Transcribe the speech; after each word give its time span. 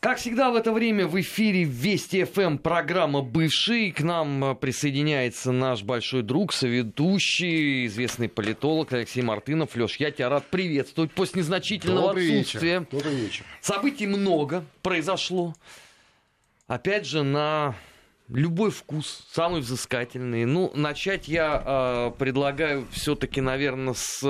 Как 0.00 0.16
всегда 0.16 0.50
в 0.50 0.56
это 0.56 0.72
время 0.72 1.06
в 1.06 1.20
эфире 1.20 1.64
Вести 1.64 2.24
ФМ 2.24 2.56
программа 2.56 3.20
«Бывший». 3.20 3.92
К 3.92 4.00
нам 4.00 4.42
э, 4.42 4.54
присоединяется 4.54 5.52
наш 5.52 5.82
большой 5.82 6.22
друг, 6.22 6.54
соведущий, 6.54 7.84
известный 7.84 8.30
политолог 8.30 8.90
Алексей 8.94 9.20
Мартынов. 9.20 9.76
Леш, 9.76 9.96
я 9.96 10.10
тебя 10.10 10.30
рад 10.30 10.46
приветствовать 10.46 11.12
после 11.12 11.42
незначительного 11.42 12.08
Добрый 12.08 12.40
отсутствия. 12.40 12.78
Вечер. 12.78 12.86
Добрый 12.90 13.14
вечер. 13.14 13.44
Событий 13.60 14.06
много 14.06 14.64
произошло. 14.80 15.54
Опять 16.66 17.04
же, 17.04 17.22
на 17.22 17.74
любой 18.28 18.70
вкус, 18.70 19.26
самый 19.30 19.60
взыскательный. 19.60 20.46
Ну, 20.46 20.72
начать 20.74 21.28
я 21.28 21.62
э, 21.62 22.18
предлагаю 22.18 22.86
все-таки, 22.90 23.42
наверное, 23.42 23.92
с 23.92 24.24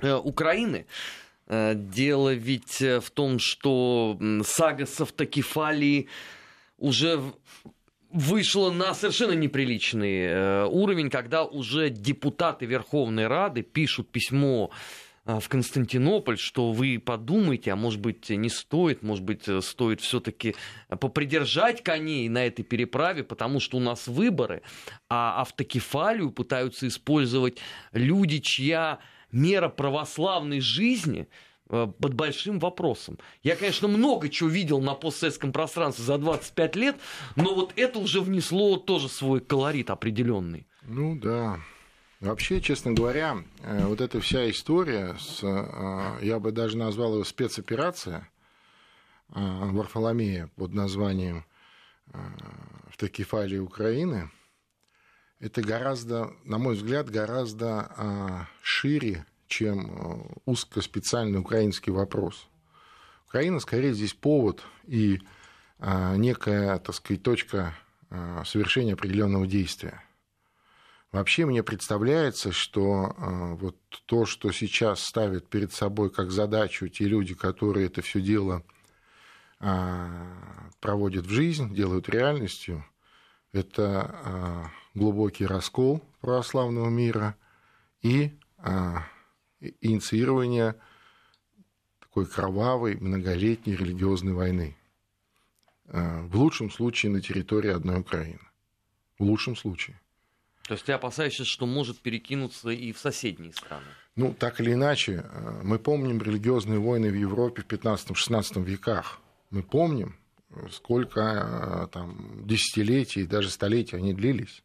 э, 0.00 0.14
Украины. 0.14 0.86
Э, 1.50 1.74
дело 1.74 2.32
ведь 2.32 2.80
э, 2.80 3.00
в 3.00 3.10
том, 3.10 3.40
что 3.40 4.16
сага 4.44 4.86
с 4.86 5.04
уже 6.78 7.20
вышла 8.12 8.70
на 8.70 8.94
совершенно 8.94 9.32
неприличный 9.32 10.26
э, 10.26 10.64
уровень, 10.66 11.10
когда 11.10 11.44
уже 11.44 11.90
депутаты 11.90 12.66
Верховной 12.66 13.26
Рады 13.26 13.62
пишут 13.62 14.10
письмо 14.10 14.70
в 15.24 15.48
Константинополь, 15.48 16.38
что 16.38 16.72
вы 16.72 16.98
подумайте, 16.98 17.72
а 17.72 17.76
может 17.76 18.00
быть 18.00 18.30
не 18.30 18.48
стоит, 18.48 19.02
может 19.02 19.24
быть 19.24 19.42
стоит 19.62 20.00
все-таки 20.00 20.54
попридержать 20.88 21.82
коней 21.82 22.28
на 22.28 22.46
этой 22.46 22.62
переправе, 22.62 23.22
потому 23.22 23.60
что 23.60 23.76
у 23.76 23.80
нас 23.80 24.08
выборы, 24.08 24.62
а 25.08 25.42
автокефалию 25.42 26.30
пытаются 26.30 26.88
использовать 26.88 27.58
люди, 27.92 28.38
чья 28.38 29.00
мера 29.32 29.68
православной 29.68 30.60
жизни 30.60 31.28
э, 31.68 31.86
под 31.98 32.14
большим 32.14 32.58
вопросом. 32.58 33.18
Я, 33.42 33.56
конечно, 33.56 33.88
много 33.88 34.28
чего 34.28 34.48
видел 34.48 34.80
на 34.80 34.94
постсоветском 34.94 35.52
пространстве 35.52 36.04
за 36.04 36.18
25 36.18 36.76
лет, 36.76 36.96
но 37.36 37.54
вот 37.54 37.72
это 37.76 37.98
уже 37.98 38.20
внесло 38.20 38.76
тоже 38.76 39.08
свой 39.08 39.40
колорит 39.40 39.90
определенный. 39.90 40.66
Ну 40.82 41.16
да. 41.16 41.60
Вообще, 42.20 42.60
честно 42.60 42.92
говоря, 42.92 43.44
э, 43.62 43.84
вот 43.86 44.00
эта 44.00 44.20
вся 44.20 44.50
история, 44.50 45.16
с, 45.18 45.40
э, 45.42 46.24
я 46.24 46.38
бы 46.38 46.52
даже 46.52 46.76
назвал 46.76 47.18
ее 47.18 47.24
спецоперация 47.24 48.28
Варфоломея 49.32 50.50
под 50.56 50.74
названием 50.74 51.44
«Автокефалия 52.88 53.62
Украины», 53.62 54.28
это 55.40 55.62
гораздо, 55.62 56.34
на 56.44 56.58
мой 56.58 56.74
взгляд, 56.74 57.10
гораздо 57.10 57.90
а, 57.96 58.46
шире, 58.62 59.24
чем 59.48 59.90
а, 59.90 60.40
узкоспециальный 60.44 61.40
украинский 61.40 61.90
вопрос. 61.90 62.46
Украина 63.26 63.58
скорее 63.60 63.94
здесь 63.94 64.12
повод 64.12 64.62
и 64.86 65.20
а, 65.78 66.14
некая, 66.16 66.78
так 66.78 66.94
сказать, 66.94 67.22
точка 67.22 67.74
совершения 68.44 68.94
определенного 68.94 69.46
действия. 69.46 70.02
Вообще 71.12 71.46
мне 71.46 71.62
представляется, 71.62 72.50
что 72.50 73.14
вот 73.60 73.76
то, 74.06 74.26
что 74.26 74.50
сейчас 74.50 75.00
ставят 75.00 75.48
перед 75.48 75.72
собой 75.72 76.10
как 76.10 76.32
задачу 76.32 76.88
те 76.88 77.04
люди, 77.04 77.34
которые 77.34 77.86
это 77.86 78.02
все 78.02 78.20
дело 78.20 78.64
проводят 80.80 81.26
в 81.26 81.30
жизнь, 81.30 81.72
делают 81.72 82.08
реальностью, 82.08 82.84
это 83.52 84.70
глубокий 84.94 85.46
раскол 85.46 86.02
православного 86.20 86.88
мира 86.88 87.36
и 88.02 88.38
а, 88.58 89.04
инициирование 89.80 90.76
такой 92.00 92.26
кровавой 92.26 92.96
многолетней 92.96 93.76
религиозной 93.76 94.32
войны. 94.32 94.76
А, 95.88 96.22
в 96.22 96.36
лучшем 96.36 96.70
случае 96.70 97.12
на 97.12 97.20
территории 97.20 97.70
одной 97.70 98.00
Украины. 98.00 98.40
В 99.18 99.24
лучшем 99.24 99.56
случае. 99.56 100.00
То 100.64 100.74
есть 100.74 100.86
ты 100.86 100.92
опасаешься, 100.92 101.44
что 101.44 101.66
может 101.66 101.98
перекинуться 102.00 102.70
и 102.70 102.92
в 102.92 102.98
соседние 102.98 103.52
страны? 103.52 103.86
Ну, 104.16 104.34
так 104.34 104.60
или 104.60 104.72
иначе, 104.72 105.24
а, 105.24 105.60
мы 105.62 105.78
помним 105.78 106.20
религиозные 106.20 106.78
войны 106.78 107.10
в 107.10 107.14
Европе 107.14 107.62
в 107.62 107.66
15-16 107.66 108.62
веках. 108.64 109.20
Мы 109.50 109.62
помним, 109.62 110.16
сколько 110.70 111.20
а, 111.22 111.86
там, 111.88 112.46
десятилетий, 112.46 113.26
даже 113.26 113.50
столетий 113.50 113.96
они 113.96 114.14
длились. 114.14 114.62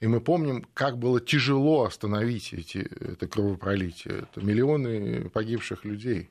И 0.00 0.06
мы 0.06 0.20
помним, 0.20 0.66
как 0.72 0.98
было 0.98 1.20
тяжело 1.20 1.84
остановить 1.84 2.54
эти, 2.54 2.78
это 2.78 3.28
кровопролитие. 3.28 4.20
Это 4.20 4.44
миллионы 4.44 5.28
погибших 5.28 5.84
людей. 5.84 6.30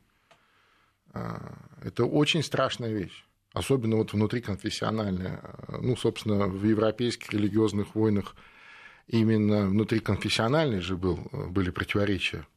А, 1.14 1.56
это 1.84 2.06
очень 2.06 2.44
страшная 2.44 2.92
вещь. 2.92 3.26
Особенно 3.54 3.96
вот 3.98 4.14
внутриконфессиональная. 4.14 5.42
Ну, 5.68 5.96
собственно, 5.96 6.48
в 6.48 6.64
европейских 6.64 7.32
религиозных 7.32 7.96
войнах 7.96 8.36
именно 9.08 9.68
внутриконфессиональные 9.68 10.82
же 10.82 10.98
был, 10.98 11.18
были 11.32 11.70
противоречия. 11.70 12.48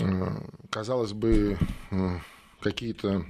А, 0.00 0.42
казалось 0.70 1.12
бы, 1.12 1.58
какие-то 2.60 3.24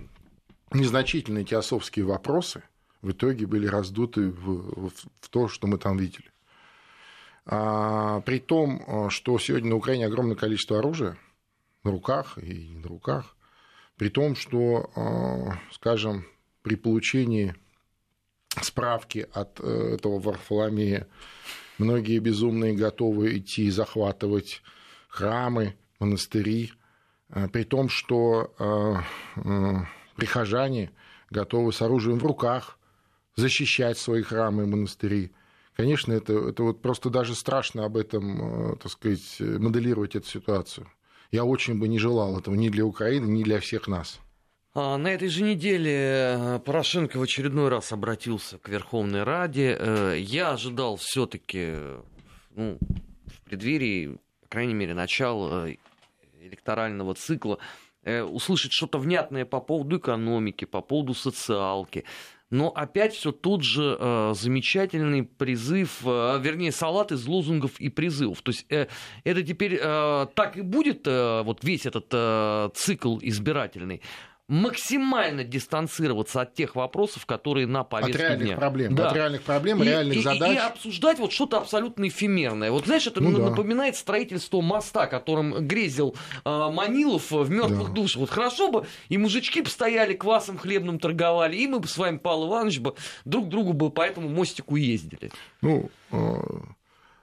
незначительные 0.76 1.44
теософские 1.44 2.04
вопросы– 2.04 2.62
в 3.06 3.12
итоге 3.12 3.46
были 3.46 3.68
раздуты 3.68 4.30
в, 4.30 4.90
в 5.20 5.28
то, 5.30 5.46
что 5.46 5.68
мы 5.68 5.78
там 5.78 5.96
видели. 5.96 6.30
А, 7.44 8.20
при 8.22 8.40
том, 8.40 8.82
а, 8.86 9.10
что 9.10 9.38
сегодня 9.38 9.70
на 9.70 9.76
Украине 9.76 10.06
огромное 10.06 10.34
количество 10.34 10.80
оружия 10.80 11.16
на 11.84 11.92
руках 11.92 12.36
и 12.38 12.68
не 12.68 12.78
на 12.78 12.88
руках, 12.88 13.36
при 13.96 14.08
том, 14.08 14.34
что, 14.34 14.90
а, 14.96 15.58
скажем, 15.72 16.26
при 16.62 16.74
получении 16.74 17.54
справки 18.60 19.28
от 19.32 19.60
э, 19.60 19.94
этого 19.94 20.18
Варфоломея 20.18 21.06
многие 21.78 22.18
безумные 22.18 22.74
готовы 22.74 23.38
идти 23.38 23.70
захватывать 23.70 24.62
храмы, 25.08 25.76
монастыри, 26.00 26.72
при 27.52 27.62
том, 27.62 27.88
что 27.88 28.52
прихожане 30.16 30.90
готовы 31.30 31.72
с 31.72 31.82
оружием 31.82 32.18
в 32.18 32.24
руках 32.24 32.78
защищать 33.36 33.98
свои 33.98 34.22
храмы 34.22 34.64
и 34.64 34.66
монастыри. 34.66 35.32
Конечно, 35.74 36.12
это, 36.12 36.32
это 36.48 36.62
вот 36.62 36.80
просто 36.80 37.10
даже 37.10 37.34
страшно 37.34 37.84
об 37.84 37.96
этом, 37.96 38.72
э, 38.72 38.76
так 38.76 38.90
сказать, 38.90 39.36
моделировать 39.40 40.16
эту 40.16 40.26
ситуацию. 40.26 40.88
Я 41.30 41.44
очень 41.44 41.78
бы 41.78 41.88
не 41.88 41.98
желал 41.98 42.38
этого 42.38 42.54
ни 42.54 42.68
для 42.70 42.84
Украины, 42.84 43.26
ни 43.26 43.42
для 43.42 43.60
всех 43.60 43.88
нас. 43.88 44.20
А, 44.78 44.98
на 44.98 45.08
этой 45.08 45.28
же 45.28 45.42
неделе 45.42 45.92
э, 45.92 46.60
Порошенко 46.64 47.18
в 47.18 47.22
очередной 47.22 47.68
раз 47.68 47.92
обратился 47.92 48.58
к 48.58 48.68
Верховной 48.68 49.22
Раде. 49.22 49.76
Э, 49.78 50.16
я 50.18 50.50
ожидал 50.50 50.96
все-таки 50.96 51.74
ну, 52.54 52.78
в 53.26 53.40
преддверии, 53.44 54.18
по 54.42 54.48
крайней 54.48 54.74
мере, 54.74 54.92
начала 54.92 55.68
электорального 56.42 57.14
цикла 57.14 57.58
услышать 58.06 58.72
что-то 58.72 58.98
внятное 58.98 59.44
по 59.44 59.60
поводу 59.60 59.98
экономики, 59.98 60.64
по 60.64 60.80
поводу 60.80 61.14
социалки 61.14 62.04
но 62.50 62.70
опять 62.70 63.14
все 63.14 63.32
тот 63.32 63.62
же 63.62 63.96
э, 63.98 64.32
замечательный 64.34 65.24
призыв, 65.24 66.02
э, 66.04 66.38
вернее, 66.40 66.70
салат 66.70 67.10
из 67.10 67.26
лозунгов 67.26 67.80
и 67.80 67.88
призывов. 67.88 68.42
То 68.42 68.50
есть 68.50 68.66
э, 68.70 68.86
это 69.24 69.42
теперь 69.42 69.78
э, 69.80 70.26
так 70.34 70.56
и 70.56 70.62
будет, 70.62 71.06
э, 71.06 71.42
вот 71.42 71.64
весь 71.64 71.86
этот 71.86 72.06
э, 72.12 72.70
цикл 72.74 73.18
избирательный 73.20 74.00
максимально 74.48 75.42
дистанцироваться 75.42 76.42
от 76.42 76.54
тех 76.54 76.76
вопросов, 76.76 77.26
которые 77.26 77.66
на 77.66 77.82
повестке 77.82 78.14
от 78.14 78.20
реальных 78.20 78.46
дня. 78.46 78.56
проблем, 78.56 78.94
да. 78.94 79.08
от 79.08 79.16
реальных 79.16 79.42
проблем, 79.42 79.82
и, 79.82 79.86
реальных 79.86 80.16
и, 80.18 80.22
задач. 80.22 80.50
И, 80.50 80.54
и 80.54 80.58
обсуждать 80.58 81.18
вот 81.18 81.32
что-то 81.32 81.58
абсолютно 81.58 82.06
эфемерное. 82.06 82.70
Вот 82.70 82.86
знаешь, 82.86 83.06
это 83.06 83.20
ну, 83.20 83.30
напоминает 83.30 83.94
да. 83.94 84.00
строительство 84.00 84.60
моста, 84.60 85.06
которым 85.06 85.66
грезил 85.66 86.14
э, 86.44 86.70
Манилов 86.70 87.30
в 87.32 87.50
мертвых 87.50 87.88
да. 87.88 87.94
душах. 87.94 88.20
Вот 88.20 88.30
хорошо 88.30 88.70
бы 88.70 88.86
и 89.08 89.18
мужички 89.18 89.62
бы 89.62 89.68
стояли, 89.68 90.14
квасом 90.14 90.58
хлебным 90.58 91.00
торговали, 91.00 91.56
и 91.56 91.66
мы 91.66 91.80
бы 91.80 91.88
с 91.88 91.98
вами, 91.98 92.18
Павел 92.18 92.48
Иванович, 92.48 92.78
бы 92.78 92.94
друг 93.24 93.48
другу 93.48 93.72
бы 93.72 93.90
по 93.90 94.02
этому 94.02 94.28
мостику 94.28 94.76
ездили. 94.76 95.32
Ну, 95.60 95.90
э, 96.12 96.40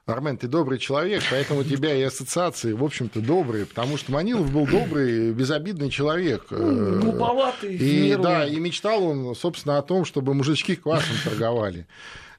Армен, 0.05 0.37
ты 0.37 0.49
добрый 0.49 0.79
человек, 0.79 1.23
поэтому 1.31 1.63
тебя 1.63 1.95
и 1.95 2.01
ассоциации, 2.01 2.73
в 2.73 2.83
общем-то, 2.83 3.21
добрые, 3.21 3.65
потому 3.65 3.95
что 3.95 4.11
Манилов 4.11 4.51
был 4.51 4.67
добрый, 4.67 5.31
безобидный 5.31 5.89
человек. 5.89 6.47
Ну, 6.49 6.99
глуповатый. 6.99 7.75
И, 7.75 8.15
да, 8.17 8.45
и 8.45 8.59
мечтал 8.59 9.01
он, 9.05 9.33
собственно, 9.33 9.77
о 9.77 9.81
том, 9.81 10.03
чтобы 10.03 10.33
мужички 10.33 10.75
квасом 10.75 11.15
торговали. 11.23 11.87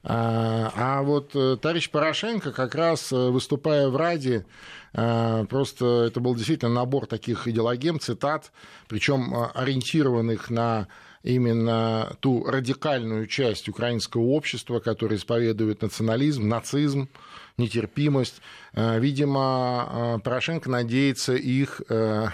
А, 0.03 0.71
а 0.75 1.01
вот 1.01 1.31
э, 1.33 1.57
товарищ 1.59 1.89
Порошенко 1.89 2.51
как 2.51 2.75
раз 2.75 3.11
э, 3.11 3.15
выступая 3.15 3.89
в 3.89 3.97
Раде, 3.97 4.45
э, 4.93 5.45
просто 5.49 6.03
это 6.03 6.19
был 6.19 6.35
действительно 6.35 6.71
набор 6.71 7.07
таких 7.07 7.47
идеологем, 7.47 7.99
цитат, 7.99 8.51
причем 8.87 9.33
ориентированных 9.55 10.51
на 10.51 10.87
именно 11.23 12.15
ту 12.19 12.45
радикальную 12.45 13.25
часть 13.25 13.67
украинского 13.67 14.21
общества, 14.21 14.79
которая 14.79 15.17
исповедует 15.17 15.81
национализм, 15.81 16.47
нацизм, 16.47 17.09
нетерпимость. 17.57 18.41
Видимо, 18.73 20.19
Порошенко 20.23 20.69
надеется 20.69 21.33
их, 21.35 21.81
что 21.87 22.31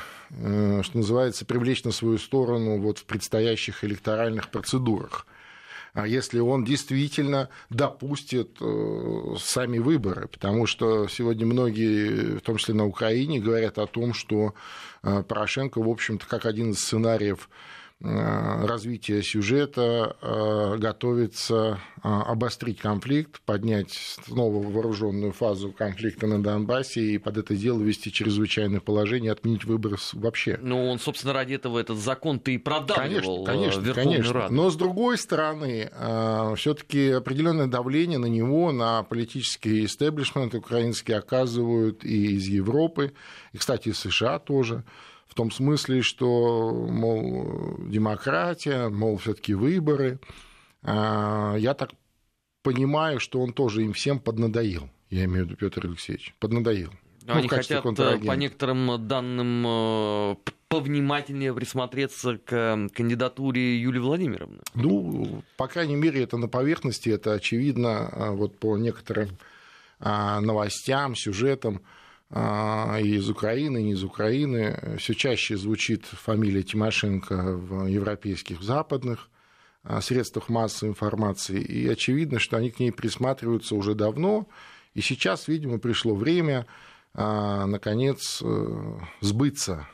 называется, 0.93 1.45
привлечь 1.45 1.83
на 1.83 1.91
свою 1.91 2.17
сторону 2.17 2.79
вот 2.79 2.99
в 2.99 3.05
предстоящих 3.05 3.83
электоральных 3.83 4.49
процедурах. 4.49 5.25
А 5.93 6.07
если 6.07 6.39
он 6.39 6.63
действительно 6.63 7.49
допустит 7.69 8.57
э, 8.61 9.35
сами 9.39 9.77
выборы, 9.77 10.27
потому 10.29 10.65
что 10.65 11.07
сегодня 11.09 11.45
многие, 11.45 12.37
в 12.37 12.41
том 12.41 12.57
числе 12.57 12.75
на 12.75 12.85
Украине, 12.85 13.41
говорят 13.41 13.77
о 13.77 13.87
том, 13.87 14.13
что 14.13 14.53
э, 15.03 15.23
Порошенко, 15.27 15.81
в 15.81 15.89
общем-то, 15.89 16.25
как 16.25 16.45
один 16.45 16.71
из 16.71 16.79
сценариев 16.79 17.49
Э, 17.49 17.71
развития 18.03 19.21
сюжета 19.21 20.15
э, 20.21 20.77
готовится 20.77 21.79
э, 21.97 22.07
обострить 22.07 22.79
конфликт, 22.79 23.41
поднять 23.41 23.91
снова 24.25 24.63
вооруженную 24.63 25.31
фазу 25.33 25.71
конфликта 25.71 26.25
на 26.25 26.41
Донбассе 26.41 27.01
и 27.01 27.17
под 27.19 27.37
это 27.37 27.55
дело 27.55 27.79
ввести 27.81 28.11
чрезвычайное 28.11 28.79
положение, 28.79 29.31
отменить 29.31 29.65
выборы 29.65 29.97
вообще. 30.13 30.57
Ну, 30.61 30.89
он, 30.89 30.99
собственно, 30.99 31.33
ради 31.33 31.53
этого 31.53 31.77
этот 31.79 31.97
закон-то 31.97 32.49
и 32.49 32.57
продавливал 32.57 33.43
конечно, 33.43 33.83
конечно, 33.83 33.93
конечно. 33.93 34.33
Раду. 34.33 34.53
Но, 34.53 34.69
с 34.71 34.75
другой 34.75 35.17
стороны, 35.17 35.91
все 36.55 36.73
таки 36.73 37.09
определенное 37.09 37.67
давление 37.67 38.17
на 38.17 38.25
него, 38.25 38.71
на 38.71 39.03
политический 39.03 39.85
истеблишмент 39.85 40.55
украинский 40.55 41.15
оказывают 41.15 42.03
и 42.03 42.35
из 42.35 42.47
Европы, 42.47 43.13
и, 43.53 43.57
кстати, 43.57 43.89
из 43.89 43.99
США 43.99 44.39
тоже 44.39 44.83
в 45.31 45.33
том 45.33 45.49
смысле, 45.49 46.01
что, 46.01 46.73
мол, 46.73 47.77
демократия, 47.87 48.89
мол, 48.89 49.15
все-таки 49.15 49.53
выборы. 49.53 50.19
А, 50.83 51.55
я 51.57 51.73
так 51.73 51.91
понимаю, 52.63 53.21
что 53.21 53.39
он 53.39 53.53
тоже 53.53 53.83
им 53.83 53.93
всем 53.93 54.19
поднадоел. 54.19 54.89
Я 55.09 55.23
имею 55.23 55.45
в 55.45 55.47
виду 55.47 55.55
Петр 55.55 55.85
Алексеевич. 55.85 56.35
Поднадоел. 56.39 56.91
Ну, 57.25 57.35
Они 57.35 57.47
хотят, 57.47 57.85
э, 57.85 58.19
по 58.19 58.33
некоторым 58.33 59.07
данным, 59.07 59.63
э, 59.65 60.35
повнимательнее 60.67 61.53
присмотреться 61.53 62.37
к 62.37 62.89
кандидатуре 62.93 63.79
Юлии 63.79 63.99
Владимировны. 63.99 64.59
Ну, 64.73 65.43
по 65.55 65.67
крайней 65.67 65.95
мере, 65.95 66.23
это 66.23 66.35
на 66.35 66.49
поверхности, 66.49 67.07
это 67.07 67.31
очевидно 67.31 68.09
а, 68.11 68.31
вот 68.31 68.57
по 68.59 68.75
некоторым 68.77 69.29
а, 70.01 70.41
новостям, 70.41 71.15
сюжетам. 71.15 71.81
А, 72.33 72.97
и 73.01 73.15
из 73.15 73.29
Украины, 73.29 73.79
и 73.79 73.83
не 73.83 73.91
из 73.91 74.03
Украины. 74.03 74.97
Все 74.97 75.13
чаще 75.13 75.57
звучит 75.57 76.05
фамилия 76.05 76.63
Тимошенко 76.63 77.57
в 77.57 77.87
европейских, 77.87 78.61
западных 78.61 79.29
а, 79.83 79.99
средствах 79.99 80.47
массовой 80.47 80.91
информации. 80.91 81.61
И 81.61 81.87
очевидно, 81.89 82.39
что 82.39 82.55
они 82.55 82.71
к 82.71 82.79
ней 82.79 82.91
присматриваются 82.91 83.75
уже 83.75 83.95
давно. 83.95 84.47
И 84.93 85.01
сейчас, 85.01 85.49
видимо, 85.49 85.77
пришло 85.77 86.15
время, 86.15 86.67
а, 87.13 87.65
наконец, 87.65 88.41
э, 88.41 88.99
сбыться 89.19 89.87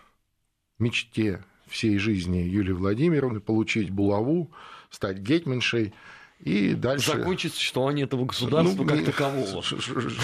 мечте 0.78 1.44
всей 1.66 1.98
жизни 1.98 2.38
Юлии 2.38 2.72
Владимировны, 2.72 3.40
получить 3.40 3.90
булаву, 3.90 4.52
стать 4.92 5.18
гетьманшей– 5.18 5.94
и 6.40 6.76
дальше... 6.76 7.14
Закончить 7.14 7.54
существование 7.54 8.06
этого 8.06 8.26
государства 8.26 8.84
ну, 8.84 8.88
как 8.88 9.06
такового. 9.06 9.64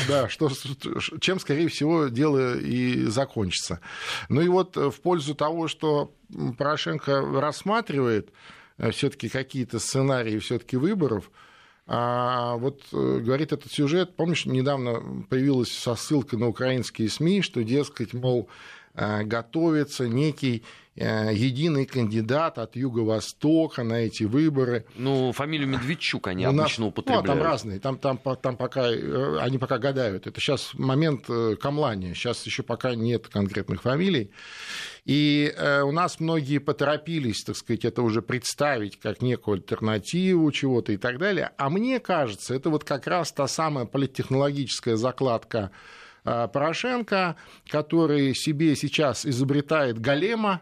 Да, 0.07 0.29
что, 0.29 0.49
чем, 1.19 1.39
скорее 1.39 1.67
всего, 1.69 2.07
дело 2.07 2.57
и 2.57 3.05
закончится. 3.05 3.79
Ну 4.29 4.41
и 4.41 4.47
вот 4.47 4.75
в 4.75 5.01
пользу 5.01 5.33
того, 5.33 5.67
что 5.67 6.13
Порошенко 6.57 7.21
рассматривает 7.41 8.29
э, 8.77 8.91
все-таки 8.91 9.27
какие-то 9.29 9.79
сценарии 9.79 10.37
все-таки 10.39 10.77
выборов, 10.77 11.31
а 11.85 12.55
вот 12.55 12.81
э, 12.93 13.19
говорит 13.19 13.51
этот 13.51 13.71
сюжет, 13.71 14.15
помнишь, 14.15 14.45
недавно 14.45 15.25
появилась 15.29 15.71
со 15.71 15.95
ссылкой 15.95 16.39
на 16.39 16.47
украинские 16.47 17.09
СМИ, 17.09 17.41
что, 17.41 17.63
дескать, 17.63 18.13
мол, 18.13 18.47
э, 18.47 18.82
готовится 18.95 20.07
некий 20.07 20.63
Э, 20.95 21.31
единый 21.33 21.87
кандидат 21.87 22.59
от 22.59 22.75
Юго-Востока 22.75 23.81
на 23.81 24.01
эти 24.01 24.25
выборы. 24.25 24.85
Ну, 24.95 25.31
фамилию 25.31 25.67
Медведчук 25.67 26.27
они 26.27 26.45
У 26.45 26.49
обычно 26.49 26.85
употребляют. 26.85 27.25
Ну, 27.25 27.31
а 27.31 27.35
там 27.35 27.43
разные, 27.43 27.79
там, 27.79 27.97
там, 27.97 28.19
там 28.19 28.57
пока, 28.57 28.91
э, 28.91 29.39
они 29.39 29.57
пока 29.57 29.79
гадают. 29.79 30.27
Это 30.27 30.39
сейчас 30.39 30.71
момент 30.75 31.25
э, 31.29 31.55
камлания, 31.59 32.13
сейчас 32.13 32.45
еще 32.45 32.61
пока 32.61 32.93
нет 32.93 33.27
конкретных 33.27 33.81
фамилий. 33.81 34.29
И 35.05 35.53
у 35.83 35.91
нас 35.91 36.21
многие 36.21 36.59
поторопились, 36.59 37.43
так 37.43 37.57
сказать, 37.57 37.83
это 37.83 38.01
уже 38.03 38.21
представить 38.21 38.97
как 38.97 39.21
некую 39.21 39.55
альтернативу 39.55 40.49
чего-то 40.53 40.93
и 40.93 40.97
так 40.97 41.17
далее. 41.17 41.51
А 41.57 41.69
мне 41.69 41.99
кажется, 41.99 42.53
это 42.53 42.69
вот 42.69 42.85
как 42.85 43.05
раз 43.07 43.33
та 43.33 43.47
самая 43.49 43.83
политтехнологическая 43.83 44.95
закладка 44.95 45.71
Порошенко, 46.23 47.35
который 47.67 48.33
себе 48.33 48.75
сейчас 48.75 49.25
изобретает 49.25 49.99
голема, 49.99 50.61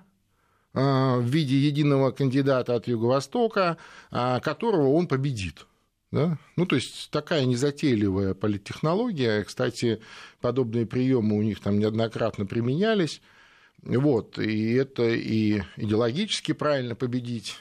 а, 0.74 1.18
в 1.18 1.24
виде 1.24 1.58
единого 1.58 2.12
кандидата 2.12 2.76
от 2.76 2.88
Юго-Востока, 2.88 3.78
а, 4.10 4.40
которого 4.40 4.90
он 4.94 5.08
победит. 5.08 5.68
Да? 6.12 6.38
Ну, 6.56 6.66
то 6.66 6.76
есть 6.76 7.10
такая 7.12 7.46
незатейливая 7.46 8.34
политтехнология. 8.34 9.44
Кстати, 9.44 10.02
подобные 10.40 10.86
приемы 10.86 11.38
у 11.38 11.42
них 11.42 11.60
там 11.60 11.80
неоднократно 11.80 12.46
применялись. 12.46 13.22
Вот, 13.82 14.38
и 14.38 14.74
это 14.74 15.10
и 15.10 15.62
идеологически 15.76 16.52
правильно 16.52 16.96
победить 16.96 17.58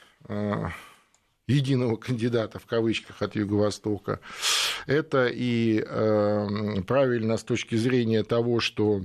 единого 1.50 1.96
кандидата 1.96 2.58
в 2.58 2.66
кавычках 2.66 3.22
от 3.22 3.36
Юго-Востока. 3.36 4.20
Это 4.86 5.28
и 5.32 5.80
правильно 6.86 7.36
с 7.36 7.44
точки 7.44 7.76
зрения 7.76 8.22
того, 8.22 8.60
что 8.60 9.02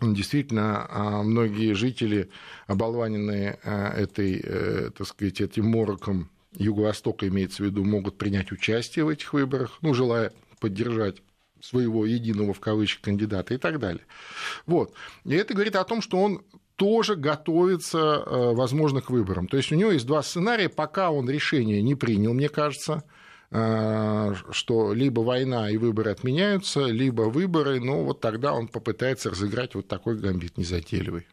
действительно 0.00 0.86
а, 0.88 1.22
многие 1.22 1.74
жители, 1.74 2.30
оболваненные 2.66 3.58
а, 3.62 3.92
этой, 3.92 4.40
э, 4.42 4.90
так 4.96 5.06
сказать, 5.06 5.40
этим 5.40 5.66
мороком 5.66 6.30
Юго-Востока, 6.56 7.28
имеется 7.28 7.62
в 7.62 7.66
виду, 7.66 7.84
могут 7.84 8.18
принять 8.18 8.52
участие 8.52 9.04
в 9.04 9.08
этих 9.08 9.32
выборах, 9.32 9.78
ну, 9.80 9.94
желая 9.94 10.32
поддержать 10.60 11.22
своего 11.60 12.04
единого 12.04 12.52
в 12.52 12.60
кавычках 12.60 13.02
кандидата 13.02 13.54
и 13.54 13.58
так 13.58 13.78
далее. 13.78 14.04
Вот. 14.66 14.92
И 15.24 15.34
это 15.34 15.54
говорит 15.54 15.76
о 15.76 15.84
том, 15.84 16.02
что 16.02 16.18
он 16.20 16.42
тоже 16.82 17.16
готовится, 17.16 17.98
э, 17.98 18.54
возможно, 18.54 19.00
к 19.00 19.10
выборам. 19.10 19.46
То 19.46 19.56
есть 19.56 19.70
у 19.72 19.76
него 19.76 19.92
есть 19.92 20.06
два 20.06 20.22
сценария, 20.22 20.68
пока 20.68 21.10
он 21.10 21.30
решение 21.30 21.82
не 21.82 21.94
принял, 21.94 22.32
мне 22.32 22.48
кажется, 22.48 23.04
Э, 23.54 24.32
что 24.50 24.94
либо 24.94 25.20
война 25.20 25.70
и 25.70 25.76
выборы 25.76 26.10
отменяются, 26.10 26.86
либо 26.86 27.22
выборы, 27.22 27.80
но 27.80 28.02
вот 28.02 28.20
тогда 28.20 28.54
он 28.54 28.66
попытается 28.66 29.28
разыграть 29.28 29.74
вот 29.74 29.88
такой 29.88 30.18
гамбит 30.18 30.56
незатейливый. 30.56 31.26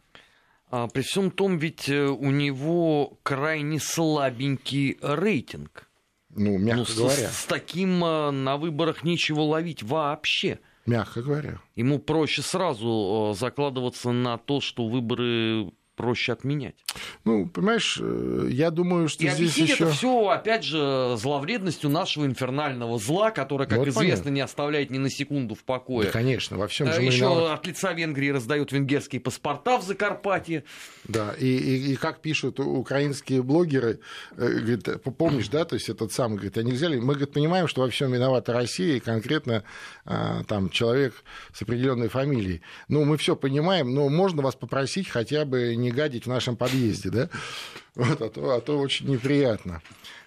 А 0.70 0.86
при 0.88 1.00
всем 1.00 1.30
том, 1.30 1.56
ведь 1.56 1.88
э, 1.88 2.08
у 2.08 2.30
него 2.30 3.18
крайне 3.22 3.80
слабенький 3.80 4.98
рейтинг. 5.00 5.88
Ну, 6.28 6.58
мягко 6.58 6.92
ну, 6.94 7.04
говоря. 7.04 7.28
С, 7.30 7.38
с 7.38 7.44
таким 7.46 8.00
на 8.00 8.58
выборах 8.58 9.02
нечего 9.02 9.40
ловить 9.40 9.82
вообще. 9.82 10.58
Мягко 10.86 11.22
говоря. 11.22 11.60
Ему 11.76 11.98
проще 11.98 12.42
сразу 12.42 13.34
закладываться 13.38 14.12
на 14.12 14.38
то, 14.38 14.60
что 14.60 14.88
выборы 14.88 15.70
проще 16.00 16.32
отменять. 16.32 16.74
Ну, 17.24 17.46
понимаешь, 17.46 17.98
э, 18.00 18.48
я 18.50 18.70
думаю, 18.70 19.08
что 19.08 19.24
и 19.24 19.28
здесь 19.28 19.56
еще... 19.56 19.84
это 19.84 19.90
все, 19.90 20.28
опять 20.28 20.64
же, 20.64 21.14
зловредностью 21.18 21.90
нашего 21.90 22.24
инфернального 22.24 22.98
зла, 22.98 23.30
которое, 23.30 23.66
как 23.66 23.78
вот 23.78 23.88
известно, 23.88 24.24
понятно. 24.24 24.28
не 24.30 24.40
оставляет 24.40 24.90
ни 24.90 24.96
на 24.96 25.10
секунду 25.10 25.54
в 25.54 25.62
покое. 25.64 26.06
Да, 26.06 26.12
конечно, 26.12 26.56
во 26.56 26.68
всем 26.68 26.90
же 26.90 27.02
Еще 27.02 27.18
виноват... 27.18 27.58
от 27.58 27.66
лица 27.66 27.92
Венгрии 27.92 28.30
раздают 28.30 28.72
венгерские 28.72 29.20
паспорта 29.20 29.76
в 29.76 29.82
Закарпатье. 29.82 30.64
Да, 31.04 31.34
и, 31.38 31.46
и, 31.46 31.92
и 31.92 31.96
как 31.96 32.22
пишут 32.22 32.60
украинские 32.60 33.42
блогеры, 33.42 34.00
э, 34.38 34.48
говорит, 34.48 34.88
помнишь, 35.18 35.48
да, 35.48 35.66
то 35.66 35.74
есть 35.74 35.90
этот 35.90 36.12
самый, 36.12 36.36
говорит, 36.36 36.56
а 36.56 36.62
нельзя 36.62 36.88
ли... 36.88 36.98
Мы, 36.98 37.12
говорит, 37.12 37.32
понимаем, 37.32 37.68
что 37.68 37.82
во 37.82 37.90
всем 37.90 38.10
виновата 38.10 38.54
Россия, 38.54 38.96
и 38.96 39.00
конкретно 39.00 39.64
а, 40.06 40.44
там 40.44 40.70
человек 40.70 41.14
с 41.52 41.60
определенной 41.60 42.08
фамилией. 42.08 42.62
Ну, 42.88 43.04
мы 43.04 43.18
все 43.18 43.36
понимаем, 43.36 43.92
но 43.92 44.08
можно 44.08 44.40
вас 44.40 44.54
попросить 44.54 45.08
хотя 45.08 45.44
бы 45.44 45.76
не 45.76 45.89
не 45.90 45.96
гадить 45.96 46.24
в 46.24 46.28
нашем 46.28 46.56
подъезде, 46.56 47.10
да? 47.10 47.28
Вот, 47.96 48.22
а, 48.22 48.30
то, 48.30 48.54
а 48.54 48.60
то 48.60 48.78
очень 48.78 49.08
неприятно. 49.08 49.82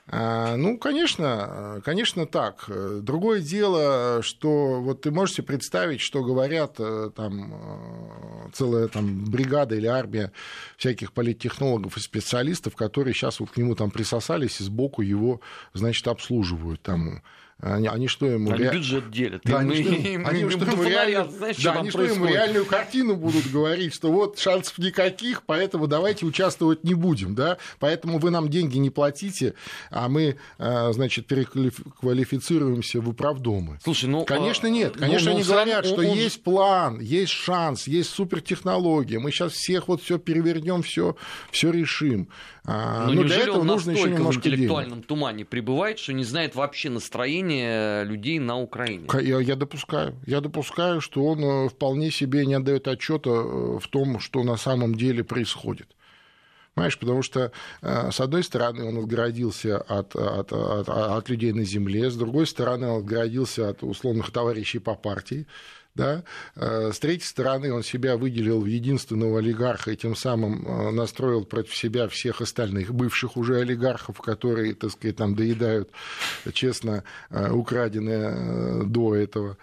А, 0.08 0.58
ну, 0.58 0.77
конечно, 0.77 1.82
конечно 1.86 2.25
так. 2.25 2.65
Другое 3.01 3.39
дело, 3.39 4.22
что 4.22 4.82
вот 4.82 5.01
ты 5.01 5.12
можешь 5.12 5.36
себе 5.36 5.48
представить, 5.48 6.01
что 6.01 6.24
говорят 6.24 6.75
э, 6.79 7.10
там 7.15 7.53
э, 7.53 8.50
целая 8.53 8.89
там 8.89 9.24
бригада 9.24 9.75
или 9.75 9.88
армия 9.88 10.34
всяких 10.77 11.13
политтехнологов 11.13 11.96
и 11.96 12.01
специалистов, 12.01 12.75
которые 12.75 13.13
сейчас 13.13 13.39
вот 13.39 13.51
к 13.51 13.58
нему 13.58 13.75
там 13.75 13.91
присосались 13.91 14.60
и 14.60 14.65
сбоку 14.65 15.01
его, 15.01 15.39
значит, 15.74 16.05
обслуживают 16.08 16.82
там 16.82 17.24
Они, 17.63 17.88
они 17.88 18.08
что 18.10 18.25
ему... 18.25 18.51
Они 18.51 18.63
ре... 18.63 18.72
бюджет 18.72 19.10
делят. 19.10 19.41
Да, 19.46 19.60
они, 19.60 19.84
что, 19.84 19.93
им, 19.93 20.27
они, 20.27 20.50
что, 20.50 20.65
ему 20.65 20.84
реально... 20.84 21.32
знаешь, 21.32 21.58
да, 21.63 21.74
они 21.79 21.89
что 21.91 22.03
ему 22.03 22.25
реальную 22.25 22.65
картину 22.65 23.15
будут 23.15 23.50
говорить, 23.50 23.93
что 23.93 24.12
вот 24.12 24.38
шансов 24.38 24.77
никаких, 24.79 25.43
поэтому 25.43 25.88
давайте 25.88 26.25
участвовать 26.25 26.84
не 26.84 26.93
будем, 26.93 27.36
да, 27.36 27.58
поэтому 27.79 28.20
вы 28.20 28.32
нам 28.32 28.50
деньги 28.50 28.77
не 28.79 28.89
платите, 28.89 29.53
а 29.91 30.10
мы, 30.10 30.36
а, 30.58 30.91
значит, 30.91 31.25
переквалифицируемся 31.27 33.00
в 33.00 33.08
управдомы. 33.08 33.79
Слушай, 33.82 34.10
ну... 34.10 34.25
Конечно, 34.25 34.67
нет. 34.67 34.98
Конечно, 34.98 35.32
ну, 35.32 35.38
они 35.38 35.46
ну, 35.46 35.50
говорят, 35.50 35.86
что 35.86 36.00
он... 36.00 36.05
есть 36.05 36.43
план, 36.43 37.00
есть 37.00 37.32
шанс, 37.32 37.88
есть 37.88 38.10
супертехнология, 38.10 39.22
мы 39.22 39.32
сейчас 39.32 39.53
всех 39.53 39.88
вот 39.88 40.01
все 40.01 40.17
перевернем, 40.17 40.84
все, 40.84 41.15
все 41.50 41.72
решим. 41.72 42.27
А, 42.65 43.08
но, 43.08 43.13
но 43.13 43.24
для 43.24 43.38
этого 43.38 43.60
он 43.60 43.67
нужно 43.67 43.91
еще 43.91 44.10
немножко 44.10 44.41
в 44.41 44.48
интеллектуальном 44.48 45.00
денег. 45.00 45.08
тумане 45.08 45.46
пребывает, 45.46 46.00
что 46.00 46.13
не 46.13 46.24
знает 46.24 46.55
вообще 46.55 46.89
настроение 46.89 47.52
людей 48.05 48.39
на 48.39 48.60
Украине. 48.60 49.07
Я, 49.22 49.39
я 49.39 49.55
допускаю. 49.55 50.15
Я 50.25 50.41
допускаю, 50.41 51.01
что 51.01 51.25
он 51.25 51.43
э, 51.43 51.69
вполне 51.69 52.12
себе 52.12 52.45
не 52.45 52.55
отдает 52.55 52.88
отчета 52.88 53.29
э, 53.29 53.79
в 53.79 53.88
том, 53.89 54.19
что 54.19 54.43
на 54.43 54.57
самом 54.57 54.95
деле 54.95 55.24
происходит. 55.24 55.88
Понимаешь, 56.74 56.98
потому 56.98 57.22
что, 57.22 57.51
э, 57.81 58.12
с 58.12 58.19
одной 58.19 58.43
стороны, 58.43 58.83
он 58.83 58.98
отгородился 58.98 59.77
от, 59.77 60.15
от, 60.15 60.51
от, 60.51 60.89
от 60.89 61.29
людей 61.29 61.53
на 61.53 61.63
земле, 61.63 62.10
с 62.10 62.15
другой 62.15 62.48
стороны, 62.48 62.88
он 62.88 63.00
отгородился 63.00 63.69
от 63.69 63.83
условных 63.83 64.31
товарищей 64.31 64.79
по 64.79 64.95
партии, 64.95 65.45
да? 65.95 66.23
Э, 66.55 66.91
с 66.91 67.00
третьей 67.00 67.27
стороны, 67.27 67.71
он 67.71 67.83
себя 67.83 68.17
выделил 68.17 68.62
в 68.62 68.65
единственного 68.65 69.39
олигарха 69.39 69.91
и 69.91 69.95
тем 69.95 70.15
самым 70.15 70.65
э, 70.65 70.91
настроил 70.91 71.45
против 71.45 71.75
себя 71.75 72.07
всех 72.07 72.41
остальных 72.41 72.93
бывших 72.93 73.38
уже 73.38 73.59
олигархов, 73.59 74.19
которые, 74.19 74.73
так 74.73 74.91
сказать, 74.91 75.17
там 75.17 75.35
доедают 75.35 75.91
честно 76.53 77.03
э, 77.29 77.51
украденное 77.51 78.83
до 78.85 79.15
этого. 79.15 79.57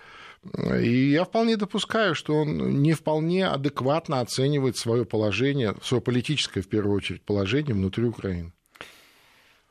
И 0.80 1.10
я 1.10 1.24
вполне 1.24 1.56
допускаю, 1.58 2.14
что 2.14 2.34
он 2.34 2.80
не 2.80 2.94
вполне 2.94 3.46
адекватно 3.46 4.20
оценивает 4.20 4.78
свое 4.78 5.04
положение, 5.04 5.74
свое 5.82 6.00
политическое, 6.00 6.62
в 6.62 6.68
первую 6.68 6.96
очередь, 6.96 7.22
положение 7.22 7.74
внутри 7.74 8.04
Украины. 8.04 8.52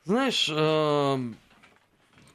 Знаешь, 0.06 0.48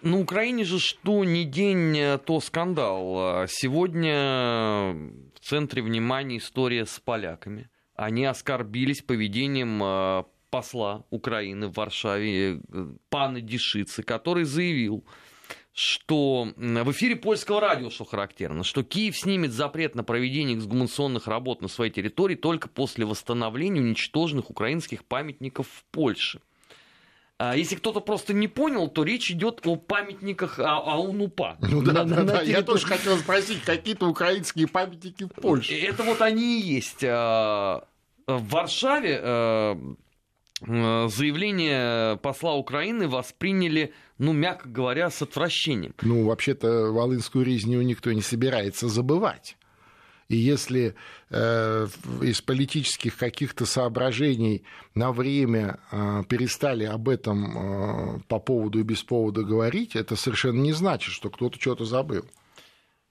на 0.04 0.20
Украине 0.20 0.64
же 0.64 0.78
что 0.78 1.24
ни 1.24 1.44
день, 1.44 1.96
э, 1.98 2.18
то 2.18 2.40
скандал. 2.40 3.46
Сегодня 3.48 4.92
в 5.34 5.40
центре 5.40 5.82
внимания 5.82 6.38
история 6.38 6.86
с 6.86 7.00
поляками. 7.00 7.70
Они 7.96 8.24
оскорбились 8.24 9.02
поведением 9.02 9.82
э, 9.82 10.24
посла 10.50 11.04
Украины 11.10 11.68
в 11.68 11.74
Варшаве, 11.74 12.56
э, 12.56 12.86
пана 13.08 13.40
Дишицы, 13.40 14.02
который 14.02 14.44
заявил, 14.44 15.04
что 15.72 16.52
в 16.56 16.90
эфире 16.92 17.16
польского 17.16 17.60
радио, 17.60 17.88
что 17.90 18.04
характерно, 18.04 18.62
что 18.62 18.82
Киев 18.82 19.16
снимет 19.16 19.52
запрет 19.52 19.94
на 19.94 20.04
проведение 20.04 20.56
эксгумационных 20.56 21.26
работ 21.28 21.62
на 21.62 21.68
своей 21.68 21.90
территории 21.90 22.36
только 22.36 22.68
после 22.68 23.06
восстановления 23.06 23.80
уничтоженных 23.80 24.50
украинских 24.50 25.04
памятников 25.04 25.66
в 25.66 25.84
Польше. 25.90 26.40
А 27.38 27.56
если 27.56 27.74
кто-то 27.74 28.00
просто 28.00 28.32
не 28.32 28.46
понял, 28.46 28.88
то 28.88 29.02
речь 29.02 29.30
идет 29.30 29.60
о 29.64 29.76
памятниках 29.76 30.60
а, 30.60 30.78
Аунупа. 30.78 31.56
Ну 31.60 31.82
да, 31.82 32.04
да, 32.04 32.22
да. 32.22 32.42
Я 32.42 32.62
тоже 32.62 32.86
хотел 32.86 33.18
спросить, 33.18 33.62
какие-то 33.62 34.06
украинские 34.06 34.68
памятники 34.68 35.24
в 35.24 35.32
Польше. 35.32 35.74
Это 35.74 36.04
вот 36.04 36.20
они 36.22 36.60
и 36.60 36.62
есть. 36.62 37.02
А, 37.02 37.84
в 38.26 38.48
Варшаве 38.48 39.76
заявление 40.60 42.16
посла 42.18 42.54
Украины 42.54 43.08
восприняли, 43.08 43.92
ну, 44.18 44.32
мягко 44.32 44.68
говоря, 44.68 45.10
с 45.10 45.20
отвращением. 45.20 45.94
Ну, 46.02 46.24
вообще-то, 46.24 46.92
Волынскую 46.92 47.44
резню 47.44 47.82
никто 47.82 48.12
не 48.12 48.22
собирается 48.22 48.88
забывать. 48.88 49.56
И 50.28 50.36
если 50.36 50.94
э, 51.30 51.86
из 52.22 52.40
политических 52.40 53.16
каких-то 53.16 53.66
соображений 53.66 54.64
на 54.94 55.12
время 55.12 55.78
э, 55.90 56.22
перестали 56.28 56.84
об 56.84 57.08
этом 57.08 58.16
э, 58.16 58.20
по 58.28 58.38
поводу 58.38 58.80
и 58.80 58.84
без 58.84 59.02
повода 59.02 59.42
говорить, 59.42 59.96
это 59.96 60.16
совершенно 60.16 60.60
не 60.60 60.72
значит, 60.72 61.12
что 61.12 61.28
кто-то 61.28 61.60
что-то 61.60 61.84
забыл. 61.84 62.24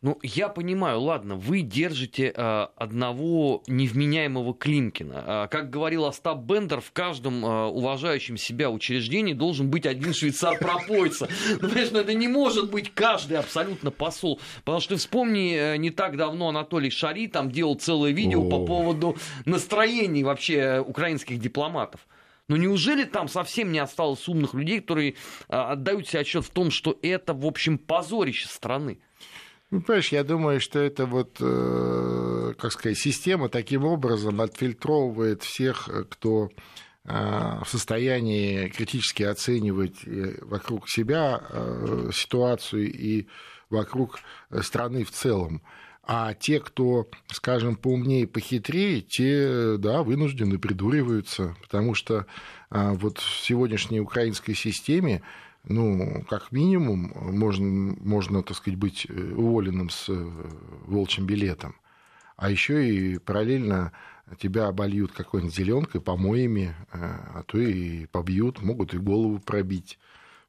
Ну, 0.04 0.20
я 0.22 0.50
понимаю, 0.50 1.00
ладно, 1.00 1.38
вы 1.38 1.62
держите 1.62 2.34
э, 2.36 2.68
одного 2.76 3.64
невменяемого 3.68 4.54
Климкина. 4.54 5.46
Э, 5.46 5.48
как 5.50 5.70
говорил 5.70 6.04
Остап 6.04 6.40
Бендер, 6.40 6.82
в 6.82 6.92
каждом 6.92 7.46
э, 7.46 7.68
уважающем 7.68 8.36
себя 8.36 8.70
учреждении 8.70 9.32
должен 9.32 9.70
быть 9.70 9.86
один 9.86 10.14
швейцар-пропойца. 10.14 11.30
Ну, 11.62 11.70
ну, 11.70 12.00
это 12.00 12.14
не 12.14 12.28
может 12.28 12.70
быть 12.70 12.94
каждый 12.94 13.38
абсолютно 13.38 13.92
посол. 13.92 14.42
Потому 14.66 14.82
что 14.82 14.98
вспомни, 14.98 15.56
э, 15.56 15.78
не 15.78 15.90
так 15.90 16.18
давно 16.18 16.50
Анатолий 16.50 16.90
Шари 16.90 17.28
там 17.28 17.50
делал 17.50 17.76
целое 17.76 18.12
видео 18.12 18.50
по 18.50 18.66
поводу 18.66 19.16
настроений 19.46 20.26
вообще 20.26 20.84
украинских 20.86 21.40
дипломатов. 21.40 22.06
Но 22.50 22.58
неужели 22.58 23.06
там 23.06 23.30
совсем 23.30 23.72
не 23.72 23.80
осталось 23.80 24.28
умных 24.28 24.54
людей, 24.54 24.82
которые 24.82 25.16
отдают 25.48 26.10
себе 26.10 26.20
отчет 26.20 26.44
в 26.44 26.50
том, 26.50 26.72
что 26.72 27.00
это, 27.02 27.34
в 27.34 27.46
общем, 27.46 27.78
позорище 27.78 28.50
страны? 28.50 29.00
Ну, 29.74 29.82
понимаешь, 29.82 30.12
я 30.12 30.24
думаю, 30.24 30.60
что 30.62 30.78
это 30.78 31.08
вот, 31.08 31.38
э, 31.40 32.54
как 32.60 32.72
сказать, 32.72 32.96
система 32.96 33.50
таким 33.50 33.86
образом 33.86 34.40
отфильтровывает 34.40 35.42
всех, 35.42 35.90
кто 36.12 36.52
э, 37.06 37.10
в 37.10 37.68
состоянии 37.68 38.68
критически 38.68 39.24
оценивать 39.24 40.06
э, 40.06 40.36
вокруг 40.42 40.88
себя 40.88 41.42
ситуацию 42.14 42.94
и 42.94 43.26
вокруг 43.72 44.20
страны 44.62 45.04
в 45.06 45.10
целом. 45.10 45.64
А 46.04 46.36
те, 46.36 46.60
кто, 46.60 47.10
скажем, 47.32 47.76
поумнее 47.76 48.28
похитрее, 48.28 49.02
те, 49.02 49.78
да, 49.80 50.04
вынуждены 50.04 50.60
придуриваются, 50.60 51.56
потому 51.64 51.96
что 51.96 52.28
вот 52.70 53.18
в 53.18 53.44
сегодняшней 53.44 54.02
украинской 54.02 54.54
системе 54.54 55.24
ну, 55.66 56.24
как 56.30 56.52
минимум, 56.52 57.12
можно, 57.16 57.96
можно, 58.02 58.44
так 58.44 58.58
сказать, 58.58 58.78
быть 58.78 59.08
э, 59.08 59.34
уволенным 59.34 59.90
с 59.90 60.10
э, 60.10 60.32
волчьим 60.88 61.26
билетом. 61.26 61.76
А 62.36 62.50
еще 62.50 62.90
и 62.90 63.18
параллельно 63.18 63.94
тебя 64.40 64.68
обольют 64.68 65.14
какой-нибудь 65.14 65.56
зеленкой, 65.56 66.02
помоями, 66.02 66.76
э, 66.92 66.98
а 67.00 67.44
то 67.46 67.58
и 67.60 68.08
побьют, 68.08 68.62
могут 68.62 68.94
и 68.94 68.98
голову 68.98 69.40
пробить. 69.40 70.00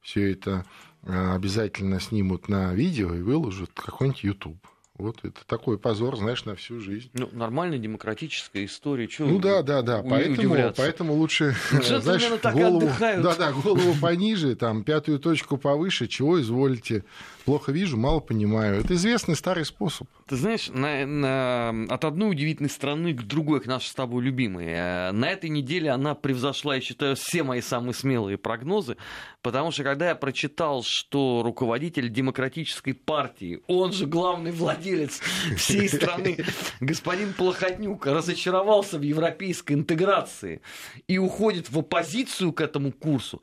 Все 0.01 0.33
это 0.33 0.67
обязательно 1.07 2.01
снимут 2.01 2.49
на 2.49 2.75
видео 2.75 3.15
и 3.15 3.23
выложат 3.23 3.71
какой-нибудь 3.75 4.25
YouTube. 4.25 4.67
Вот 4.97 5.19
это 5.25 5.45
такой 5.47 5.77
позор, 5.77 6.17
знаешь, 6.17 6.45
на 6.45 6.55
всю 6.55 6.79
жизнь. 6.79 7.11
Ну, 7.15 7.29
нормальная 7.33 7.79
демократическая 7.79 8.65
история. 8.65 9.09
Чего 9.09 9.29
ну 9.29 9.39
да, 9.41 9.63
да, 9.63 9.83
да. 9.83 10.05
Поэтому, 10.09 10.73
поэтому 10.77 11.15
лучше, 11.15 11.57
знаешь, 11.73 12.29
голову, 12.53 12.89
да, 13.01 13.35
да, 13.35 13.53
голову 13.53 13.95
пониже, 14.01 14.55
там, 14.55 14.85
пятую 14.85 15.19
точку 15.19 15.57
повыше, 15.59 16.07
чего 16.07 16.41
изволите 16.41 17.05
Плохо 17.45 17.73
вижу, 17.73 17.99
мало 17.99 18.21
понимаю. 18.21 18.81
Это 18.81 18.95
известный 18.95 19.37
старый 19.37 19.67
способ. 19.67 20.09
Ты 20.27 20.37
знаешь, 20.37 20.71
на, 20.71 21.05
на, 21.05 21.95
от 21.95 22.05
одной 22.07 22.31
удивительной 22.31 22.71
страны 22.71 23.13
к 23.13 23.23
другой, 23.23 23.61
к 23.61 23.67
нашей 23.67 23.89
с 23.89 23.95
тобой 23.95 24.25
любимой. 24.25 24.67
Э, 24.69 25.13
на 25.13 25.29
этой 25.29 25.51
неделе 25.51 25.91
она 25.91 26.15
превзошла, 26.15 26.77
я 26.77 26.81
считаю, 26.81 27.17
все 27.17 27.43
мои 27.43 27.61
самые 27.61 27.93
смелые 27.93 28.39
прогнозы, 28.39 28.97
потому 29.43 29.73
что 29.73 29.83
когда 29.85 30.09
я 30.09 30.15
прочитал, 30.15 30.83
что 30.83 31.43
руководитель 31.45 32.09
демократической 32.09 32.93
партии, 32.93 33.61
он 33.67 33.93
же 33.93 34.07
главный 34.07 34.51
владелец 34.51 35.21
всей 35.57 35.89
страны, 35.91 36.39
господин 36.81 37.35
Плохотнюк, 37.35 38.07
разочаровался 38.07 38.99
в 38.99 39.03
европейской 39.03 39.75
интеграции 39.75 40.63
и 41.09 41.19
уходит 41.19 41.71
в 41.71 41.79
оппозицию 41.79 42.55
к 42.55 42.63
этому 42.63 42.91
курсу, 42.91 43.43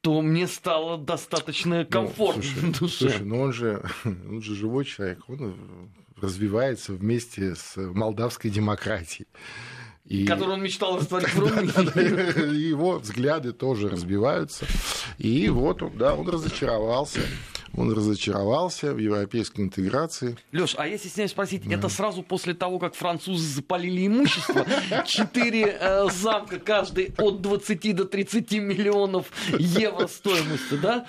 то 0.00 0.22
мне 0.22 0.46
стало 0.46 0.96
достаточно 0.96 1.84
комфортно 1.84 2.42
ну, 2.62 2.72
слушай. 2.74 3.10
Слушай, 3.10 3.24
ну 3.24 3.40
он 3.40 3.52
же, 3.52 3.82
он 4.04 4.42
же 4.42 4.54
живой 4.54 4.84
человек, 4.84 5.20
он 5.28 5.90
развивается 6.20 6.92
вместе 6.92 7.54
с 7.54 7.76
молдавской 7.76 8.50
демократией. 8.50 9.28
И... 10.08 10.24
Который 10.24 10.54
он 10.54 10.62
мечтал 10.62 10.96
растворить 10.96 11.34
в 11.34 11.38
Румынии. 11.38 12.56
Его 12.56 12.98
взгляды 12.98 13.52
тоже 13.52 13.90
разбиваются. 13.90 14.64
И 15.18 15.50
вот 15.50 15.82
он, 15.82 15.98
да, 15.98 16.14
он 16.14 16.26
разочаровался. 16.28 17.20
Он 17.76 17.92
разочаровался 17.92 18.94
в 18.94 18.98
европейской 18.98 19.60
интеграции. 19.60 20.38
Леш, 20.52 20.74
а 20.78 20.86
если 20.86 21.08
стесняюсь 21.08 21.32
спросить, 21.32 21.68
да. 21.68 21.76
это 21.76 21.90
сразу 21.90 22.22
после 22.22 22.54
того, 22.54 22.78
как 22.78 22.94
французы 22.94 23.46
запалили 23.46 24.06
имущество? 24.06 24.66
Четыре 25.06 25.76
э, 25.78 26.08
замка, 26.10 26.58
каждый 26.58 27.12
от 27.18 27.42
20 27.42 27.94
до 27.94 28.06
30 28.06 28.52
миллионов 28.52 29.26
евро 29.58 30.06
стоимости, 30.06 30.74
да? 30.82 31.06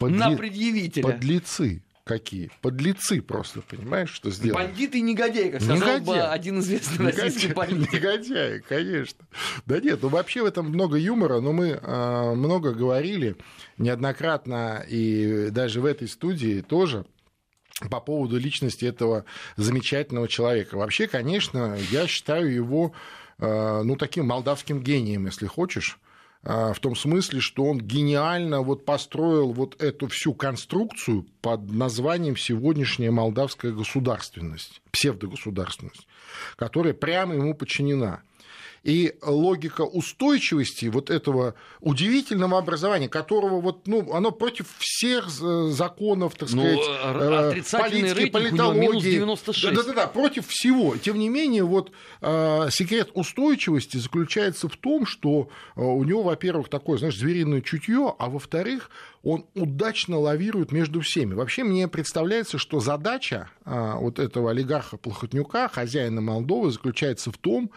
На 0.00 0.34
предъявителя. 0.34 1.02
Подлецы. 1.02 1.82
Какие? 2.08 2.50
Подлецы 2.62 3.20
просто, 3.22 3.60
понимаешь, 3.60 4.10
что 4.10 4.30
сделали? 4.30 4.64
Бандиты 4.66 4.98
и 4.98 5.02
негодяи, 5.02 5.50
как 5.50 5.60
сказал 5.62 5.76
Негодяи. 5.76 6.04
бы 6.06 6.20
один 6.22 6.58
известный 6.60 7.06
российский 7.06 7.48
Негодяи, 7.48 7.54
политик. 7.54 7.92
негодяи, 7.92 8.58
конечно. 8.68 9.26
Да 9.66 9.78
нет, 9.78 10.00
ну 10.02 10.08
вообще 10.08 10.42
в 10.42 10.46
этом 10.46 10.66
много 10.70 10.96
юмора, 10.96 11.40
но 11.40 11.52
мы 11.52 11.68
э, 11.80 12.34
много 12.34 12.72
говорили 12.72 13.36
неоднократно 13.76 14.84
и 14.88 15.50
даже 15.50 15.80
в 15.80 15.84
этой 15.84 16.08
студии 16.08 16.62
тоже 16.62 17.04
по 17.90 18.00
поводу 18.00 18.38
личности 18.38 18.84
этого 18.86 19.24
замечательного 19.56 20.26
человека. 20.26 20.76
Вообще, 20.76 21.06
конечно, 21.06 21.76
я 21.90 22.06
считаю 22.08 22.52
его 22.52 22.92
э, 23.38 23.82
ну, 23.84 23.94
таким 23.96 24.26
молдавским 24.26 24.80
гением, 24.82 25.26
если 25.26 25.46
хочешь 25.46 25.98
в 26.48 26.76
том 26.80 26.96
смысле, 26.96 27.40
что 27.40 27.64
он 27.64 27.78
гениально 27.78 28.62
вот 28.62 28.86
построил 28.86 29.52
вот 29.52 29.82
эту 29.82 30.08
всю 30.08 30.32
конструкцию 30.32 31.26
под 31.42 31.70
названием 31.70 32.38
сегодняшняя 32.38 33.10
молдавская 33.10 33.70
государственность, 33.70 34.80
псевдогосударственность, 34.90 36.06
которая 36.56 36.94
прямо 36.94 37.34
ему 37.34 37.52
подчинена. 37.52 38.22
И 38.84 39.14
логика 39.22 39.82
устойчивости 39.82 40.86
вот 40.86 41.10
этого 41.10 41.54
удивительного 41.80 42.58
образования, 42.58 43.08
которого 43.08 43.60
вот, 43.60 43.86
ну, 43.86 44.12
оно 44.12 44.30
против 44.30 44.66
всех 44.78 45.28
э, 45.42 45.68
законов, 45.70 46.34
так 46.36 46.50
Ну, 46.52 46.62
сказать, 46.62 46.80
э, 47.04 47.48
отрицательный 47.48 48.00
политики, 48.02 48.18
рейтинг 48.18 48.32
политологии. 48.32 49.12
96. 49.12 49.74
Да-да-да, 49.74 50.06
против 50.06 50.46
всего. 50.48 50.96
Тем 50.96 51.18
не 51.18 51.28
менее, 51.28 51.64
вот 51.64 51.92
э, 52.20 52.68
секрет 52.70 53.10
устойчивости 53.14 53.96
заключается 53.96 54.68
в 54.68 54.76
том, 54.76 55.06
что 55.06 55.48
э, 55.76 55.80
у 55.80 56.04
него, 56.04 56.22
во-первых, 56.22 56.68
такое, 56.68 56.98
знаешь, 56.98 57.16
звериное 57.16 57.60
чутье, 57.60 58.14
а 58.18 58.28
во-вторых, 58.28 58.90
он 59.22 59.46
удачно 59.54 60.18
лавирует 60.18 60.72
между 60.72 61.00
всеми. 61.00 61.34
Вообще 61.34 61.64
мне 61.64 61.88
представляется, 61.88 62.58
что 62.58 62.80
задача 62.80 63.50
а, 63.64 63.96
вот 63.96 64.18
этого 64.18 64.50
олигарха 64.50 64.96
Плохотнюка, 64.96 65.68
хозяина 65.68 66.20
Молдовы, 66.20 66.70
заключается 66.70 67.32
в 67.32 67.38
том, 67.38 67.70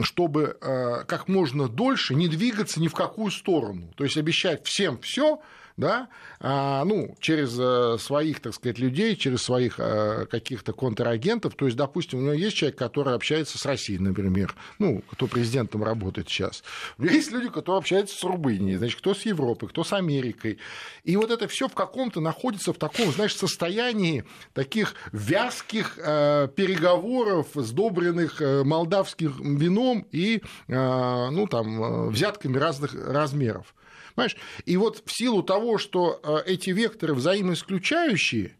чтобы 0.00 0.56
а, 0.60 1.04
как 1.04 1.28
можно 1.28 1.68
дольше 1.68 2.14
не 2.14 2.28
двигаться 2.28 2.80
ни 2.80 2.88
в 2.88 2.94
какую 2.94 3.30
сторону. 3.30 3.92
То 3.96 4.04
есть 4.04 4.16
обещать 4.16 4.64
всем 4.64 4.98
все, 4.98 5.40
да, 5.76 6.08
а, 6.40 6.84
ну, 6.84 7.14
через 7.20 7.56
э, 7.58 7.98
своих, 7.98 8.40
так 8.40 8.54
сказать, 8.54 8.78
людей, 8.78 9.14
через 9.14 9.42
своих 9.42 9.78
э, 9.78 10.26
каких-то 10.30 10.72
контрагентов. 10.72 11.54
То 11.54 11.66
есть, 11.66 11.76
допустим, 11.76 12.20
у 12.20 12.22
него 12.22 12.32
есть 12.32 12.56
человек, 12.56 12.78
который 12.78 13.14
общается 13.14 13.58
с 13.58 13.66
Россией, 13.66 13.98
например, 13.98 14.54
ну, 14.78 15.02
кто 15.10 15.26
президентом 15.26 15.84
работает 15.84 16.28
сейчас. 16.28 16.64
Есть 16.98 17.30
люди, 17.30 17.48
которые 17.48 17.78
общаются 17.78 18.16
с 18.16 18.24
Рубынией, 18.24 18.76
значит, 18.76 18.98
кто 18.98 19.14
с 19.14 19.22
Европой, 19.22 19.68
кто 19.68 19.84
с 19.84 19.92
Америкой. 19.92 20.58
И 21.04 21.16
вот 21.16 21.30
это 21.30 21.46
все 21.46 21.68
в 21.68 21.74
каком-то 21.74 22.20
находится 22.20 22.72
в 22.72 22.78
таком, 22.78 23.12
знаешь, 23.12 23.36
состоянии 23.36 24.24
таких 24.54 24.94
вязких 25.12 25.98
э, 25.98 26.48
переговоров, 26.56 27.48
сдобренных 27.54 28.40
э, 28.40 28.64
молдавским 28.64 29.56
вином 29.56 30.06
и, 30.10 30.42
э, 30.68 31.30
ну, 31.30 31.46
там, 31.46 31.82
э, 31.82 32.08
взятками 32.08 32.56
разных 32.56 32.94
размеров. 32.94 33.74
Понимаешь? 34.16 34.36
И 34.64 34.76
вот 34.76 35.02
в 35.04 35.12
силу 35.12 35.42
того, 35.42 35.78
что 35.78 36.20
э, 36.22 36.50
эти 36.50 36.70
векторы 36.70 37.14
взаимоисключающие, 37.14 38.56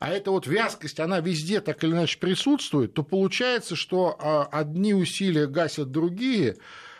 а 0.00 0.10
эта 0.10 0.32
вот 0.32 0.46
вязкость, 0.46 1.00
она 1.00 1.20
везде 1.20 1.60
так 1.60 1.82
или 1.84 1.92
иначе 1.92 2.18
присутствует, 2.18 2.92
то 2.92 3.02
получается, 3.02 3.76
что 3.76 4.16
а, 4.18 4.44
одни 4.44 4.92
усилия 4.92 5.46
гасят 5.46 5.90
другие, 5.90 6.56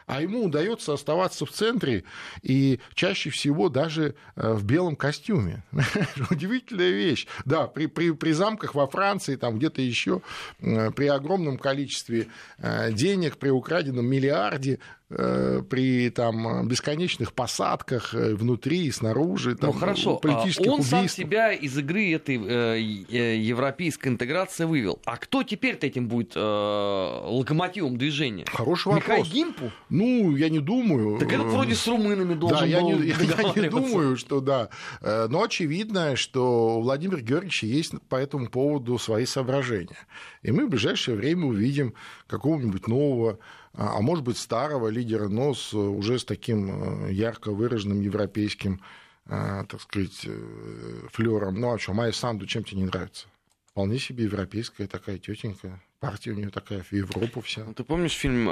а 0.06 0.22
ему 0.22 0.44
удается 0.44 0.92
оставаться 0.92 1.44
в 1.46 1.50
центре 1.50 2.04
и 2.42 2.78
чаще 2.94 3.30
всего 3.30 3.68
даже 3.68 4.14
э, 4.36 4.52
в 4.52 4.64
белом 4.64 4.94
костюме. 4.94 5.64
Удивительная 6.30 6.90
вещь. 6.90 7.26
Да, 7.44 7.66
при, 7.66 7.86
при, 7.86 8.12
при 8.12 8.30
замках 8.30 8.76
во 8.76 8.86
Франции, 8.86 9.34
там 9.34 9.58
где-то 9.58 9.82
еще, 9.82 10.22
э, 10.60 10.92
при 10.92 11.08
огромном 11.08 11.58
количестве 11.58 12.28
э, 12.58 12.92
денег, 12.92 13.36
при 13.36 13.50
украденном 13.50 14.06
миллиарде, 14.06 14.78
при 15.08 16.10
там, 16.10 16.66
бесконечных 16.66 17.32
посадках 17.32 18.12
внутри 18.12 18.86
и 18.86 18.90
снаружи, 18.90 19.54
там, 19.54 19.70
ну 19.70 19.78
хорошо, 19.78 20.16
политических 20.16 20.66
он 20.66 20.82
сам 20.82 21.00
убийств. 21.00 21.18
себя 21.18 21.52
из 21.52 21.78
игры 21.78 22.12
этой 22.12 22.36
э, 22.36 22.80
европейской 22.80 24.08
интеграции 24.08 24.64
вывел. 24.64 24.98
А 25.04 25.16
кто 25.16 25.42
теперь-то 25.44 25.86
этим 25.86 26.08
будет 26.08 26.32
э, 26.34 26.40
локомотивом 26.40 27.96
движения? 27.98 28.46
Хороший 28.52 28.94
Михаил 28.94 29.18
вопрос. 29.18 29.32
Гимпу? 29.32 29.70
Ну, 29.90 30.34
я 30.36 30.48
не 30.48 30.58
думаю. 30.60 31.18
Так 31.18 31.32
этот 31.32 31.46
вроде 31.46 31.75
с 31.75 31.86
румынами 31.86 32.34
должен 32.34 32.58
да, 32.58 32.66
я 32.66 32.80
был 32.80 32.98
не, 32.98 33.06
я 33.08 33.16
не 33.16 33.26
договариваться. 33.26 33.70
думаю, 33.70 34.16
что 34.16 34.40
да. 34.40 34.68
Э, 35.00 35.28
Но 35.28 35.42
очевидно, 35.42 36.16
что 36.16 36.78
у 36.78 36.82
Владимира 36.82 37.20
Георгиевича 37.20 37.66
есть 37.66 37.94
по 38.08 38.16
этому 38.16 38.48
поводу 38.48 38.98
свои 38.98 39.25
соображения. 39.26 40.06
И 40.42 40.50
мы 40.50 40.66
в 40.66 40.70
ближайшее 40.70 41.16
время 41.16 41.46
увидим 41.46 41.94
какого-нибудь 42.26 42.86
нового, 42.88 43.38
а 43.76 43.99
а 43.99 44.00
может 44.00 44.25
быть 44.25 44.38
старого 44.38 44.88
лидера, 44.88 45.28
но 45.28 45.54
с, 45.54 45.75
уже 45.75 46.18
с 46.18 46.25
таким 46.25 47.09
э, 47.09 47.12
ярко 47.12 47.52
выраженным 47.52 48.00
европейским, 48.00 48.80
э, 49.26 49.64
так 49.68 49.80
сказать, 49.80 50.25
э, 50.25 51.09
флером. 51.12 51.60
Ну 51.60 51.75
а 51.75 51.78
что, 51.78 51.93
Майя 51.93 52.12
Санду 52.12 52.47
чем 52.47 52.65
тебе 52.65 52.78
не 52.78 52.86
нравится? 52.86 53.26
Вполне 53.67 53.99
себе 53.99 54.25
европейская 54.25 54.86
такая 54.86 55.19
тетенька. 55.19 55.80
Партия 56.00 56.30
у 56.30 56.34
нее 56.34 56.50
такая 56.50 56.82
в 56.82 56.93
Европу 56.93 57.43
вся. 57.43 57.65
Ну, 57.65 57.75
Ты 57.75 57.84
помнишь 57.84 58.12
фильм 58.12 58.47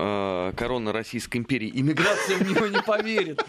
«Корона 0.56 0.92
Российской 0.92 1.38
империи»? 1.38 1.70
Иммиграция 1.74 2.38
в 2.38 2.42
него 2.42 2.66
не 2.66 2.82
поверит. 2.82 3.42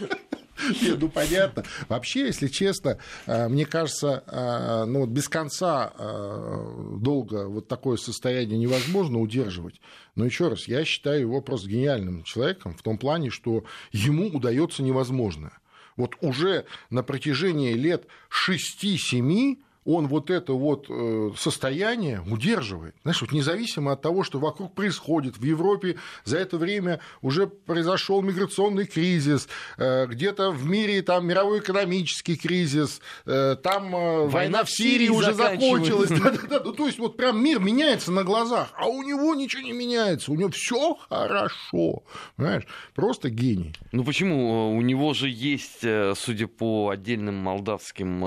Нет, 0.81 0.99
ну 0.99 1.09
понятно. 1.09 1.63
Вообще, 1.89 2.27
если 2.27 2.47
честно, 2.47 2.97
э, 3.25 3.47
мне 3.47 3.65
кажется, 3.65 4.23
э, 4.27 4.85
ну, 4.85 5.05
без 5.05 5.27
конца 5.27 5.93
э, 5.97 6.97
долго 6.99 7.47
вот 7.47 7.67
такое 7.67 7.97
состояние 7.97 8.57
невозможно 8.57 9.19
удерживать. 9.19 9.81
Но 10.15 10.25
еще 10.25 10.47
раз, 10.47 10.67
я 10.67 10.85
считаю 10.85 11.21
его 11.21 11.41
просто 11.41 11.69
гениальным 11.69 12.23
человеком 12.23 12.75
в 12.75 12.81
том 12.81 12.97
плане, 12.97 13.29
что 13.29 13.65
ему 13.91 14.27
удается 14.27 14.81
невозможное. 14.81 15.53
Вот 15.97 16.15
уже 16.21 16.65
на 16.89 17.03
протяжении 17.03 17.73
лет 17.73 18.07
6-7 18.29 19.57
он 19.85 20.07
вот 20.07 20.31
это 20.31 20.53
вот 20.53 20.87
э, 20.89 21.31
состояние 21.37 22.21
удерживает. 22.29 22.95
Знаешь, 23.03 23.21
вот 23.21 23.31
независимо 23.31 23.91
от 23.91 24.01
того, 24.01 24.23
что 24.23 24.39
вокруг 24.39 24.73
происходит, 24.73 25.37
в 25.37 25.43
Европе 25.43 25.97
за 26.23 26.39
это 26.39 26.57
время 26.57 26.99
уже 27.21 27.45
произошел 27.45 28.21
миграционный 28.23 28.87
кризис, 28.87 29.47
э, 29.77 30.07
где-то 30.07 30.49
в 30.49 30.65
мире 30.65 31.03
там 31.03 31.27
мировой 31.27 31.59
экономический 31.59 32.35
кризис, 32.35 32.99
э, 33.27 33.55
там 33.61 33.91
война, 33.91 34.27
война 34.27 34.63
в 34.63 34.71
Сирии 34.71 35.09
уже 35.09 35.33
закончилась. 35.33 36.09
Ну, 36.65 36.71
то 36.71 36.87
есть 36.87 36.97
вот 36.99 37.17
прям 37.17 37.43
мир 37.43 37.59
меняется 37.59 38.11
на 38.11 38.23
глазах, 38.23 38.69
а 38.75 38.87
у 38.87 39.03
него 39.03 39.35
ничего 39.35 39.61
не 39.61 39.73
меняется, 39.73 40.31
у 40.31 40.35
него 40.35 40.49
все 40.49 40.95
хорошо. 41.09 42.03
Понимаешь? 42.35 42.65
Просто 42.95 43.29
гений. 43.29 43.73
Ну 43.91 44.03
почему? 44.03 44.75
У 44.75 44.81
него 44.81 45.13
же 45.13 45.29
есть, 45.29 45.81
судя 46.15 46.47
по 46.47 46.89
отдельным 46.89 47.35
молдавским 47.35 48.23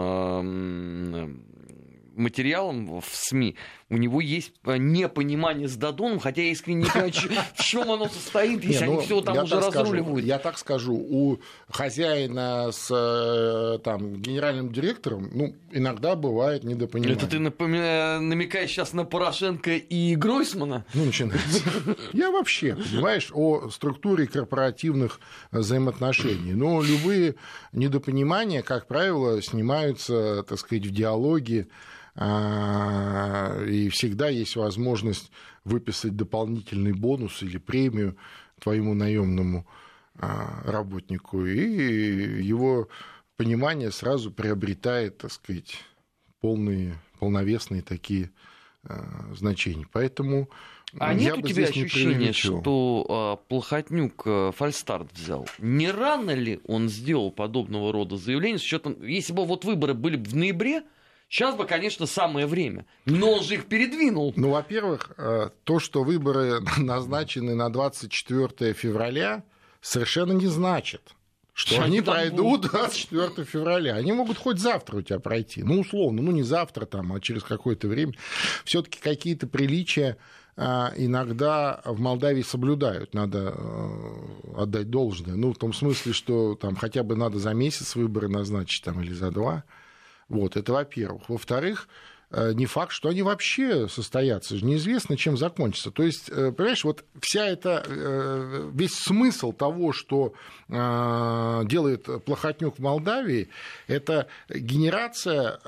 материалам 2.19 3.01
в 3.01 3.07
СМИ, 3.13 3.57
у 3.91 3.97
него 3.97 4.21
есть 4.21 4.53
непонимание 4.65 5.69
с 5.69 5.77
Дадоном, 5.77 6.19
хотя 6.19 6.43
я 6.43 6.51
искренне 6.51 6.83
не 6.83 6.91
понимаю, 6.91 7.13
в 7.55 7.65
чем 7.65 7.91
оно 7.91 8.09
состоит, 8.09 8.65
если 8.65 8.85
они 8.85 8.95
ну, 8.95 9.01
все 9.01 9.21
там 9.23 9.45
уже 9.45 9.57
разруливают. 9.61 10.27
Я 10.27 10.39
так 10.39 10.59
скажу, 10.59 10.95
у 10.95 11.39
хозяина 11.71 12.71
с 12.71 12.89
э, 12.91 13.79
там, 13.83 14.17
генеральным 14.17 14.73
директором 14.73 15.31
ну, 15.33 15.55
иногда 15.73 16.17
бывает 16.17 16.65
недопонимание. 16.65 17.17
Это 17.17 17.27
ты 17.27 17.39
намекаешь 17.39 18.71
сейчас 18.71 18.93
на 18.93 19.05
Порошенко 19.05 19.77
и 19.77 20.17
Гройсмана? 20.17 20.85
Ну, 20.95 21.05
начинается. 21.05 21.63
Я 22.13 22.31
вообще, 22.31 22.75
понимаешь, 22.75 23.31
о 23.33 23.71
структуре 23.71 24.27
корпоративных 24.27 25.21
взаимоотношений. 25.51 26.53
Но 26.53 26.83
любые 26.83 27.37
недопонимания, 27.73 28.63
как 28.63 28.87
правило, 28.87 29.41
снимаются, 29.43 30.43
так 30.43 30.59
сказать, 30.59 30.87
в 30.87 30.91
диалоге, 30.91 31.69
и 32.16 33.88
всегда 33.92 34.29
есть 34.29 34.57
возможность 34.57 35.31
выписать 35.64 36.16
дополнительный 36.16 36.92
бонус 36.92 37.42
или 37.42 37.59
премию 37.59 38.16
твоему 38.61 38.94
наемному 38.94 39.66
работнику, 40.14 41.47
и 41.47 42.42
его 42.42 42.88
понимание 43.37 43.92
сразу 43.92 44.33
приобретает, 44.33 45.18
так 45.18 45.31
сказать, 45.31 45.77
полные, 46.40 47.01
полновесные 47.21 47.83
такие 47.83 48.31
значения. 49.33 49.87
Поэтому 49.92 50.49
а 50.97 51.12
нет 51.14 51.37
у 51.37 51.42
тебя 51.42 51.64
ощущения, 51.64 52.33
что 52.33 53.38
э, 53.40 53.49
Плохотнюк 53.49 54.23
э, 54.25 54.53
фальстарт 54.57 55.12
взял? 55.12 55.47
Не 55.59 55.90
рано 55.90 56.31
ли 56.31 56.61
он 56.66 56.88
сделал 56.88 57.31
подобного 57.31 57.92
рода 57.92 58.16
заявление 58.16 58.59
с 58.59 58.62
учетом, 58.62 58.97
если 59.05 59.33
бы 59.33 59.44
вот 59.44 59.64
выборы 59.64 59.94
были 59.94 60.16
бы 60.16 60.25
в 60.25 60.35
ноябре, 60.35 60.83
Сейчас 61.29 61.55
бы, 61.55 61.67
конечно, 61.67 62.07
самое 62.07 62.47
время. 62.47 62.87
Но 63.05 63.33
он 63.33 63.43
же 63.43 63.55
их 63.55 63.67
передвинул. 63.67 64.33
Ну, 64.37 64.51
во-первых, 64.51 65.12
то, 65.64 65.79
что 65.79 66.03
выборы 66.03 66.61
назначены 66.79 67.55
на 67.55 67.71
24 67.71 68.73
февраля, 68.73 69.45
совершенно 69.81 70.33
не 70.33 70.47
значит, 70.47 71.03
что 71.53 71.75
Сейчас 71.75 71.85
они 71.85 72.01
пройдут 72.01 72.62
24 72.62 73.45
февраля. 73.45 73.97
Они 73.97 74.12
могут 74.12 74.38
хоть 74.38 74.59
завтра 74.59 74.99
у 74.99 75.03
тебя 75.03 75.19
пройти. 75.19 75.62
Ну, 75.62 75.81
условно, 75.81 76.23
ну 76.23 76.31
не 76.31 76.45
завтра 76.45 76.87
там, 76.87 77.12
а 77.12 77.21
через 77.21 77.43
какое-то 77.43 77.88
время. 77.88 78.14
Все-таки 78.64 79.01
какие-то 79.01 79.47
приличия 79.47 80.17
а, 80.57 80.93
иногда 80.97 81.81
в 81.85 82.01
Молдавии 82.01 82.43
соблюдают, 82.43 83.14
надо 83.14 83.55
э, 83.57 84.53
отдать 84.57 84.91
должное. 84.91 85.37
Ну, 85.37 85.53
в 85.53 85.57
том 85.57 85.73
смысле, 85.73 86.12
что 86.12 86.57
там 86.57 86.75
хотя 86.75 87.05
бы 87.05 87.14
надо 87.14 87.38
за 87.38 87.55
месяц 87.55 87.95
выборы 87.95 88.29
назначить 88.29 88.83
там, 88.85 89.01
или 89.01 89.12
за 89.12 89.31
два. 89.31 89.62
Вот, 90.29 90.57
это 90.57 90.73
во-первых. 90.73 91.29
Во-вторых, 91.29 91.88
не 92.31 92.67
факт, 92.67 92.93
что 92.93 93.09
они 93.09 93.23
вообще 93.23 93.88
состоятся. 93.88 94.55
Неизвестно, 94.57 95.17
чем 95.17 95.37
закончится. 95.37 95.91
То 95.91 96.03
есть, 96.03 96.29
э, 96.29 96.53
понимаешь, 96.53 96.85
вот 96.85 97.05
вся 97.21 97.47
эта, 97.47 97.83
э, 97.87 98.71
весь 98.73 98.95
смысл 98.95 99.53
того, 99.53 99.93
что 99.93 100.35
делает 100.71 102.25
Плохотнюк 102.27 102.77
в 102.77 102.83
Молдавии, 102.83 103.49
это 103.87 104.27
генерация 104.51 105.59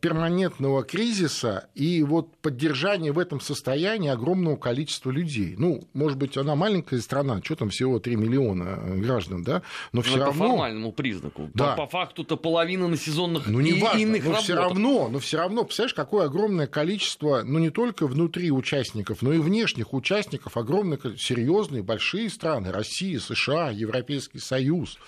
перманентного 0.00 0.84
кризиса 0.84 1.68
и 1.74 2.04
вот 2.04 2.32
поддержание 2.36 3.10
в 3.10 3.18
этом 3.18 3.40
состоянии 3.40 4.08
огромного 4.08 4.54
количества 4.54 5.10
людей. 5.10 5.56
Ну, 5.58 5.82
может 5.94 6.16
быть, 6.16 6.36
она 6.36 6.54
маленькая 6.54 7.00
страна, 7.00 7.40
что 7.42 7.56
там 7.56 7.70
всего 7.70 7.98
3 7.98 8.14
миллиона 8.14 8.78
граждан, 8.98 9.42
да, 9.42 9.62
но 9.90 10.02
все 10.02 10.18
равно... 10.18 10.44
По 10.44 10.48
формальному 10.50 10.92
признаку. 10.92 11.50
Да. 11.52 11.72
По, 11.72 11.82
по 11.82 11.88
факту-то 11.88 12.36
половина 12.36 12.86
на 12.86 12.96
сезонных 12.96 13.48
ну, 13.48 13.60
не 13.60 13.70
и 13.70 13.82
важно, 13.82 13.98
иных 13.98 14.24
но 14.24 14.34
все 14.34 14.54
равно, 14.54 15.08
но 15.08 15.18
все 15.18 15.38
равно, 15.38 15.64
представляешь, 15.64 15.95
какое 15.96 16.26
огромное 16.26 16.66
количество, 16.66 17.42
ну 17.42 17.58
не 17.58 17.70
только 17.70 18.06
внутри 18.06 18.52
участников, 18.52 19.22
но 19.22 19.32
и 19.32 19.38
внешних 19.38 19.94
участников, 19.94 20.56
огромные, 20.56 21.00
серьезные, 21.18 21.82
большие 21.82 22.30
страны, 22.30 22.70
Россия, 22.70 23.18
США, 23.18 23.70
Европейский 23.70 24.38
Союз, 24.38 24.98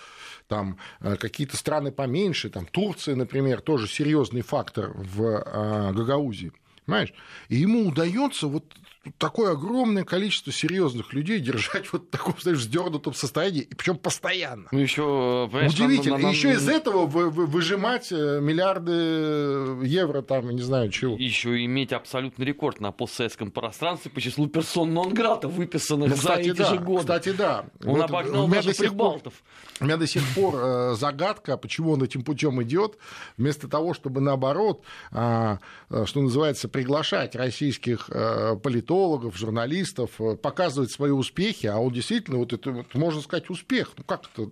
там 0.48 0.79
э, 1.01 1.16
какие-то 1.16 1.57
страны 1.57 1.92
поменьше, 1.92 2.48
там 2.48 2.66
Турция, 2.66 3.14
например, 3.14 3.61
тоже 3.61 3.87
серьезный 3.87 4.40
фактор 4.40 4.90
в 4.94 5.22
э, 5.22 5.92
Гагаузии. 5.92 6.53
Понимаешь? 6.87 7.12
И 7.51 7.57
ему 7.57 7.87
удается 7.87 8.46
вот 8.46 8.64
такое 9.16 9.52
огромное 9.52 10.04
количество 10.04 10.52
серьезных 10.52 11.12
людей 11.12 11.40
держать 11.40 11.92
вот 11.92 12.04
в 12.04 12.11
таком, 12.11 12.34
знаешь, 12.40 12.61
сдернутом 12.61 13.14
состоянии, 13.14 13.62
и 13.62 13.74
причем 13.74 13.96
постоянно. 13.96 14.68
Ну, 14.70 14.78
еще, 14.78 15.48
Удивительно. 15.52 16.16
Нам, 16.16 16.22
нам... 16.22 16.30
И 16.32 16.34
еще 16.34 16.52
из 16.52 16.68
этого 16.68 17.06
выжимать 17.06 18.12
э, 18.12 18.40
миллиарды 18.40 19.87
евро, 19.87 20.22
там, 20.22 20.50
не 20.50 20.62
знаю 20.62 20.90
чего. 20.90 21.16
Еще 21.16 21.64
иметь 21.64 21.92
абсолютный 21.92 22.44
рекорд 22.44 22.80
на 22.80 22.92
постсоветском 22.92 23.50
пространстве 23.50 24.11
по 24.11 24.20
числу 24.20 24.46
персон 24.46 24.92
нон-грата, 24.92 25.48
выписанных 25.48 26.11
ну, 26.11 26.16
кстати, 26.16 26.44
за 26.44 26.50
эти 26.50 26.58
да, 26.58 26.64
же 26.70 26.78
годы. 26.78 27.00
Кстати, 27.00 27.32
да. 27.32 27.66
Он 27.84 27.96
вот 27.96 28.02
обогнал 28.02 28.48
даже 28.48 28.72
прибалтов. 28.72 29.34
У 29.80 29.84
меня 29.84 29.96
до 29.96 30.06
сих 30.06 30.22
пор 30.34 30.54
э, 30.56 30.94
загадка, 30.94 31.56
почему 31.56 31.92
он 31.92 32.02
этим 32.02 32.22
путем 32.22 32.62
идет, 32.62 32.98
вместо 33.37 33.68
того, 33.68 33.94
чтобы 33.94 34.20
наоборот, 34.20 34.82
а, 35.12 35.58
э, 35.88 36.04
что 36.04 36.20
называется, 36.20 36.68
приглашать 36.68 37.37
российских 37.37 38.08
политологов, 38.62 38.88
политологов, 38.88 39.37
журналистов, 39.37 40.11
э, 40.18 40.37
показывать 40.37 40.90
свои 40.90 41.11
успехи, 41.11 41.66
а 41.66 41.79
он 41.79 41.92
действительно, 41.92 42.38
вот 42.38 42.53
это, 42.53 42.70
вот, 42.70 42.94
можно 42.94 43.20
сказать, 43.20 43.51
успех. 43.51 43.92
Ну 43.96 44.05
как 44.05 44.22
это? 44.33 44.51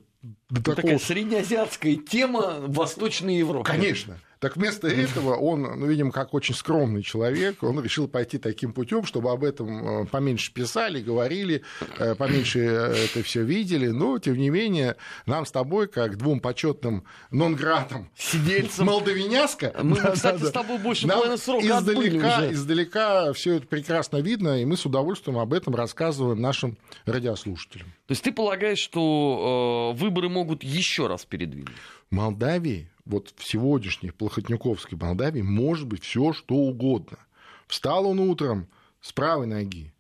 До 0.51 0.62
такого... 0.62 0.77
Такая 0.77 0.99
среднеазиатская 0.99 1.96
тема 1.96 2.57
Восточной 2.61 3.38
Европе. 3.38 3.70
Конечно. 3.70 4.18
Так 4.38 4.57
вместо 4.57 4.88
этого 4.88 5.35
он, 5.35 5.62
ну, 5.62 5.87
видимо, 5.87 6.12
как 6.12 6.35
очень 6.35 6.55
скромный 6.55 7.03
человек, 7.03 7.62
он 7.62 7.83
решил 7.83 8.07
пойти 8.07 8.38
таким 8.38 8.72
путем, 8.72 9.05
чтобы 9.05 9.31
об 9.31 9.42
этом 9.42 10.03
э, 10.03 10.07
поменьше 10.07 10.53
писали, 10.53 11.01
говорили, 11.01 11.62
э, 11.99 12.14
поменьше 12.14 12.61
это 12.61 13.22
все 13.22 13.42
видели. 13.42 13.88
Но, 13.88 14.18
тем 14.18 14.37
не 14.37 14.51
менее, 14.51 14.96
нам 15.25 15.46
с 15.46 15.51
тобой, 15.51 15.88
как 15.88 16.18
двум 16.18 16.40
почетным 16.40 17.05
нонгратам 17.31 18.11
сидельцам 18.16 18.87
Молдавиняска, 18.87 19.75
мы, 19.83 19.96
да, 19.96 20.11
кстати, 20.11 20.42
да, 20.42 20.49
с 20.49 20.53
тобой 20.53 20.79
больше 20.79 21.09
половины 21.09 21.38
срока 21.38 21.66
издалека, 21.66 22.53
издалека 22.53 23.33
все 23.33 23.55
это 23.55 23.66
прекрасно 23.66 24.18
видно, 24.18 24.61
и 24.61 24.64
мы 24.66 24.77
с 24.77 24.85
удовольствием 24.85 25.38
об 25.38 25.55
этом 25.55 25.75
рассказываем 25.75 26.40
нашим 26.40 26.77
радиослушателям. 27.07 27.87
То 28.07 28.12
есть 28.12 28.22
ты 28.22 28.33
полагаешь, 28.33 28.79
что 28.79 29.94
э, 29.94 29.99
выборы 29.99 30.29
могут 30.29 30.62
еще 30.62 31.07
раз 31.07 31.25
передвинуть? 31.25 31.75
Молдавии 32.11 32.88
вот 33.06 33.32
в 33.36 33.44
сегодняшней 33.44 34.10
Плохотнюковской 34.10 34.98
Молдавии 34.98 35.42
может 35.42 35.86
быть 35.86 36.02
все 36.02 36.32
что 36.32 36.54
угодно. 36.54 37.18
Встал 37.66 38.06
он 38.06 38.18
утром 38.18 38.68
с 39.00 39.12
правой 39.12 39.46
ноги, 39.46 39.94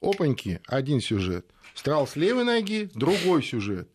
опаньки, 0.00 0.60
один 0.66 1.00
сюжет. 1.00 1.46
Встал 1.74 2.06
с 2.06 2.16
левой 2.16 2.44
ноги, 2.44 2.90
другой 2.94 3.42
сюжет. 3.42 3.88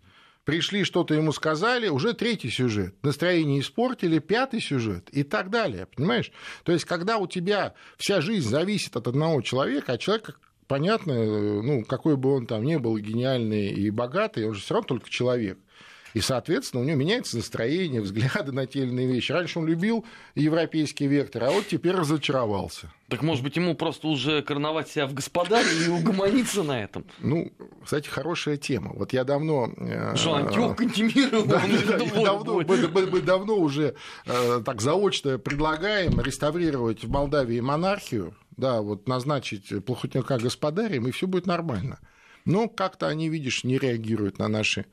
Пришли, 0.44 0.84
что-то 0.86 1.14
ему 1.14 1.34
сказали, 1.34 1.90
уже 1.90 2.14
третий 2.14 2.50
сюжет. 2.50 2.96
Настроение 3.04 3.60
испортили, 3.60 4.20
пятый 4.20 4.62
сюжет 4.62 5.10
и 5.12 5.24
так 5.24 5.50
далее. 5.50 5.88
Понимаешь? 5.88 6.32
То 6.64 6.72
есть, 6.72 6.86
когда 6.86 7.18
у 7.18 7.28
тебя 7.28 7.74
вся 7.98 8.22
жизнь 8.22 8.48
зависит 8.48 8.96
от 8.96 9.08
одного 9.08 9.42
человека, 9.42 9.94
а 9.94 9.98
человек, 9.98 10.40
понятно, 10.68 11.62
ну, 11.62 11.84
какой 11.84 12.16
бы 12.16 12.34
он 12.34 12.48
там 12.48 12.64
ни 12.64 12.78
был 12.78 12.98
гениальный 12.98 13.68
и 13.68 13.90
богатый, 13.90 14.48
он 14.48 14.54
же 14.54 14.62
все 14.62 14.76
равно 14.76 14.88
только 14.88 15.10
человек. 15.10 15.60
И, 16.14 16.22
соответственно, 16.22 16.84
у 16.84 16.86
него 16.86 16.98
меняется 16.98 17.38
настроение, 17.38 18.02
взгляды 18.02 18.52
на 18.52 18.66
те 18.66 18.80
или 18.80 18.90
иные 18.90 19.08
вещи. 19.08 19.32
Раньше 19.32 19.60
он 19.60 19.68
любил 19.68 20.06
европейский 20.36 21.08
вектор, 21.08 21.46
а 21.46 21.52
вот 21.52 21.68
теперь 21.68 21.96
разочаровался. 21.96 22.92
Так, 23.10 23.22
может 23.22 23.44
быть, 23.44 23.56
ему 23.56 23.76
просто 23.76 24.08
уже 24.08 24.42
короновать 24.42 24.90
себя 24.90 25.08
в 25.08 25.14
господаре 25.14 25.68
и 25.86 25.88
угомониться 25.88 26.64
на 26.64 26.84
этом? 26.84 27.06
Ну, 27.20 27.54
кстати, 27.84 28.10
хорошая 28.10 28.58
тема. 28.58 28.92
Вот 28.94 29.14
я 29.14 29.24
давно... 29.24 29.72
Э, 29.78 30.16
Что, 30.16 30.36
антиох? 30.36 30.78
Мы 30.78 33.22
давно 33.22 33.56
уже 33.56 33.96
э, 34.26 34.62
так 34.66 34.82
заочно 34.82 35.38
предлагаем 35.38 36.20
реставрировать 36.20 37.04
в 37.04 37.10
Молдавии 37.10 37.62
монархию, 37.62 38.36
да, 38.58 38.82
вот 38.82 39.08
назначить 39.08 39.86
Плохотнюка 39.86 40.38
господарем, 40.38 41.08
и 41.08 41.12
все 41.12 41.28
будет 41.28 41.46
нормально. 41.46 42.00
Но 42.44 42.68
как-то 42.68 43.08
они, 43.08 43.30
видишь, 43.30 43.64
не 43.64 43.78
реагируют 43.78 44.40
на 44.40 44.48
наши 44.48 44.86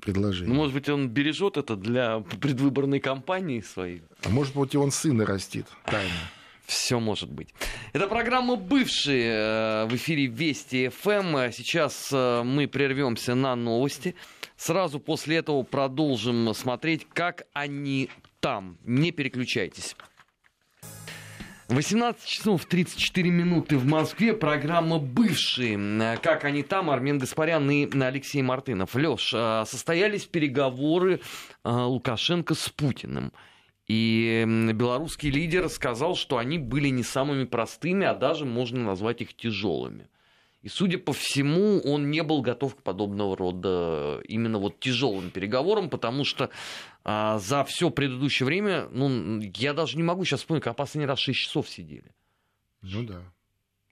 предложение. 0.00 0.48
Ну, 0.48 0.54
может 0.54 0.74
быть, 0.74 0.88
он 0.88 1.08
бережет 1.08 1.56
это 1.56 1.76
для 1.76 2.20
предвыборной 2.20 3.00
кампании 3.00 3.60
своей. 3.60 4.02
А 4.24 4.28
может 4.28 4.54
быть, 4.54 4.74
и 4.74 4.78
он 4.78 4.90
сына 4.90 5.26
растит 5.26 5.66
тайно. 5.84 6.10
Все 6.66 7.00
может 7.00 7.30
быть. 7.30 7.48
Это 7.92 8.06
программа 8.06 8.56
«Бывшие» 8.56 9.32
э, 9.32 9.86
в 9.86 9.94
эфире 9.96 10.26
Вести 10.26 10.88
ФМ. 10.88 11.50
Сейчас 11.52 12.08
э, 12.12 12.42
мы 12.44 12.68
прервемся 12.68 13.34
на 13.34 13.54
новости. 13.56 14.14
Сразу 14.56 15.00
после 15.00 15.38
этого 15.38 15.64
продолжим 15.64 16.54
смотреть, 16.54 17.06
как 17.12 17.42
они 17.52 18.08
там. 18.40 18.78
Не 18.84 19.10
переключайтесь. 19.10 19.96
18 21.72 22.26
часов 22.26 22.66
34 22.66 23.30
минуты 23.30 23.78
в 23.78 23.86
Москве. 23.86 24.34
Программа 24.34 24.98
«Бывшие». 24.98 26.18
Как 26.18 26.44
они 26.44 26.62
там, 26.62 26.90
Армен 26.90 27.18
Гаспарян 27.18 27.70
и 27.70 27.88
Алексей 27.98 28.42
Мартынов. 28.42 28.94
Леш, 28.94 29.32
а, 29.34 29.64
состоялись 29.64 30.26
переговоры 30.26 31.20
а, 31.64 31.86
Лукашенко 31.86 32.54
с 32.54 32.68
Путиным. 32.68 33.32
И 33.88 34.44
белорусский 34.74 35.30
лидер 35.30 35.68
сказал, 35.70 36.14
что 36.14 36.36
они 36.36 36.58
были 36.58 36.88
не 36.88 37.02
самыми 37.02 37.44
простыми, 37.44 38.06
а 38.06 38.14
даже 38.14 38.44
можно 38.44 38.82
назвать 38.82 39.22
их 39.22 39.34
тяжелыми. 39.34 40.08
И, 40.62 40.68
судя 40.68 40.98
по 40.98 41.12
всему, 41.12 41.80
он 41.80 42.10
не 42.10 42.22
был 42.22 42.40
готов 42.40 42.76
к 42.76 42.82
подобного 42.82 43.36
рода 43.36 44.20
именно 44.28 44.58
вот 44.58 44.78
тяжелым 44.78 45.30
переговорам, 45.30 45.90
потому 45.90 46.24
что 46.24 46.50
а, 47.04 47.38
за 47.38 47.64
все 47.64 47.90
предыдущее 47.90 48.46
время, 48.46 48.88
ну, 48.90 49.40
я 49.54 49.74
даже 49.74 49.96
не 49.96 50.02
могу 50.02 50.24
сейчас 50.24 50.40
вспомнить, 50.40 50.64
как 50.64 50.76
последний 50.76 51.06
раз 51.06 51.18
6 51.18 51.38
часов 51.38 51.68
сидели. 51.68 52.14
Ну 52.82 53.02
да. 53.04 53.22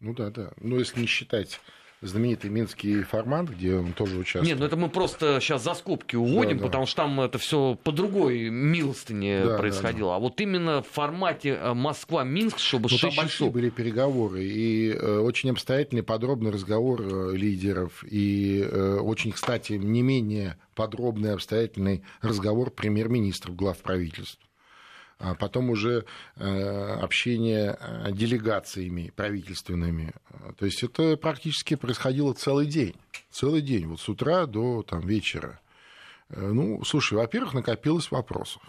Ну 0.01 0.15
да, 0.15 0.31
да. 0.31 0.53
Но 0.61 0.79
если 0.79 1.01
не 1.01 1.07
считать 1.07 1.61
знаменитый 2.03 2.51
минский 2.51 3.03
формат, 3.03 3.49
где 3.49 3.77
он 3.77 3.93
тоже 3.93 4.17
участвует. 4.17 4.47
Нет, 4.47 4.59
ну 4.59 4.67
это 4.67 4.77
мы 4.77 4.89
просто 4.89 5.39
сейчас 5.41 5.63
за 5.63 5.75
скобки 5.75 6.17
уводим, 6.17 6.57
да, 6.57 6.63
да. 6.63 6.67
потому 6.67 6.87
что 6.87 6.97
там 7.03 7.21
это 7.21 7.39
все 7.39 7.79
по 7.83 7.93
другой 7.93 8.49
милостыне 8.49 9.45
да, 9.45 9.59
происходило. 9.59 10.11
Да, 10.11 10.15
да. 10.15 10.17
А 10.17 10.19
вот 10.21 10.41
именно 10.41 10.83
в 10.83 10.89
формате 10.89 11.59
э, 11.61 11.75
Москва-Минск, 11.75 12.59
чтобы 12.59 12.89
ну, 12.91 12.97
6 12.97 13.03
там 13.03 13.25
большие 13.25 13.51
были 13.51 13.69
переговоры, 13.71 14.43
и 14.45 14.91
э, 14.91 15.19
очень 15.19 15.51
обстоятельный, 15.51 16.03
подробный 16.03 16.51
разговор 16.51 17.03
э, 17.03 17.33
лидеров, 17.37 18.05
и 18.09 18.67
очень, 19.01 19.33
кстати, 19.33 19.75
не 19.75 20.03
менее 20.03 20.57
подробный, 20.75 21.35
обстоятельный 21.35 22.03
разговор 22.23 22.71
премьер-министров, 22.71 23.57
глав 23.57 23.79
правительств 23.79 24.41
а 25.21 25.35
потом 25.35 25.69
уже 25.69 26.07
э, 26.37 26.99
общение 27.03 27.77
э, 27.79 28.11
делегациями 28.11 29.13
правительственными. 29.15 30.13
То 30.57 30.65
есть 30.65 30.83
это 30.83 31.19
практически 31.19 31.77
происходило 31.77 32.33
целый 32.33 32.67
день. 32.67 32.97
Целый 33.31 33.61
день, 33.61 33.87
вот 33.87 34.01
с 34.01 34.09
утра 34.09 34.47
до 34.47 34.83
там, 34.83 35.01
вечера. 35.07 35.61
Э, 36.31 36.41
ну, 36.41 36.83
слушай, 36.85 37.15
во-первых, 37.15 37.53
накопилось 37.53 38.11
вопросов. 38.11 38.63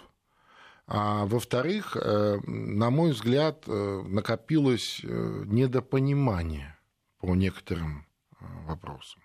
А 0.88 1.26
во-вторых, 1.26 1.96
на 1.96 2.90
мой 2.90 3.12
взгляд, 3.12 3.66
накопилось 3.66 5.00
недопонимание 5.04 6.76
по 7.22 7.34
некоторым 7.34 8.06
вопросам. 8.68 9.22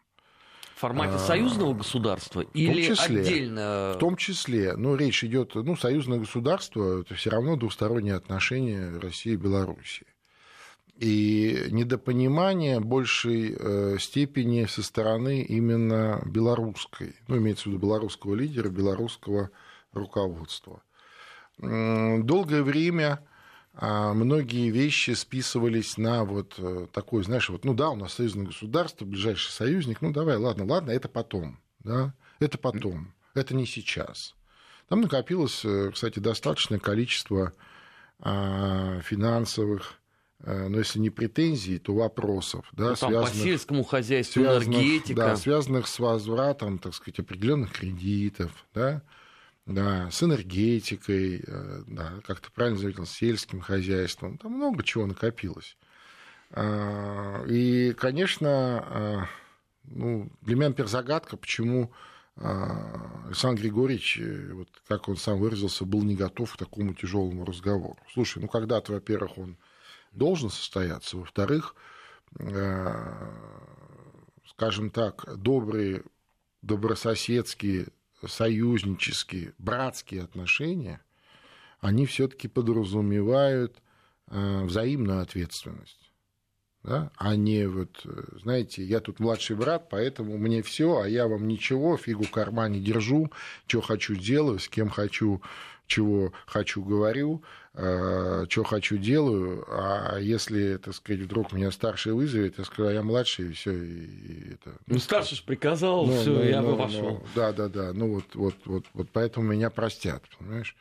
В 0.76 0.80
формате 0.80 1.14
а, 1.14 1.18
союзного 1.18 1.72
государства 1.72 2.42
или 2.52 2.82
числе, 2.82 3.20
отдельно? 3.22 3.94
В 3.94 3.98
том 3.98 4.14
числе. 4.14 4.76
Ну, 4.76 4.94
речь 4.94 5.24
идет, 5.24 5.54
ну, 5.54 5.74
союзное 5.74 6.18
государство, 6.18 7.00
это 7.00 7.14
все 7.14 7.30
равно 7.30 7.56
двусторонние 7.56 8.14
отношения 8.14 8.98
России 8.98 9.32
и 9.32 9.36
Белоруссии. 9.36 10.06
И 10.98 11.68
недопонимание 11.70 12.78
большей 12.80 13.56
э, 13.58 13.96
степени 13.98 14.66
со 14.66 14.82
стороны 14.82 15.40
именно 15.40 16.22
белорусской, 16.26 17.14
ну, 17.26 17.38
имеется 17.38 17.64
в 17.64 17.66
виду 17.68 17.78
белорусского 17.78 18.34
лидера, 18.34 18.68
белорусского 18.68 19.48
руководства. 19.94 20.82
Долгое 21.56 22.62
время 22.62 23.26
а 23.78 24.14
многие 24.14 24.70
вещи 24.70 25.10
списывались 25.10 25.98
на 25.98 26.24
вот 26.24 26.54
э, 26.56 26.86
такой, 26.92 27.22
знаешь, 27.24 27.50
вот, 27.50 27.66
ну 27.66 27.74
да, 27.74 27.90
у 27.90 27.96
нас 27.96 28.14
союзное 28.14 28.46
государство, 28.46 29.04
ближайший 29.04 29.50
союзник, 29.50 30.00
ну 30.00 30.12
давай, 30.12 30.36
ладно, 30.36 30.64
ладно, 30.64 30.92
это 30.92 31.10
потом, 31.10 31.60
да, 31.80 32.14
это 32.40 32.56
потом, 32.56 33.12
это 33.34 33.54
не 33.54 33.66
сейчас. 33.66 34.34
Там 34.88 35.02
накопилось, 35.02 35.62
э, 35.62 35.90
кстати, 35.92 36.20
достаточное 36.20 36.78
количество 36.78 37.52
а, 38.18 39.00
финансовых, 39.02 40.00
э, 40.40 40.68
но 40.68 40.78
если 40.78 40.98
не 40.98 41.10
претензий, 41.10 41.78
то 41.78 41.94
вопросов, 41.94 42.66
да, 42.72 42.90
ну, 42.90 42.96
связанных, 42.96 43.30
по 43.30 43.36
сельскому 43.36 43.84
хозяйству, 43.84 44.40
связанных, 44.40 44.68
энергетика. 44.68 45.14
Да, 45.14 45.36
связанных 45.36 45.86
с 45.86 45.98
возвратом, 45.98 46.78
так 46.78 46.94
сказать, 46.94 47.18
определенных 47.18 47.72
кредитов, 47.72 48.52
да, 48.72 49.02
да, 49.66 50.08
с 50.12 50.22
энергетикой, 50.22 51.42
э, 51.44 51.82
да, 51.88 52.20
как 52.24 52.40
ты 52.40 52.50
правильно 52.52 52.78
заметил, 52.78 53.04
с 53.04 53.10
сельским 53.10 53.60
хозяйством. 53.60 54.38
Там 54.38 54.52
много 54.52 54.84
чего 54.84 55.06
накопилось. 55.06 55.76
А, 56.52 57.44
и, 57.46 57.92
конечно, 57.94 58.48
а, 58.48 59.28
ну, 59.84 60.30
для 60.42 60.54
меня, 60.54 60.68
например, 60.68 60.88
загадка, 60.88 61.36
почему 61.36 61.92
а, 62.36 63.24
Александр 63.26 63.62
Григорьевич, 63.62 64.18
э, 64.18 64.52
вот 64.52 64.68
как 64.86 65.08
он 65.08 65.16
сам 65.16 65.40
выразился, 65.40 65.84
был 65.84 66.02
не 66.02 66.14
готов 66.14 66.54
к 66.54 66.58
такому 66.58 66.94
тяжелому 66.94 67.44
разговору. 67.44 67.98
Слушай, 68.12 68.42
ну 68.42 68.48
когда-то, 68.48 68.92
во-первых, 68.92 69.36
он 69.36 69.56
должен 70.12 70.48
состояться, 70.48 71.16
во-вторых, 71.16 71.74
скажем 74.48 74.90
так, 74.90 75.24
добрые, 75.36 76.04
добрососедские 76.62 77.88
союзнические, 78.24 79.54
братские 79.58 80.22
отношения, 80.22 81.00
они 81.80 82.06
все-таки 82.06 82.48
подразумевают 82.48 83.82
э, 84.28 84.64
взаимную 84.64 85.20
ответственность. 85.20 86.10
Да? 86.86 87.10
а 87.16 87.34
не 87.34 87.66
вот, 87.66 87.90
э, 88.04 88.22
знаете, 88.42 88.84
я 88.84 89.00
тут 89.00 89.18
младший 89.18 89.56
брат, 89.56 89.88
поэтому 89.90 90.38
мне 90.38 90.62
все, 90.62 91.00
а 91.00 91.08
я 91.08 91.26
вам 91.26 91.48
ничего, 91.48 91.96
фигу 91.96 92.22
в 92.24 92.30
кармане 92.30 92.78
держу, 92.78 93.32
что 93.66 93.80
хочу 93.80 94.14
делаю, 94.14 94.60
с 94.60 94.68
кем 94.68 94.88
хочу 94.88 95.42
чего 95.86 96.32
хочу 96.46 96.82
говорю, 96.82 97.42
э, 97.74 98.46
что 98.48 98.64
хочу 98.64 98.98
делаю, 98.98 99.64
а 99.68 100.18
если, 100.18 100.76
так 100.76 100.94
сказать, 100.94 101.22
вдруг 101.22 101.52
меня 101.52 101.70
старший 101.70 102.12
вызовет, 102.12 102.58
я 102.58 102.64
скажу, 102.64 102.88
а 102.88 102.92
я 102.92 103.02
младший, 103.02 103.50
и 103.50 103.52
все. 103.52 103.72
И 103.72 104.54
это... 104.54 104.76
Ну, 104.86 104.98
старший 104.98 105.36
же 105.36 105.42
приказал, 105.44 106.06
ну, 106.06 106.20
все, 106.20 106.30
ну, 106.30 106.42
я 106.42 106.62
ну, 106.62 106.72
бы 106.72 106.82
пошел. 106.82 107.02
Ну, 107.02 107.22
да, 107.34 107.52
да, 107.52 107.68
да. 107.68 107.92
Ну, 107.92 108.14
вот, 108.14 108.34
вот, 108.34 108.54
вот, 108.64 108.84
вот 108.94 109.08
поэтому 109.12 109.46
меня 109.46 109.70
простят, 109.70 110.22
понимаешь? 110.38 110.76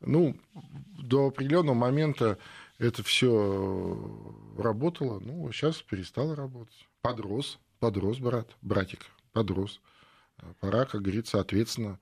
Ну, 0.00 0.36
до 0.98 1.28
определенного 1.28 1.74
момента 1.74 2.38
это 2.78 3.02
все 3.02 3.98
работало, 4.58 5.20
ну, 5.20 5.50
сейчас 5.52 5.82
перестало 5.82 6.36
работать. 6.36 6.86
Подрос, 7.02 7.58
подрос 7.78 8.18
брат, 8.18 8.48
братик, 8.62 9.06
подрос. 9.32 9.80
Пора, 10.60 10.84
как 10.84 11.02
говорится, 11.02 11.40
ответственно 11.40 11.98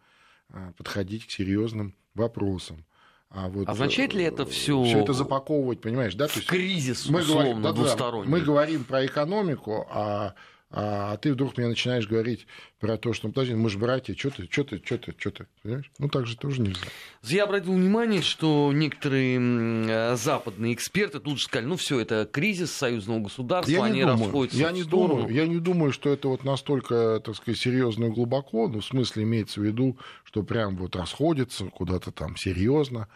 э, 0.48 0.72
подходить 0.76 1.26
к 1.26 1.30
серьезным 1.30 1.94
вопросам. 2.14 2.84
А 3.30 3.48
вот, 3.48 3.68
Означает 3.68 4.12
ли 4.14 4.24
это 4.24 4.42
э, 4.42 4.46
все? 4.46 4.82
Все 4.84 5.00
это 5.00 5.12
запаковывать, 5.12 5.80
понимаешь, 5.80 6.14
да? 6.14 6.26
То 6.26 6.34
есть 6.34 6.48
кризис 6.48 7.08
мы 7.08 7.20
условно 7.20 7.44
говорим, 7.44 7.62
да, 7.62 7.72
двусторонний. 7.72 8.30
Мы 8.30 8.40
говорим 8.40 8.84
про 8.84 9.06
экономику, 9.06 9.86
а 9.90 10.34
а 10.76 11.16
ты 11.18 11.32
вдруг 11.32 11.56
мне 11.56 11.68
начинаешь 11.68 12.08
говорить 12.08 12.48
про 12.80 12.96
то, 12.96 13.12
что, 13.12 13.28
подожди, 13.28 13.54
мы 13.54 13.70
же 13.70 13.78
братья, 13.78 14.12
что 14.16 14.30
ты, 14.30 14.48
что 14.50 14.64
ты, 14.64 14.82
что 14.84 14.98
ты, 14.98 15.14
что 15.16 15.30
ты, 15.30 15.46
понимаешь? 15.62 15.88
Ну, 16.00 16.08
так 16.08 16.26
же 16.26 16.36
тоже 16.36 16.62
нельзя. 16.62 16.80
Я 17.22 17.44
обратил 17.44 17.74
внимание, 17.74 18.22
что 18.22 18.72
некоторые 18.74 19.38
э, 19.38 20.16
западные 20.16 20.74
эксперты 20.74 21.20
тут 21.20 21.38
же 21.38 21.44
сказали, 21.44 21.68
ну, 21.68 21.76
все, 21.76 22.00
это 22.00 22.28
кризис 22.30 22.72
союзного 22.72 23.20
государства, 23.20 23.70
я 23.70 23.84
они 23.84 24.00
думаю, 24.00 24.18
расходятся 24.18 24.58
я 24.58 24.72
не 24.72 24.82
сторону. 24.82 25.14
Думаю, 25.20 25.34
я 25.34 25.46
не 25.46 25.60
думаю, 25.60 25.92
что 25.92 26.10
это 26.10 26.26
вот 26.26 26.42
настолько, 26.42 27.22
так 27.24 27.36
сказать, 27.36 27.60
серьезно 27.60 28.06
и 28.06 28.10
глубоко, 28.10 28.66
ну, 28.66 28.80
в 28.80 28.84
смысле 28.84 29.22
имеется 29.22 29.60
в 29.60 29.62
виду, 29.62 29.96
что 30.24 30.42
прям 30.42 30.76
вот 30.76 30.96
расходятся 30.96 31.66
куда-то 31.66 32.10
там 32.10 32.36
серьезно, 32.36 33.06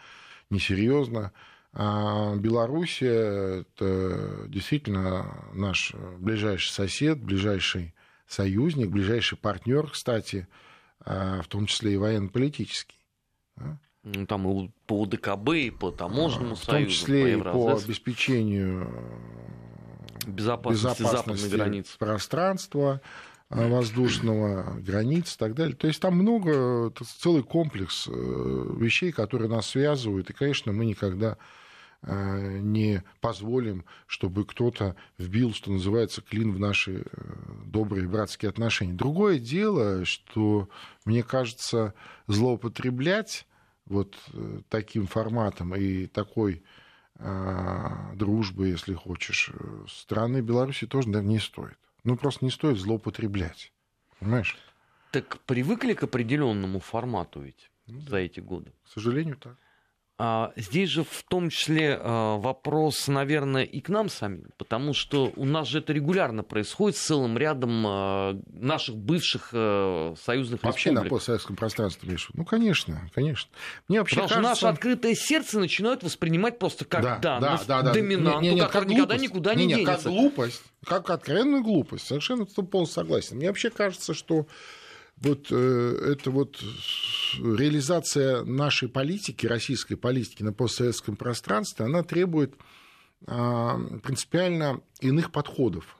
несерьезно. 0.49 1.33
А 1.73 2.35
Белоруссия– 2.35 3.61
это 3.77 4.45
действительно 4.47 5.45
наш 5.53 5.93
ближайший 6.17 6.71
сосед, 6.71 7.23
ближайший 7.23 7.93
союзник, 8.27 8.89
ближайший 8.89 9.37
партнер, 9.37 9.89
кстати, 9.89 10.47
а, 11.01 11.41
в 11.41 11.47
том 11.47 11.67
числе 11.67 11.93
и 11.93 11.97
военно-политический. 11.97 12.97
Ну, 14.03 14.25
там 14.25 14.49
и 14.49 14.71
по 14.87 15.01
УДКБ, 15.01 15.49
и 15.55 15.69
по 15.71 15.91
таможенному 15.91 16.55
в 16.55 16.63
союзу, 16.63 16.63
в 16.63 16.67
том 16.67 16.87
числе 16.87 17.37
по 17.37 17.49
и 17.49 17.51
по 17.51 17.71
обеспечению 17.73 18.89
безопасности, 20.25 21.01
безопасности 21.01 21.03
западной 21.03 21.49
границы. 21.49 21.97
пространства 21.97 23.01
а, 23.01 23.01
воздушного, 23.49 24.79
границ 24.79 25.35
и 25.35 25.37
так 25.37 25.55
далее. 25.55 25.75
То 25.75 25.87
есть 25.87 25.99
там 25.99 26.15
много, 26.15 26.91
целый 27.19 27.43
комплекс 27.43 28.07
э, 28.07 28.11
вещей, 28.11 29.11
которые 29.11 29.49
нас 29.49 29.67
связывают. 29.67 30.29
И, 30.29 30.33
конечно, 30.33 30.71
мы 30.71 30.85
никогда 30.85 31.37
Э, 32.01 32.59
не 32.59 33.03
позволим, 33.19 33.83
чтобы 34.07 34.45
кто-то 34.45 34.95
вбил, 35.17 35.53
что 35.53 35.69
называется, 35.69 36.21
клин 36.21 36.53
в 36.53 36.59
наши 36.59 37.01
э, 37.01 37.03
добрые 37.65 38.07
братские 38.07 38.49
отношения. 38.49 38.93
Другое 38.93 39.37
дело, 39.37 40.05
что, 40.05 40.69
мне 41.03 41.23
кажется, 41.23 41.93
злоупотреблять 42.27 43.45
вот 43.85 44.15
э, 44.31 44.61
таким 44.69 45.07
форматом 45.07 45.75
и 45.75 46.07
такой 46.07 46.63
дружбы, 48.15 48.69
если 48.69 48.93
хочешь, 48.93 49.51
страны 49.89 50.39
Беларуси 50.39 50.87
тоже, 50.87 51.09
наверное, 51.09 51.33
не 51.33 51.39
стоит. 51.39 51.77
Ну, 52.03 52.17
просто 52.17 52.45
не 52.45 52.51
стоит 52.51 52.77
злоупотреблять. 52.77 53.73
Понимаешь? 54.19 54.57
Так 55.11 55.39
привыкли 55.41 55.93
к 55.93 56.03
определенному 56.03 56.79
формату 56.79 57.41
ведь 57.41 57.71
ну, 57.87 58.01
за 58.01 58.17
эти 58.17 58.39
годы? 58.39 58.73
К 58.83 58.89
сожалению, 58.89 59.37
так. 59.37 59.57
А, 60.21 60.51
здесь 60.57 60.89
же 60.89 61.05
в 61.05 61.23
том 61.29 61.49
числе 61.49 61.97
а, 61.97 62.35
вопрос, 62.35 63.07
наверное, 63.07 63.63
и 63.63 63.79
к 63.79 63.87
нам 63.87 64.09
самим, 64.09 64.49
потому 64.57 64.93
что 64.93 65.31
у 65.37 65.45
нас 65.45 65.69
же 65.69 65.79
это 65.79 65.93
регулярно 65.93 66.43
происходит 66.43 66.97
с 66.97 67.05
целым 67.05 67.37
рядом 67.37 67.85
а, 67.87 68.37
наших 68.51 68.97
бывших 68.97 69.51
союзных 69.51 70.61
вообще 70.61 70.89
республик. 70.89 71.09
на 71.09 71.15
постсоветском 71.15 71.55
пространстве, 71.55 72.11
Миша. 72.11 72.31
Ну, 72.33 72.43
конечно, 72.43 73.09
конечно. 73.15 73.49
Мне 73.87 73.99
вообще 73.99 74.17
Потому 74.17 74.29
кажется... 74.29 74.55
что 74.55 74.67
наше 74.67 74.73
открытое 74.75 75.15
серце 75.15 75.57
начинают 75.57 76.03
воспринимать 76.03 76.59
просто 76.59 76.83
как 76.83 77.01
да, 77.01 77.17
да, 77.19 77.39
да, 77.39 77.61
да, 77.65 77.81
да. 77.81 77.93
доминанту, 77.93 78.41
не, 78.41 78.49
не, 78.49 78.55
не, 78.55 78.67
как 78.67 78.87
никогда 78.87 79.15
никуда 79.15 79.55
не, 79.55 79.67
не, 79.67 79.73
не 79.73 79.85
денется. 79.85 80.03
Как 80.03 80.11
глупость, 80.11 80.63
как 80.83 81.09
откровенную 81.09 81.63
глупость. 81.63 82.05
Совершенно 82.07 82.45
полностью 82.45 82.95
согласен. 82.95 83.37
Мне 83.37 83.47
вообще 83.47 83.69
кажется, 83.69 84.13
что 84.13 84.47
вот 85.21 85.47
э, 85.51 86.13
это 86.13 86.31
вот 86.31 86.61
реализация 87.37 88.43
нашей 88.43 88.87
политики, 88.87 89.45
российской 89.45 89.95
политики 89.95 90.43
на 90.43 90.53
постсоветском 90.53 91.15
пространстве, 91.15 91.85
она 91.85 92.03
требует 92.03 92.55
а, 93.27 93.77
принципиально 94.03 94.81
иных 95.01 95.31
подходов. 95.31 95.97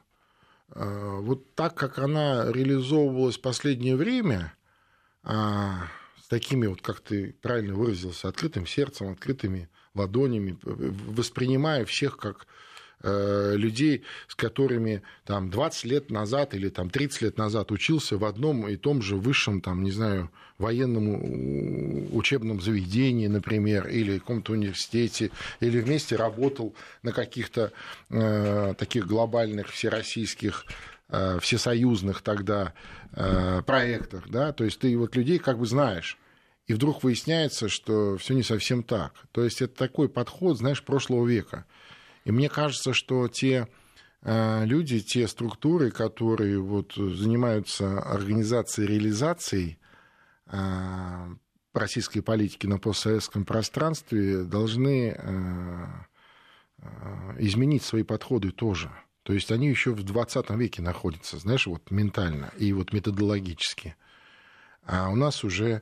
А, 0.69 1.19
вот 1.19 1.53
так, 1.55 1.75
как 1.75 1.99
она 1.99 2.51
реализовывалась 2.51 3.38
в 3.38 3.41
последнее 3.41 3.95
время, 3.95 4.53
а, 5.23 5.88
с 6.21 6.27
такими, 6.27 6.67
вот, 6.67 6.82
как 6.82 7.01
ты 7.01 7.34
правильно 7.41 7.75
выразился, 7.75 8.29
открытым 8.29 8.65
сердцем, 8.65 9.12
открытыми 9.12 9.69
ладонями, 9.93 10.58
воспринимая 10.62 11.86
всех 11.86 12.17
как 12.17 12.47
людей, 13.01 14.03
с 14.27 14.35
которыми 14.35 15.03
там 15.25 15.49
20 15.49 15.85
лет 15.85 16.12
назад 16.12 16.53
или 16.53 16.67
там 16.67 16.89
30 16.89 17.21
лет 17.21 17.38
назад 17.38 17.71
учился 17.71 18.17
в 18.17 18.25
одном 18.25 18.67
и 18.67 18.75
том 18.75 19.01
же 19.01 19.15
высшем, 19.15 19.62
там, 19.62 19.83
не 19.83 19.91
знаю, 19.91 20.29
военном 20.59 22.15
учебном 22.15 22.62
заведении, 22.62 23.27
например, 23.27 23.88
или 23.88 24.17
в 24.17 24.19
каком-то 24.19 24.51
университете, 24.51 25.31
или 25.62 25.79
вместе 25.79 26.17
работал 26.17 26.75
на 27.01 27.13
каких-то 27.13 27.71
э, 28.09 28.73
таких 28.77 29.07
глобальных 29.07 29.69
всероссийских 29.69 30.65
э, 31.07 31.39
всесоюзных 31.41 32.21
тогда 32.21 32.73
э, 33.13 33.62
проектах, 33.65 34.29
да, 34.29 34.51
то 34.51 34.65
есть 34.65 34.79
ты 34.79 34.95
вот 34.97 35.15
людей 35.15 35.39
как 35.39 35.57
бы 35.57 35.65
знаешь, 35.65 36.17
и 36.67 36.73
вдруг 36.73 37.03
выясняется, 37.03 37.69
что 37.69 38.17
все 38.17 38.35
не 38.35 38.43
совсем 38.43 38.83
так. 38.83 39.13
То 39.31 39.43
есть 39.43 39.59
это 39.59 39.75
такой 39.75 40.07
подход, 40.07 40.57
знаешь, 40.57 40.83
прошлого 40.83 41.25
века– 41.25 41.65
и 42.25 42.32
мне 42.32 42.49
кажется, 42.49 42.93
что 42.93 43.27
те 43.27 43.67
э, 44.21 44.65
люди, 44.65 44.99
те 44.99 45.27
структуры, 45.27 45.91
которые 45.91 46.60
вот 46.60 46.93
занимаются 46.95 47.99
организацией, 47.99 48.88
реализацией 48.88 49.79
э, 50.47 51.36
российской 51.73 52.21
политики 52.21 52.67
на 52.67 52.77
постсоветском 52.79 53.45
пространстве, 53.45 54.43
должны 54.43 55.15
изменить 57.38 57.84
свои 57.84 58.03
подходы 58.03 58.51
тоже. 58.51 58.89
То 59.23 59.34
есть 59.34 59.51
они 59.51 59.67
еще 59.67 59.91
в 59.91 60.01
20 60.01 60.49
веке 60.51 60.82
находятся, 60.82 61.38
знаешь, 61.38 61.67
вот 61.67 61.91
ментально 61.91 62.51
и 62.58 62.71
вот 62.71 62.93
методологически. 62.93 63.95
А 64.86 65.10
у 65.10 65.15
нас 65.15 65.43
уже 65.43 65.82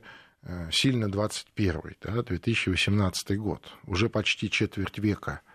сильно 0.72 1.08
21 1.08 1.80
да, 2.02 2.22
2018 2.22 3.38
год, 3.38 3.64
уже 3.86 4.08
почти 4.08 4.50
четверть 4.50 4.98
века 4.98 5.40
Э, 5.40 5.47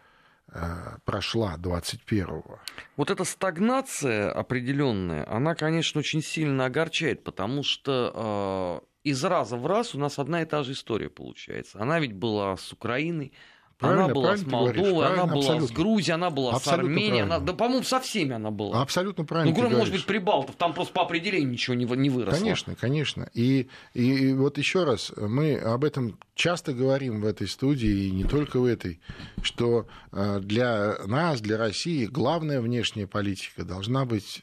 прошла 1.05 1.55
21-го. 1.57 2.59
Вот 2.95 3.09
эта 3.09 3.23
стагнация 3.23 4.31
определенная, 4.31 5.25
она, 5.27 5.55
конечно, 5.55 5.99
очень 5.99 6.21
сильно 6.21 6.65
огорчает, 6.65 7.23
потому 7.23 7.63
что 7.63 8.81
э, 8.83 9.09
из 9.09 9.23
раза 9.23 9.57
в 9.57 9.65
раз 9.65 9.95
у 9.95 9.99
нас 9.99 10.19
одна 10.19 10.41
и 10.41 10.45
та 10.45 10.63
же 10.63 10.73
история 10.73 11.09
получается. 11.09 11.79
Она 11.81 11.99
ведь 11.99 12.13
была 12.13 12.55
с 12.55 12.71
Украиной, 12.71 13.33
Правильно, 13.83 14.05
она 14.05 14.13
была 14.13 14.37
с 14.37 14.45
Молдовой, 14.45 15.05
она 15.05 15.25
была 15.25 15.39
абсолютно. 15.39 15.67
с 15.67 15.71
Грузией, 15.71 16.15
она 16.15 16.29
была 16.29 16.53
абсолютно 16.53 16.83
с 16.83 16.85
Арменией, 16.85 17.23
она, 17.23 17.39
да, 17.39 17.53
по-моему, 17.53 17.83
со 17.83 17.99
всеми 17.99 18.33
она 18.33 18.51
была. 18.51 18.81
Абсолютно 18.81 19.25
правильно. 19.25 19.53
Ну, 19.53 19.59
кроме, 19.59 19.77
может 19.77 19.93
быть, 19.93 20.05
Прибалтов, 20.05 20.55
там 20.55 20.73
просто 20.73 20.93
по 20.93 21.01
определению 21.01 21.49
ничего 21.49 21.75
не, 21.75 21.85
не 21.85 22.09
выросло. 22.09 22.39
Конечно, 22.39 22.75
конечно. 22.75 23.29
И, 23.33 23.67
и, 23.93 24.33
вот 24.33 24.57
еще 24.57 24.83
раз, 24.83 25.11
мы 25.17 25.57
об 25.57 25.83
этом 25.83 26.17
часто 26.35 26.73
говорим 26.73 27.21
в 27.21 27.25
этой 27.25 27.47
студии, 27.47 28.07
и 28.07 28.11
не 28.11 28.23
только 28.23 28.59
в 28.59 28.65
этой, 28.65 29.01
что 29.41 29.87
э, 30.11 30.39
для 30.39 30.97
нас, 31.05 31.41
для 31.41 31.57
России, 31.57 32.05
главная 32.05 32.61
внешняя 32.61 33.07
политика 33.07 33.63
должна 33.63 34.05
быть 34.05 34.41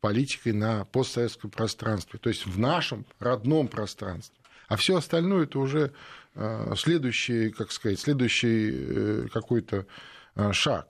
политикой 0.00 0.52
на 0.52 0.84
постсоветском 0.86 1.50
пространстве, 1.50 2.18
то 2.18 2.28
есть 2.28 2.46
в 2.46 2.58
нашем 2.58 3.04
родном 3.18 3.68
пространстве. 3.68 4.36
А 4.68 4.76
все 4.76 4.96
остальное 4.96 5.44
это 5.44 5.58
уже 5.58 5.92
следующий, 6.76 7.50
как 7.50 7.72
сказать, 7.72 7.98
следующий 7.98 8.70
э, 8.72 9.26
какой-то 9.32 9.86
э, 10.36 10.52
шаг. 10.52 10.86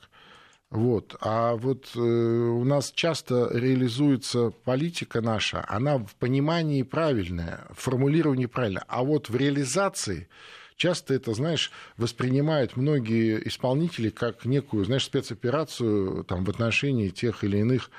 Вот. 0.70 1.16
А 1.22 1.54
вот 1.54 1.96
у 1.96 2.64
нас 2.64 2.92
часто 2.92 3.48
реализуется 3.52 4.50
политика 4.50 5.22
наша, 5.22 5.64
она 5.66 5.96
в 5.96 6.14
понимании 6.16 6.82
правильная, 6.82 7.66
в 7.70 7.80
формулировании 7.80 8.44
правильная, 8.44 8.84
а 8.86 9.02
вот 9.02 9.30
в 9.30 9.36
реализации 9.36 10.28
часто 10.76 11.14
это, 11.14 11.32
знаешь, 11.32 11.72
воспринимают 11.96 12.76
многие 12.76 13.48
исполнители 13.48 14.10
как 14.10 14.44
некую, 14.44 14.84
знаешь, 14.84 15.04
спецоперацию 15.04 16.24
там, 16.24 16.44
в 16.44 16.50
отношении 16.50 17.08
тех 17.08 17.44
или 17.44 17.56
иных 17.56 17.90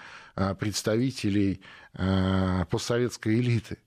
представителей 0.60 1.62
постсоветской 2.70 3.34
элиты, 3.40 3.80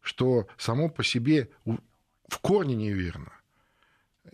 что 0.00 0.46
само 0.56 0.88
по 0.88 1.04
себе 1.04 1.50
в 2.28 2.38
корне 2.38 2.74
неверно. 2.74 3.32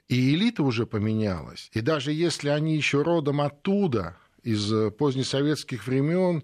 И 0.08 0.34
элита 0.34 0.62
уже 0.62 0.86
поменялась. 0.86 1.70
И 1.72 1.80
даже 1.80 2.12
если 2.12 2.48
они 2.48 2.76
еще 2.76 3.02
родом 3.02 3.40
оттуда, 3.40 4.16
из 4.42 4.72
позднесоветских 4.94 5.86
времен, 5.86 6.42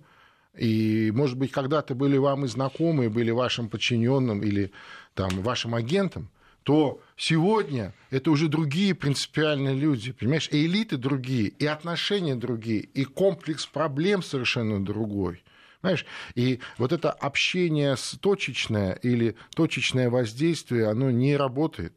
и, 0.57 1.11
может 1.15 1.39
быть, 1.39 1.51
когда-то 1.51 1.95
были 1.95 2.17
вам 2.17 2.45
и 2.45 2.49
знакомы, 2.49 3.09
были 3.09 3.31
вашим 3.31 3.69
подчиненным 3.69 4.43
или 4.43 4.73
там, 5.15 5.43
вашим 5.43 5.75
агентом, 5.75 6.31
то 6.65 7.01
сегодня 7.17 7.95
это 8.11 8.31
уже 8.31 8.49
другие 8.49 8.95
принципиальные 8.95 9.75
люди, 9.75 10.13
понимаешь, 10.13 10.49
и 10.51 10.65
элиты 10.67 10.97
другие, 10.97 11.49
и 11.49 11.67
отношения 11.67 12.37
другие, 12.37 12.81
и 12.81 13.05
комплекс 13.05 13.67
проблем 13.67 14.23
совершенно 14.23 14.83
другой. 14.85 15.43
Понимаешь? 15.85 16.07
И 16.35 16.61
вот 16.79 16.93
это 16.95 17.11
общение 17.11 17.95
с 17.99 18.17
точечное 18.19 18.95
или 19.03 19.37
точечное 19.55 20.09
воздействие, 20.09 20.89
оно 20.89 21.11
не 21.11 21.37
работает. 21.37 21.93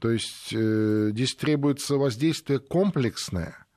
То 0.00 0.10
есть 0.10 0.52
э, 0.52 1.10
здесь 1.12 1.36
требуется 1.36 1.94
воздействие 1.94 2.58
комплексное. 2.58 3.68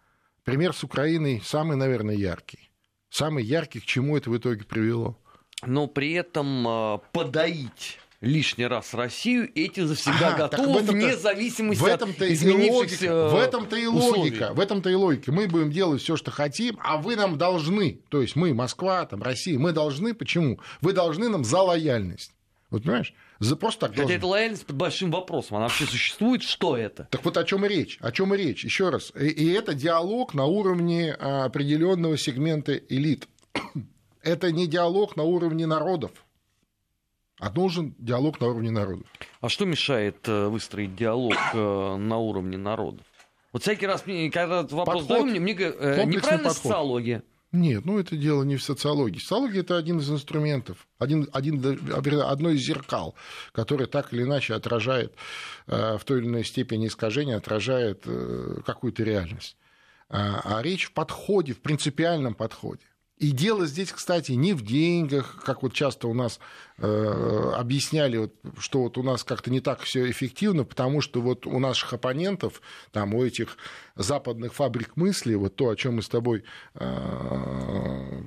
Пример 0.43 0.73
с 0.73 0.83
Украиной 0.83 1.39
самый, 1.45 1.77
наверное, 1.77 2.15
яркий. 2.15 2.71
Самый 3.11 3.43
яркий, 3.43 3.79
к 3.79 3.85
чему 3.85 4.17
это 4.17 4.31
в 4.31 4.37
итоге 4.37 4.63
привело. 4.63 5.19
Но 5.63 5.85
при 5.85 6.13
этом 6.13 6.67
э, 6.67 6.97
подоить 7.11 7.99
лишний 8.21 8.65
раз 8.65 8.93
Россию, 8.93 9.49
эти 9.53 9.81
завсегда 9.81 10.33
ага, 10.33 10.47
готовы, 10.49 10.81
вне 10.81 11.15
зависимости 11.15 11.81
в 11.81 11.85
этом-то 11.85 12.25
от 12.25 12.31
изменившихся 12.31 13.13
логика, 13.13 13.35
В 13.35 13.39
этом-то 13.39 13.75
и 13.75 13.85
логика. 13.85 14.53
В 14.53 14.59
этом-то 14.59 14.89
и 14.89 14.95
логика. 14.95 15.31
Мы 15.31 15.47
будем 15.47 15.71
делать 15.71 16.01
все, 16.01 16.15
что 16.15 16.31
хотим, 16.31 16.77
а 16.81 16.97
вы 16.97 17.15
нам 17.15 17.37
должны. 17.37 18.01
То 18.09 18.21
есть 18.21 18.35
мы, 18.35 18.53
Москва, 18.53 19.05
там, 19.05 19.21
Россия, 19.21 19.59
мы 19.59 19.71
должны. 19.71 20.13
Почему? 20.13 20.59
Вы 20.81 20.93
должны 20.93 21.29
нам 21.29 21.43
за 21.43 21.61
лояльность. 21.61 22.31
Вот 22.69 22.83
понимаешь? 22.83 23.13
За 23.39 23.55
просто 23.55 23.81
так 23.81 23.91
Хотя 23.91 24.01
должен. 24.01 24.17
эта 24.17 24.27
лояльность 24.27 24.65
под 24.65 24.75
большим 24.75 25.11
вопросом. 25.11 25.57
Она 25.57 25.67
вообще 25.67 25.85
существует? 25.85 26.41
Что 26.41 26.75
это? 26.75 27.07
Так 27.11 27.23
вот 27.23 27.37
о 27.37 27.43
чем 27.43 27.65
и 27.65 27.69
речь. 27.69 27.97
О 28.01 28.11
чем 28.11 28.33
и 28.33 28.37
речь. 28.37 28.65
Еще 28.65 28.89
раз. 28.89 29.13
И, 29.17 29.27
и 29.27 29.51
это 29.51 29.73
диалог 29.73 30.33
на 30.33 30.45
уровне 30.45 31.15
а, 31.17 31.45
определенного 31.45 32.17
сегмента 32.17 32.73
элит. 32.75 33.27
это 34.21 34.51
не 34.51 34.67
диалог 34.67 35.15
на 35.15 35.23
уровне 35.23 35.65
народов. 35.67 36.11
А 37.39 37.51
нужен 37.51 37.95
диалог 37.99 38.39
на 38.39 38.47
уровне 38.47 38.71
народов. 38.71 39.07
А 39.41 39.49
что 39.49 39.65
мешает 39.65 40.27
э, 40.27 40.47
выстроить 40.47 40.95
диалог 40.95 41.35
э, 41.53 41.95
на 41.97 42.17
уровне 42.17 42.57
народов? 42.57 43.05
Вот 43.53 43.61
всякий 43.61 43.85
раз, 43.85 44.01
когда 44.01 44.61
этот 44.61 44.71
вопрос 44.71 45.03
подход, 45.03 45.07
задаю, 45.07 45.25
мне, 45.25 45.39
мне 45.39 45.53
э, 45.53 46.03
неправильно 46.05 46.49
подход. 46.49 46.63
социология. 46.63 47.23
Нет, 47.51 47.85
ну 47.85 47.97
это 47.99 48.17
дело 48.17 48.43
не 48.43 48.57
в 48.57 48.63
социологии. 48.63 49.19
Социология 49.19 49.61
это 49.61 49.77
один 49.77 49.99
из 49.99 50.11
инструментов, 50.11 50.85
один, 50.99 51.29
один, 51.31 51.63
одно 52.21 52.49
из 52.49 52.59
зеркал, 52.59 53.15
которое 53.53 53.85
так 53.85 54.13
или 54.13 54.23
иначе 54.23 54.53
отражает 54.53 55.13
в 55.65 56.01
той 56.03 56.19
или 56.19 56.27
иной 56.27 56.43
степени 56.43 56.87
искажения, 56.87 57.37
отражает 57.37 58.05
какую-то 58.65 59.03
реальность. 59.03 59.55
А, 60.09 60.41
а 60.43 60.61
речь 60.61 60.85
в 60.85 60.91
подходе, 60.93 61.53
в 61.53 61.61
принципиальном 61.61 62.33
подходе. 62.33 62.83
И 63.17 63.31
дело 63.31 63.65
здесь, 63.65 63.91
кстати, 63.91 64.33
не 64.33 64.53
в 64.53 64.61
деньгах, 64.61 65.41
как 65.43 65.63
вот 65.63 65.73
часто 65.73 66.07
у 66.07 66.13
нас 66.13 66.39
э, 66.39 66.41
объясняли, 66.79 68.17
вот, 68.17 68.33
что 68.59 68.83
вот 68.83 68.97
у 68.99 69.03
нас 69.03 69.23
как-то 69.23 69.49
не 69.49 69.61
так 69.61 69.79
все 69.81 70.09
эффективно, 70.11 70.63
потому 70.63 71.01
что 71.01 71.21
вот 71.21 71.47
у 71.47 71.57
наших 71.57 71.93
оппонентов, 71.93 72.61
там, 72.91 73.15
у 73.15 73.23
этих 73.23 73.57
западных 73.95 74.53
фабрик 74.53 74.95
мысли, 74.95 75.33
вот 75.33 75.55
то, 75.55 75.69
о 75.69 75.75
чем 75.75 75.95
мы 75.95 76.01
с 76.03 76.07
тобой 76.07 76.43
э, 76.75 78.21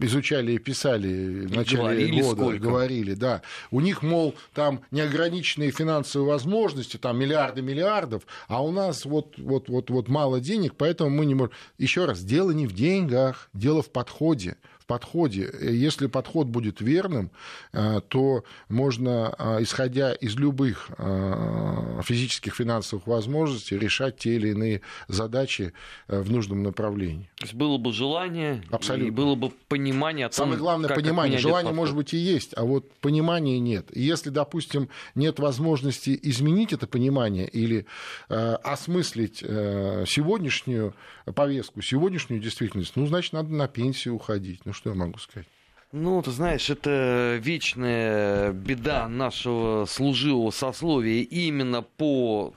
изучали 0.00 0.52
и 0.52 0.58
писали 0.58 1.46
в 1.46 1.56
начале 1.56 1.82
говорили 1.82 2.20
года, 2.20 2.42
сколько? 2.42 2.64
говорили, 2.64 3.14
да, 3.14 3.42
у 3.70 3.80
них, 3.80 4.02
мол, 4.02 4.34
там 4.54 4.80
неограниченные 4.90 5.70
финансовые 5.70 6.28
возможности, 6.28 6.96
там 6.96 7.16
миллиарды 7.16 7.62
миллиардов, 7.62 8.26
а 8.48 8.64
у 8.64 8.72
нас 8.72 9.04
вот, 9.04 9.38
вот, 9.38 9.68
вот, 9.68 9.90
вот 9.90 10.08
мало 10.08 10.40
денег, 10.40 10.74
поэтому 10.76 11.10
мы 11.10 11.26
не 11.26 11.34
можем... 11.34 11.54
Еще 11.78 12.06
раз, 12.06 12.24
дело 12.24 12.50
не 12.50 12.66
в 12.66 12.72
деньгах, 12.72 13.50
дело 13.52 13.82
в 13.82 13.90
подходе 13.90 14.56
в 14.84 14.86
подходе. 14.86 15.50
Если 15.62 16.08
подход 16.08 16.46
будет 16.46 16.80
верным, 16.80 17.30
э, 17.72 18.00
то 18.08 18.44
можно, 18.68 19.34
э, 19.38 19.62
исходя 19.62 20.12
из 20.12 20.36
любых 20.36 20.90
э, 20.98 22.00
физических 22.02 22.54
финансовых 22.54 23.06
возможностей, 23.06 23.78
решать 23.78 24.18
те 24.18 24.36
или 24.36 24.48
иные 24.48 24.82
задачи 25.08 25.72
в 26.06 26.30
нужном 26.30 26.62
направлении. 26.62 27.30
То 27.36 27.44
есть 27.44 27.54
было 27.54 27.78
бы 27.78 27.92
желание 27.92 28.62
Абсолютно. 28.70 29.08
и 29.08 29.10
было 29.10 29.34
бы 29.34 29.50
понимание 29.68 30.26
о 30.26 30.28
том, 30.28 30.36
Самое 30.36 30.58
главное 30.58 30.88
как 30.88 30.98
понимание. 30.98 31.38
Желание, 31.38 31.72
может 31.72 31.96
быть, 31.96 32.12
и 32.12 32.18
есть, 32.18 32.52
а 32.56 32.64
вот 32.64 32.92
понимания 33.00 33.58
нет. 33.58 33.86
И 33.90 34.02
если, 34.02 34.28
допустим, 34.28 34.90
нет 35.14 35.38
возможности 35.38 36.18
изменить 36.22 36.72
это 36.72 36.86
понимание 36.86 37.48
или 37.48 37.86
э, 38.28 38.54
осмыслить 38.62 39.42
э, 39.42 40.04
сегодняшнюю 40.06 40.94
повестку, 41.34 41.80
сегодняшнюю 41.80 42.42
действительность, 42.42 42.96
ну, 42.96 43.06
значит, 43.06 43.32
надо 43.32 43.52
на 43.54 43.66
пенсию 43.66 44.14
уходить. 44.14 44.60
Ну, 44.66 44.73
что 44.74 44.90
я 44.90 44.96
могу 44.96 45.18
сказать? 45.18 45.48
Ну, 45.92 46.20
ты 46.22 46.32
знаешь, 46.32 46.70
это 46.70 47.38
вечная 47.40 48.52
беда 48.52 49.08
нашего 49.08 49.84
служивого 49.86 50.50
сословия 50.50 51.22
именно 51.22 51.82
по 51.82 52.52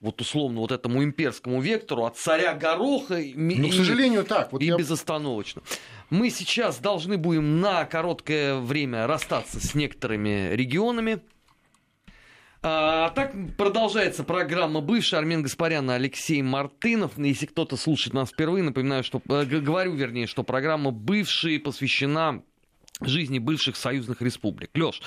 вот 0.00 0.20
условно 0.20 0.60
вот 0.60 0.72
этому 0.72 1.02
имперскому 1.02 1.60
вектору 1.60 2.04
от 2.04 2.16
царя 2.16 2.54
Гороха 2.54 3.14
ну, 3.34 3.50
и, 3.50 3.70
к 3.70 3.74
сожалению, 3.74 4.24
так. 4.24 4.52
Вот 4.52 4.62
и 4.62 4.66
я... 4.66 4.76
безостановочно. 4.76 5.62
Мы 6.10 6.30
сейчас 6.30 6.78
должны 6.78 7.18
будем 7.18 7.60
на 7.60 7.84
короткое 7.84 8.56
время 8.58 9.06
расстаться 9.06 9.60
с 9.60 9.74
некоторыми 9.74 10.54
регионами. 10.54 11.20
А, 12.60 13.10
так 13.10 13.34
продолжается 13.56 14.24
программа 14.24 14.80
«Бывший» 14.80 15.18
Армен 15.18 15.42
Гаспарян 15.42 15.88
Алексей 15.90 16.42
Мартынов. 16.42 17.16
Если 17.16 17.46
кто-то 17.46 17.76
слушает 17.76 18.14
нас 18.14 18.30
впервые, 18.30 18.64
напоминаю, 18.64 19.04
что 19.04 19.22
э, 19.28 19.44
говорю, 19.44 19.94
вернее, 19.94 20.26
что 20.26 20.42
программа 20.42 20.90
«Бывший» 20.90 21.60
посвящена 21.60 22.42
жизни 23.00 23.38
бывших 23.38 23.76
союзных 23.76 24.22
республик. 24.22 24.70
Леш, 24.74 25.00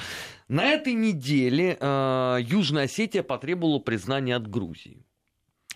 на 0.47 0.65
этой 0.65 0.93
неделе 0.93 1.77
э, 1.77 2.37
Южная 2.41 2.85
Осетия 2.85 3.21
потребовала 3.21 3.79
признания 3.79 4.37
от 4.37 4.49
Грузии. 4.49 5.05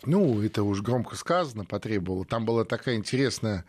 Ну, 0.06 0.42
это 0.42 0.64
уж 0.64 0.82
громко 0.82 1.18
сказано, 1.18 1.66
потребовала. 1.66 2.24
Там 2.26 2.46
была 2.46 2.64
такая 2.64 2.96
интересная 2.96 3.66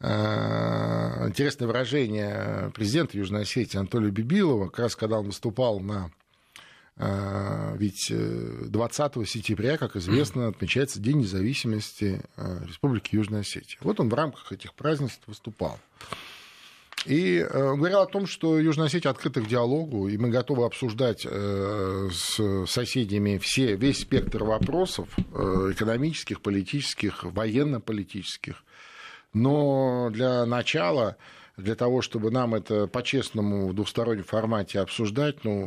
интересное 0.00 1.66
выражение 1.66 2.70
президента 2.72 3.18
Южной 3.18 3.42
Осетии 3.42 3.78
Анатолия 3.78 4.12
Бибилова, 4.12 4.68
как 4.68 4.78
раз 4.78 4.94
когда 4.94 5.18
он 5.18 5.26
выступал 5.26 5.80
на 5.80 6.12
ведь 6.98 8.10
20 8.10 9.28
сентября, 9.28 9.78
как 9.78 9.94
известно, 9.96 10.48
отмечается 10.48 11.00
День 11.00 11.18
независимости 11.18 12.22
Республики 12.36 13.14
Южная 13.14 13.40
Осетия. 13.40 13.78
Вот 13.82 14.00
он 14.00 14.08
в 14.08 14.14
рамках 14.14 14.50
этих 14.52 14.74
празднеств 14.74 15.22
выступал. 15.26 15.78
И 17.04 17.38
э, 17.38 17.74
говорил 17.74 18.00
о 18.00 18.06
том, 18.06 18.26
что 18.26 18.58
Южная 18.58 18.86
Осетия 18.86 19.10
открыта 19.10 19.40
к 19.40 19.46
диалогу, 19.46 20.08
и 20.08 20.18
мы 20.18 20.30
готовы 20.30 20.64
обсуждать 20.64 21.24
э, 21.24 22.08
с 22.12 22.66
соседями 22.66 23.38
все, 23.38 23.76
весь 23.76 24.00
спектр 24.00 24.42
вопросов 24.42 25.08
э, 25.16 25.70
экономических, 25.72 26.40
политических, 26.40 27.24
военно-политических. 27.24 28.64
Но 29.32 30.10
для 30.10 30.44
начала, 30.44 31.16
для 31.58 31.74
того, 31.74 32.02
чтобы 32.02 32.30
нам 32.30 32.54
это 32.54 32.86
по-честному 32.86 33.68
в 33.68 33.74
двустороннем 33.74 34.24
формате 34.24 34.80
обсуждать, 34.80 35.44
ну, 35.44 35.66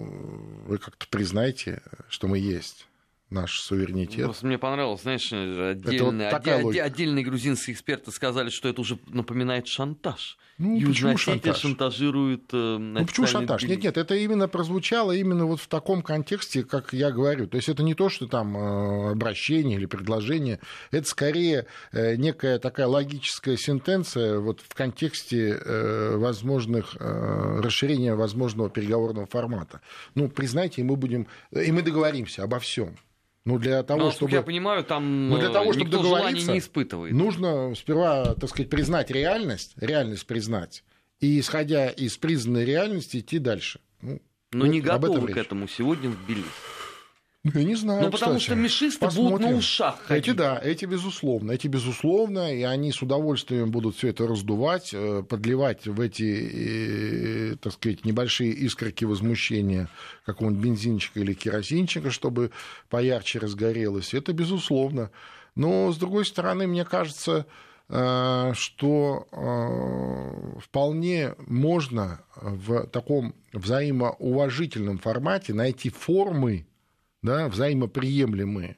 вы 0.65 0.77
как-то 0.77 1.05
признайте, 1.07 1.83
что 2.09 2.27
мы 2.27 2.39
есть 2.39 2.87
наш 3.31 3.59
суверенитет. 3.61 4.25
Просто 4.25 4.45
мне 4.45 4.57
понравилось, 4.57 5.01
знаешь, 5.01 5.31
отдельные, 5.31 6.29
вот 6.31 6.47
отдель, 6.47 6.81
отдельные 6.81 7.25
грузинские 7.25 7.73
эксперты 7.73 8.11
сказали, 8.11 8.49
что 8.49 8.69
это 8.69 8.81
уже 8.81 8.99
напоминает 9.07 9.67
шантаж. 9.67 10.37
Ну, 10.57 10.77
Южная 10.77 11.13
почему 11.13 11.33
шантаж? 11.33 11.57
шантажирует 11.57 12.43
э, 12.53 12.77
Ну, 12.77 13.05
почему 13.05 13.25
шантаж? 13.25 13.63
Нет, 13.63 13.81
нет, 13.81 13.97
это 13.97 14.13
именно 14.13 14.47
прозвучало 14.47 15.11
именно 15.11 15.47
вот 15.47 15.59
в 15.59 15.67
таком 15.67 16.03
контексте, 16.03 16.63
как 16.63 16.93
я 16.93 17.09
говорю. 17.09 17.47
То 17.47 17.57
есть 17.57 17.67
это 17.67 17.81
не 17.81 17.95
то, 17.95 18.09
что 18.09 18.27
там 18.27 18.55
э, 18.55 19.11
обращение 19.11 19.77
или 19.77 19.87
предложение, 19.87 20.59
это 20.91 21.07
скорее 21.07 21.65
э, 21.93 22.15
некая 22.15 22.59
такая 22.59 22.85
логическая 22.85 23.57
сентенция 23.57 24.39
вот 24.39 24.59
в 24.61 24.75
контексте 24.75 25.57
э, 25.59 26.17
возможных 26.17 26.95
э, 26.99 27.61
расширения 27.61 28.13
возможного 28.13 28.69
переговорного 28.69 29.25
формата. 29.25 29.81
Ну, 30.13 30.29
признайте, 30.29 30.81
и 30.81 30.83
мы 30.83 30.95
будем, 30.95 31.25
и 31.51 31.71
мы 31.71 31.81
договоримся 31.81 32.43
обо 32.43 32.59
всем. 32.59 32.97
Ну, 33.43 33.57
для 33.57 33.81
того, 33.81 33.99
Но, 34.05 34.11
чтобы... 34.11 34.31
я 34.31 34.43
понимаю, 34.43 34.83
там 34.83 35.29
ну, 35.29 35.39
для 35.39 35.49
того, 35.49 35.73
чтобы 35.73 35.89
никто 35.89 36.03
желания 36.03 36.43
не 36.43 36.59
испытывает. 36.59 37.13
Нужно 37.13 37.73
сперва, 37.75 38.35
так 38.35 38.49
сказать, 38.49 38.69
признать 38.69 39.09
реальность, 39.09 39.73
реальность 39.77 40.27
признать, 40.27 40.83
и, 41.19 41.39
исходя 41.39 41.89
из 41.89 42.17
признанной 42.17 42.65
реальности, 42.65 43.17
идти 43.17 43.39
дальше. 43.39 43.79
Ну, 44.01 44.21
Но 44.51 44.65
вот 44.65 44.71
не 44.71 44.81
готовы 44.81 45.27
к 45.29 45.37
этому 45.37 45.67
сегодня 45.67 46.09
в 46.09 46.23
Тбилиси. 46.23 46.45
Ну, 47.43 47.51
я 47.55 47.63
не 47.63 47.75
знаю. 47.75 48.03
Ну, 48.03 48.11
потому 48.11 48.39
что 48.39 48.53
мешисты 48.53 48.99
Посмотрим. 48.99 49.31
будут 49.31 49.49
на 49.49 49.57
ушах 49.57 49.99
ходить. 50.03 50.27
Эти, 50.27 50.35
да, 50.35 50.59
эти 50.63 50.85
безусловно. 50.85 51.51
Эти 51.51 51.67
безусловно, 51.67 52.55
и 52.55 52.61
они 52.61 52.91
с 52.91 53.01
удовольствием 53.01 53.71
будут 53.71 53.95
все 53.95 54.09
это 54.09 54.27
раздувать, 54.27 54.91
э, 54.93 55.23
подливать 55.27 55.87
в 55.87 55.99
эти, 55.99 57.53
э, 57.53 57.55
так 57.55 57.73
сказать, 57.73 58.05
небольшие 58.05 58.51
искорки 58.51 59.05
возмущения 59.05 59.89
какого-нибудь 60.23 60.63
бензинчика 60.63 61.19
или 61.19 61.33
керосинчика, 61.33 62.11
чтобы 62.11 62.51
поярче 62.89 63.39
разгорелось. 63.39 64.13
Это 64.13 64.33
безусловно. 64.33 65.09
Но, 65.55 65.91
с 65.91 65.97
другой 65.97 66.25
стороны, 66.25 66.67
мне 66.67 66.85
кажется, 66.85 67.47
э, 67.89 68.51
что 68.53 69.27
вполне 70.61 71.33
можно 71.47 72.21
в 72.35 72.85
таком 72.85 73.33
взаимоуважительном 73.51 74.99
формате 74.99 75.55
найти 75.55 75.89
формы, 75.89 76.67
да, 77.21 77.47
взаимоприемлемые, 77.47 78.77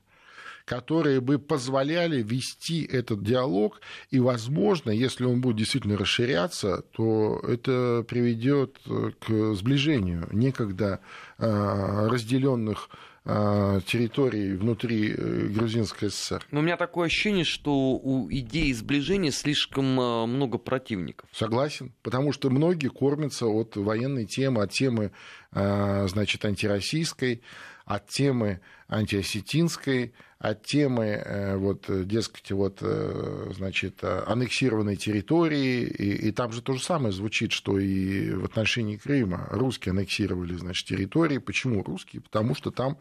которые 0.65 1.19
бы 1.19 1.39
позволяли 1.39 2.21
вести 2.21 2.83
этот 2.85 3.23
диалог, 3.23 3.81
и, 4.11 4.19
возможно, 4.19 4.91
если 4.91 5.25
он 5.25 5.41
будет 5.41 5.57
действительно 5.57 5.97
расширяться, 5.97 6.83
то 6.93 7.39
это 7.47 8.05
приведет 8.07 8.79
к 9.19 9.55
сближению 9.55 10.27
некогда 10.31 11.01
а, 11.37 12.07
разделенных 12.07 12.89
а, 13.25 13.79
территорий 13.81 14.53
внутри 14.53 15.13
э, 15.13 15.47
Грузинской 15.47 16.09
ССР. 16.09 16.45
Но 16.51 16.59
у 16.59 16.63
меня 16.63 16.75
такое 16.75 17.07
ощущение, 17.07 17.45
что 17.45 17.73
у 17.93 18.29
идеи 18.29 18.73
сближения 18.73 19.31
слишком 19.31 19.85
много 19.85 20.57
противников. 20.57 21.29
Согласен, 21.31 21.93
потому 22.01 22.33
что 22.33 22.49
многие 22.49 22.89
кормятся 22.89 23.47
от 23.47 23.77
военной 23.77 24.25
темы, 24.25 24.63
от 24.63 24.71
темы, 24.71 25.11
значит, 25.51 26.43
антироссийской, 26.43 27.41
от 27.85 28.07
темы 28.07 28.61
антиосетинской, 28.87 30.13
от 30.39 30.65
темы, 30.65 31.05
э, 31.05 31.57
вот, 31.57 31.85
дескать, 32.07 32.51
вот, 32.51 32.79
э, 32.81 33.51
значит, 33.55 34.03
аннексированной 34.03 34.95
территории, 34.95 35.83
и, 35.83 36.27
и 36.27 36.31
там 36.31 36.51
же 36.51 36.61
то 36.61 36.73
же 36.73 36.83
самое 36.83 37.13
звучит, 37.13 37.51
что 37.51 37.79
и 37.79 38.31
в 38.31 38.45
отношении 38.45 38.97
Крыма. 38.97 39.47
Русские 39.51 39.91
аннексировали, 39.91 40.55
значит, 40.55 40.87
территории. 40.87 41.37
Почему 41.37 41.83
русские? 41.83 42.21
Потому 42.21 42.55
что 42.55 42.71
там 42.71 42.97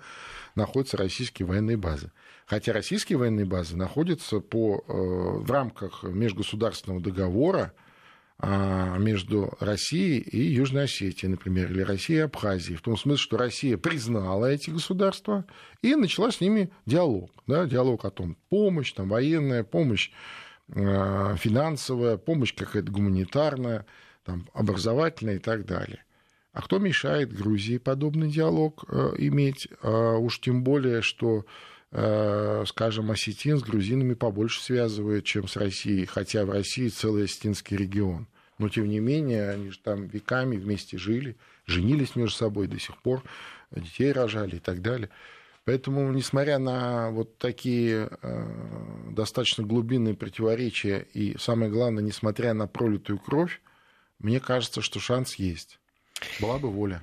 находятся 0.55 0.97
российские 0.97 1.47
военные 1.47 1.77
базы. 1.77 2.13
Хотя 2.47 2.73
российские 2.73 3.19
военные 3.19 3.47
базы 3.47 3.77
находятся 3.77 4.41
по, 4.41 4.85
э, 4.87 4.93
в 4.93 5.51
рамках 5.51 6.03
межгосударственного 6.05 7.01
договора, 7.01 7.73
между 8.43 9.57
Россией 9.61 10.19
и 10.19 10.39
Южной 10.39 10.85
Осетией, 10.85 11.31
например, 11.31 11.71
или 11.71 11.83
Россией 11.83 12.19
и 12.19 12.23
Абхазией, 12.23 12.77
в 12.77 12.83
том 12.83 12.97
смысле, 12.97 13.23
что 13.23 13.37
Россия 13.37 13.77
признала 13.77 14.47
эти 14.47 14.71
государства 14.71 15.45
и 15.81 15.95
начала 15.95 16.33
с 16.33 16.41
ними 16.41 16.71
диалог. 16.85 17.31
Да, 17.47 17.67
диалог 17.67 18.05
о 18.05 18.11
том, 18.11 18.37
помощь, 18.49 18.93
там, 18.93 19.09
военная 19.09 19.63
помощь, 19.63 20.11
а, 20.75 21.37
финансовая, 21.37 22.17
помощь 22.17 22.53
какая-то 22.53 22.91
гуманитарная, 22.91 23.87
там, 24.25 24.49
образовательная 24.55 25.37
и 25.37 25.41
так 25.41 25.65
далее. 25.65 26.05
А 26.53 26.63
кто 26.63 26.79
мешает 26.79 27.33
Грузии 27.33 27.79
подобный 27.79 28.29
диалог 28.29 28.85
э, 28.89 29.15
иметь? 29.19 29.69
А 29.83 30.17
уж 30.19 30.39
тем 30.39 30.63
более, 30.63 31.01
что 31.01 31.47
э, 31.93 32.65
скажем, 32.67 33.11
осетин 33.11 33.59
с 33.59 33.63
грузинами 33.63 34.13
побольше 34.15 34.61
связывает, 34.61 35.25
чем 35.25 35.49
с 35.49 35.57
Россией, 35.57 36.05
хотя 36.05 36.45
в 36.45 36.51
России 36.51 36.89
целый 36.89 37.25
осетинский 37.25 37.77
регион 37.77 38.27
но 38.63 38.69
тем 38.69 38.89
не 38.89 39.01
менее 39.01 39.51
они 39.51 39.71
же 39.71 39.79
там 39.81 40.07
веками 40.07 40.57
вместе 40.57 40.97
жили, 40.97 41.37
женились 41.67 42.15
между 42.15 42.37
собой 42.37 42.69
до 42.69 42.79
сих 42.79 42.97
пор, 43.03 43.25
детей 43.73 44.13
рожали 44.13 44.57
и 44.57 44.61
так 44.61 44.81
далее. 44.83 45.11
Поэтому, 45.65 46.13
несмотря 46.13 46.59
на 46.59 47.11
вот 47.11 47.39
такие 47.39 48.09
э, 48.23 49.11
достаточно 49.11 49.65
глубинные 49.65 50.15
противоречия 50.15 51.07
и, 51.13 51.37
самое 51.39 51.73
главное, 51.73 52.05
несмотря 52.05 52.55
на 52.55 52.69
пролитую 52.69 53.19
кровь, 53.19 53.61
мне 54.21 54.39
кажется, 54.39 54.81
что 54.81 55.01
шанс 55.01 55.35
есть. 55.35 55.81
Была 56.41 56.59
бы 56.59 56.71
воля. 56.71 57.03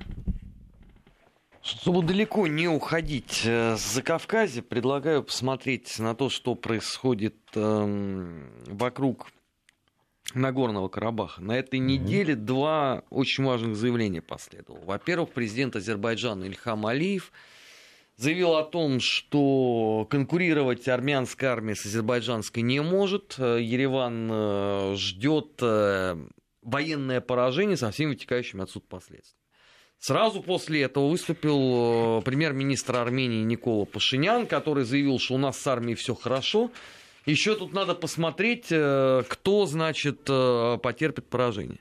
Чтобы 1.61 2.03
далеко 2.03 2.47
не 2.47 2.69
уходить 2.69 3.43
э, 3.45 3.75
с 3.75 3.93
Закавказья, 3.93 4.61
предлагаю 4.61 5.23
посмотреть 5.23 5.99
на 5.99 6.15
то, 6.15 6.29
что 6.29 6.55
происходит 6.55 7.35
э, 7.53 8.45
вокруг 8.67 9.27
Нагорного 10.35 10.87
Карабаха. 10.87 11.41
На 11.41 11.57
этой 11.57 11.79
неделе 11.79 12.35
два 12.35 13.03
очень 13.09 13.43
важных 13.43 13.75
заявления 13.75 14.21
последовало. 14.21 14.83
Во-первых, 14.85 15.29
президент 15.31 15.75
Азербайджана 15.75 16.43
Ильхам 16.45 16.85
Алиев 16.85 17.31
заявил 18.17 18.55
о 18.55 18.63
том, 18.63 18.99
что 18.99 20.05
конкурировать 20.09 20.87
армянская 20.87 21.51
армия 21.51 21.75
с 21.75 21.85
азербайджанской 21.85 22.63
не 22.63 22.81
может. 22.81 23.35
Ереван 23.37 24.29
э, 24.31 24.95
ждет 24.97 25.53
э, 25.61 26.17
военное 26.61 27.21
поражение 27.21 27.77
со 27.77 27.91
всеми 27.91 28.09
вытекающими 28.09 28.63
отсюда 28.63 28.85
последствиями. 28.89 29.39
Сразу 29.99 30.41
после 30.41 30.83
этого 30.83 31.09
выступил 31.09 32.19
э, 32.19 32.21
премьер-министр 32.23 32.95
Армении 32.95 33.43
Никола 33.43 33.85
Пашинян, 33.85 34.47
который 34.47 34.85
заявил, 34.85 35.19
что 35.19 35.35
у 35.35 35.37
нас 35.37 35.59
с 35.59 35.67
армией 35.67 35.95
все 35.95 36.15
хорошо, 36.15 36.71
еще 37.25 37.55
тут 37.55 37.73
надо 37.73 37.95
посмотреть, 37.95 38.67
э, 38.71 39.23
кто, 39.27 39.65
значит, 39.65 40.21
э, 40.27 40.77
потерпит 40.81 41.29
поражение. 41.29 41.79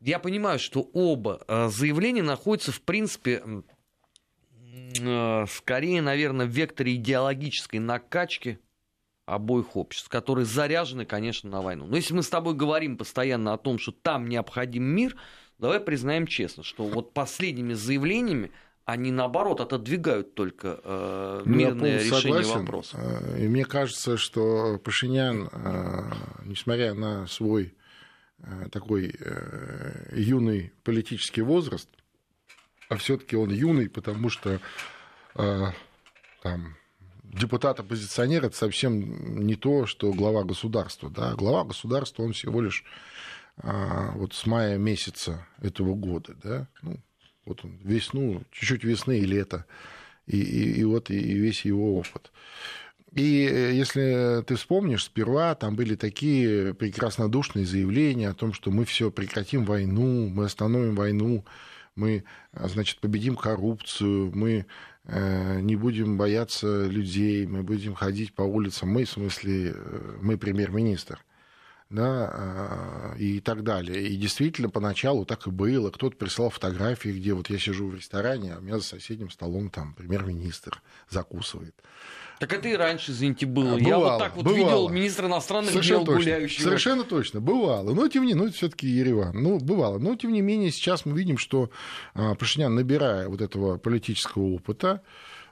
Я 0.00 0.18
понимаю, 0.18 0.58
что 0.58 0.88
оба 0.92 1.40
э, 1.48 1.68
заявления 1.68 2.22
находятся, 2.22 2.72
в 2.72 2.80
принципе, 2.82 3.42
скорее, 5.48 6.02
наверное, 6.02 6.46
в 6.46 6.50
векторе 6.50 6.94
идеологической 6.94 7.78
накачки 7.78 8.58
обоих 9.26 9.76
обществ, 9.76 10.08
которые 10.08 10.46
заряжены, 10.46 11.04
конечно, 11.04 11.50
на 11.50 11.60
войну. 11.60 11.86
Но 11.86 11.96
если 11.96 12.14
мы 12.14 12.22
с 12.22 12.28
тобой 12.28 12.54
говорим 12.54 12.96
постоянно 12.96 13.52
о 13.52 13.58
том, 13.58 13.78
что 13.78 13.92
там 13.92 14.28
необходим 14.28 14.82
мир, 14.82 15.16
давай 15.58 15.80
признаем 15.80 16.26
честно, 16.26 16.62
что 16.62 16.84
вот 16.84 17.12
последними 17.12 17.74
заявлениями 17.74 18.50
они 18.88 19.12
наоборот 19.12 19.60
отодвигают 19.60 20.34
только 20.34 20.80
э, 20.82 21.42
ну, 21.44 21.54
мирное 21.54 21.98
решение 21.98 22.42
согласен. 22.42 22.60
вопроса. 22.60 22.96
Э, 22.98 23.38
и 23.38 23.46
мне 23.46 23.66
кажется, 23.66 24.16
что 24.16 24.80
Пашинян, 24.82 25.50
э, 25.52 26.10
несмотря 26.46 26.94
на 26.94 27.26
свой 27.26 27.74
э, 28.38 28.68
такой 28.72 29.14
юный 30.12 30.72
политический 30.84 31.42
возраст, 31.42 31.90
а 32.88 32.96
все-таки 32.96 33.36
он 33.36 33.50
юный, 33.50 33.90
потому 33.90 34.30
что 34.30 34.58
там 35.34 36.74
депутат-оппозиционер 37.24 38.46
это 38.46 38.56
совсем 38.56 39.44
не 39.46 39.56
то, 39.56 39.84
что 39.84 40.14
глава 40.14 40.44
государства. 40.44 41.10
Да? 41.10 41.34
Глава 41.34 41.64
государства, 41.64 42.22
он 42.22 42.32
всего 42.32 42.62
лишь 42.62 42.84
а, 43.58 44.12
вот 44.12 44.32
с 44.32 44.46
мая 44.46 44.78
месяца 44.78 45.46
этого 45.60 45.94
года, 45.94 46.34
да, 46.42 46.68
ну, 46.80 46.96
вот 47.48 47.64
он 47.64 47.78
весну, 47.82 48.42
чуть-чуть 48.52 48.84
весны 48.84 49.18
и 49.18 49.26
лето, 49.26 49.64
и, 50.26 50.38
и, 50.38 50.80
и 50.80 50.84
вот 50.84 51.10
и 51.10 51.18
весь 51.18 51.64
его 51.64 51.96
опыт. 51.98 52.30
И 53.14 53.48
э, 53.50 53.72
если 53.72 54.42
ты 54.46 54.56
вспомнишь, 54.56 55.04
сперва 55.04 55.54
там 55.54 55.76
были 55.76 55.94
такие 55.94 56.74
прекраснодушные 56.74 57.64
заявления 57.64 58.28
о 58.28 58.34
том, 58.34 58.52
что 58.52 58.70
мы 58.70 58.84
все 58.84 59.10
прекратим 59.10 59.64
войну, 59.64 60.28
мы 60.28 60.44
остановим 60.44 60.94
войну, 60.94 61.44
мы, 61.94 62.24
значит, 62.52 63.00
победим 63.00 63.34
коррупцию, 63.34 64.30
мы 64.34 64.66
э, 65.04 65.60
не 65.60 65.74
будем 65.74 66.16
бояться 66.16 66.86
людей, 66.86 67.46
мы 67.46 67.62
будем 67.62 67.94
ходить 67.94 68.34
по 68.34 68.42
улицам, 68.42 68.90
мы, 68.90 69.04
в 69.04 69.10
смысле, 69.10 69.72
э, 69.74 70.16
мы 70.20 70.36
премьер-министр 70.36 71.24
да, 71.90 72.30
а, 72.32 73.14
и 73.18 73.40
так 73.40 73.62
далее. 73.62 74.08
И 74.08 74.16
действительно, 74.16 74.68
поначалу 74.68 75.24
так 75.24 75.46
и 75.46 75.50
было. 75.50 75.90
Кто-то 75.90 76.16
прислал 76.16 76.50
фотографии, 76.50 77.10
где 77.10 77.32
вот 77.32 77.48
я 77.48 77.58
сижу 77.58 77.88
в 77.88 77.94
ресторане, 77.94 78.54
а 78.54 78.58
у 78.58 78.60
меня 78.60 78.78
за 78.78 78.84
соседним 78.84 79.30
столом 79.30 79.70
там 79.70 79.94
премьер-министр 79.94 80.82
закусывает. 81.08 81.74
Так 82.40 82.52
это 82.52 82.68
и 82.68 82.76
раньше, 82.76 83.10
извините, 83.12 83.46
было. 83.46 83.76
Бывало, 83.76 83.88
я 83.88 83.98
вот 83.98 84.18
так 84.18 84.36
вот 84.36 84.44
бывало. 84.44 84.58
видел 84.58 84.88
министра 84.90 85.26
иностранных 85.26 85.72
Совершенно 85.72 86.04
дел 86.04 86.06
точно. 86.06 86.22
гуляющего. 86.22 86.62
Совершенно 86.62 87.04
точно, 87.04 87.40
бывало. 87.40 87.94
Но 87.94 88.08
тем 88.08 88.22
не 88.22 88.28
менее, 88.28 88.42
ну, 88.42 88.48
это 88.48 88.56
все-таки 88.56 88.86
Ереван. 88.86 89.42
Ну, 89.42 89.58
бывало. 89.58 89.98
Но 89.98 90.14
тем 90.14 90.32
не 90.32 90.42
менее, 90.42 90.70
сейчас 90.70 91.04
мы 91.04 91.18
видим, 91.18 91.38
что 91.38 91.70
а, 92.14 92.34
Пашинян, 92.34 92.74
набирая 92.74 93.28
вот 93.28 93.40
этого 93.40 93.78
политического 93.78 94.44
опыта, 94.54 95.02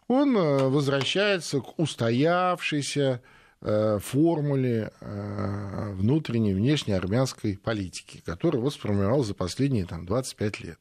он 0.07 0.37
а, 0.37 0.69
возвращается 0.69 1.61
к 1.61 1.77
устоявшейся 1.79 3.21
Э, 3.21 3.36
формуле 3.99 4.93
э, 5.01 5.93
внутренней 5.95 6.55
внешней 6.55 6.95
армянской 6.95 7.57
политики, 7.57 8.23
которую 8.25 8.63
вот 8.63 8.75
сформировал 8.75 9.25
за 9.25 9.35
последние 9.35 9.87
там, 9.87 10.07
25 10.07 10.61
лет. 10.61 10.79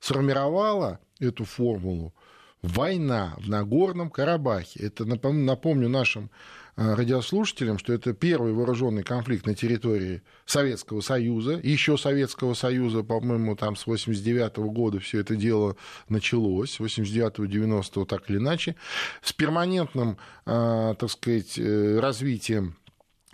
Сформировала 0.00 1.00
эту 1.18 1.44
формулу 1.44 2.14
война 2.62 3.34
в 3.38 3.48
Нагорном 3.48 4.10
Карабахе. 4.10 4.80
Это, 4.86 5.04
напомню 5.04 5.88
нашим 5.88 6.26
Э, 6.26 6.67
радиослушателям, 6.78 7.76
что 7.78 7.92
это 7.92 8.12
первый 8.12 8.52
вооруженный 8.52 9.02
конфликт 9.02 9.46
на 9.46 9.54
территории 9.54 10.22
Советского 10.46 11.00
Союза, 11.00 11.60
еще 11.62 11.98
Советского 11.98 12.54
Союза, 12.54 13.02
по-моему, 13.02 13.56
там 13.56 13.74
с 13.74 13.86
89 13.86 14.58
-го 14.58 14.70
года 14.70 15.00
все 15.00 15.20
это 15.20 15.34
дело 15.34 15.76
началось, 16.08 16.78
89-90 16.78 18.06
так 18.06 18.30
или 18.30 18.38
иначе, 18.38 18.76
с 19.22 19.32
перманентным, 19.32 20.18
э, 20.46 20.94
так 20.98 21.10
сказать, 21.10 21.58
э, 21.58 21.98
развитием 21.98 22.76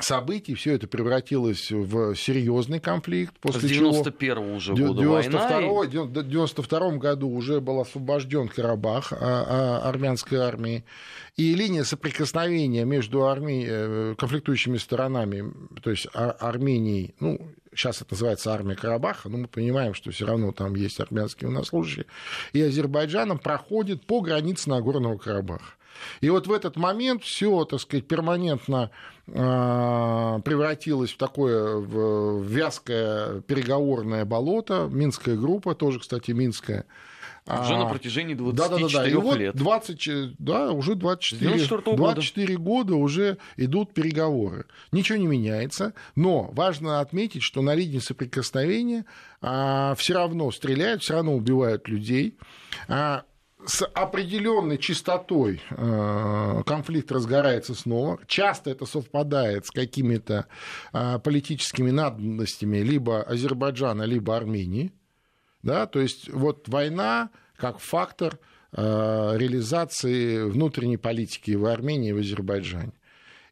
событий 0.00 0.54
все 0.54 0.74
это 0.74 0.86
превратилось 0.86 1.70
в 1.70 2.14
серьезный 2.14 2.80
конфликт. 2.80 3.34
После 3.40 3.68
С 3.68 3.72
91 3.72 4.38
уже 4.54 4.74
года 4.74 5.00
92 5.00 5.60
война. 5.60 6.02
В 6.04 6.28
92 6.28 6.90
году 6.96 7.28
уже 7.28 7.60
был 7.60 7.80
освобожден 7.80 8.48
Карабах 8.48 9.12
а, 9.12 9.80
а, 9.82 9.88
армянской 9.88 10.38
армией. 10.38 10.84
И 11.36 11.54
линия 11.54 11.84
соприкосновения 11.84 12.84
между 12.84 13.24
армией, 13.24 13.66
э, 13.68 14.14
конфликтующими 14.16 14.76
сторонами, 14.76 15.52
то 15.82 15.90
есть 15.90 16.06
Арменией, 16.12 17.16
ну, 17.18 17.40
сейчас 17.74 18.02
это 18.02 18.12
называется 18.12 18.52
армия 18.52 18.76
Карабаха, 18.76 19.28
но 19.28 19.38
мы 19.38 19.48
понимаем, 19.48 19.94
что 19.94 20.12
все 20.12 20.26
равно 20.26 20.52
там 20.52 20.76
есть 20.76 21.00
армянские 21.00 21.48
военнослужащие, 21.48 22.06
и 22.52 22.62
Азербайджаном 22.62 23.38
проходит 23.38 24.06
по 24.06 24.20
границе 24.20 24.70
Нагорного 24.70 25.18
Карабаха. 25.18 25.74
И 26.20 26.30
вот 26.30 26.46
в 26.46 26.52
этот 26.52 26.76
момент 26.76 27.22
все, 27.22 27.64
так 27.64 27.80
сказать, 27.80 28.06
перманентно 28.06 28.90
а, 29.32 30.40
превратилось 30.40 31.12
в 31.12 31.16
такое 31.16 31.76
в 31.76 32.42
вязкое 32.42 33.40
переговорное 33.42 34.24
болото. 34.24 34.88
Минская 34.90 35.36
группа, 35.36 35.74
тоже, 35.74 36.00
кстати, 36.00 36.32
минская, 36.32 36.86
уже 37.46 37.74
а, 37.74 37.78
на 37.78 37.86
протяжении 37.86 38.34
24 38.34 38.52
да, 38.52 38.88
да, 38.88 39.04
да, 39.04 39.10
да. 39.10 39.20
Вот 39.20 39.36
лет. 39.36 39.54
20, 39.54 40.36
да, 40.38 40.72
уже 40.72 40.94
24, 40.94 41.66
24 41.96 42.56
года. 42.56 42.62
года 42.64 42.94
уже 42.96 43.36
идут 43.58 43.92
переговоры. 43.92 44.64
Ничего 44.92 45.18
не 45.18 45.26
меняется, 45.26 45.92
но 46.16 46.50
важно 46.52 47.00
отметить, 47.00 47.42
что 47.42 47.60
на 47.60 47.74
линии 47.74 47.98
соприкосновения 47.98 49.04
а, 49.42 49.94
все 49.96 50.14
равно 50.14 50.50
стреляют, 50.52 51.02
все 51.02 51.14
равно 51.14 51.34
убивают 51.34 51.86
людей. 51.86 52.38
А, 52.88 53.24
с 53.66 53.84
определенной 53.84 54.78
частотой 54.78 55.60
э, 55.70 56.62
конфликт 56.66 57.10
разгорается 57.12 57.74
снова. 57.74 58.18
Часто 58.26 58.70
это 58.70 58.86
совпадает 58.86 59.66
с 59.66 59.70
какими-то 59.70 60.46
э, 60.92 61.18
политическими 61.18 61.90
надобностями 61.90 62.78
либо 62.78 63.22
Азербайджана, 63.22 64.02
либо 64.02 64.36
Армении. 64.36 64.92
Да? 65.62 65.86
То 65.86 66.00
есть 66.00 66.30
вот 66.32 66.68
война 66.68 67.30
как 67.56 67.78
фактор 67.78 68.38
э, 68.72 69.32
реализации 69.36 70.42
внутренней 70.42 70.98
политики 70.98 71.52
в 71.52 71.66
Армении 71.66 72.10
и 72.10 72.12
в 72.12 72.18
Азербайджане. 72.18 72.92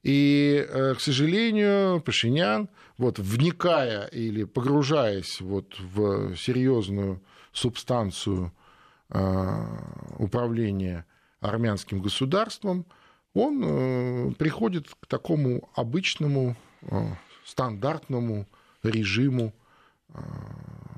И, 0.03 0.67
к 0.69 1.01
сожалению, 1.01 2.01
Пашинян, 2.01 2.69
вот, 2.99 3.21
вникая 3.21 4.07
или 4.07 4.43
погружаясь 4.43 5.41
вот 5.41 5.79
в 5.79 6.35
серьезную 6.35 7.23
субстанцию 7.53 8.53
управления 10.19 11.05
армянским 11.41 12.01
государством, 12.01 12.87
он 13.35 13.63
э, 13.65 14.31
приходит 14.39 14.89
к 14.89 15.07
такому 15.07 15.69
обычному, 15.75 16.57
э, 16.83 17.07
стандартному 17.45 18.47
режиму, 18.83 19.53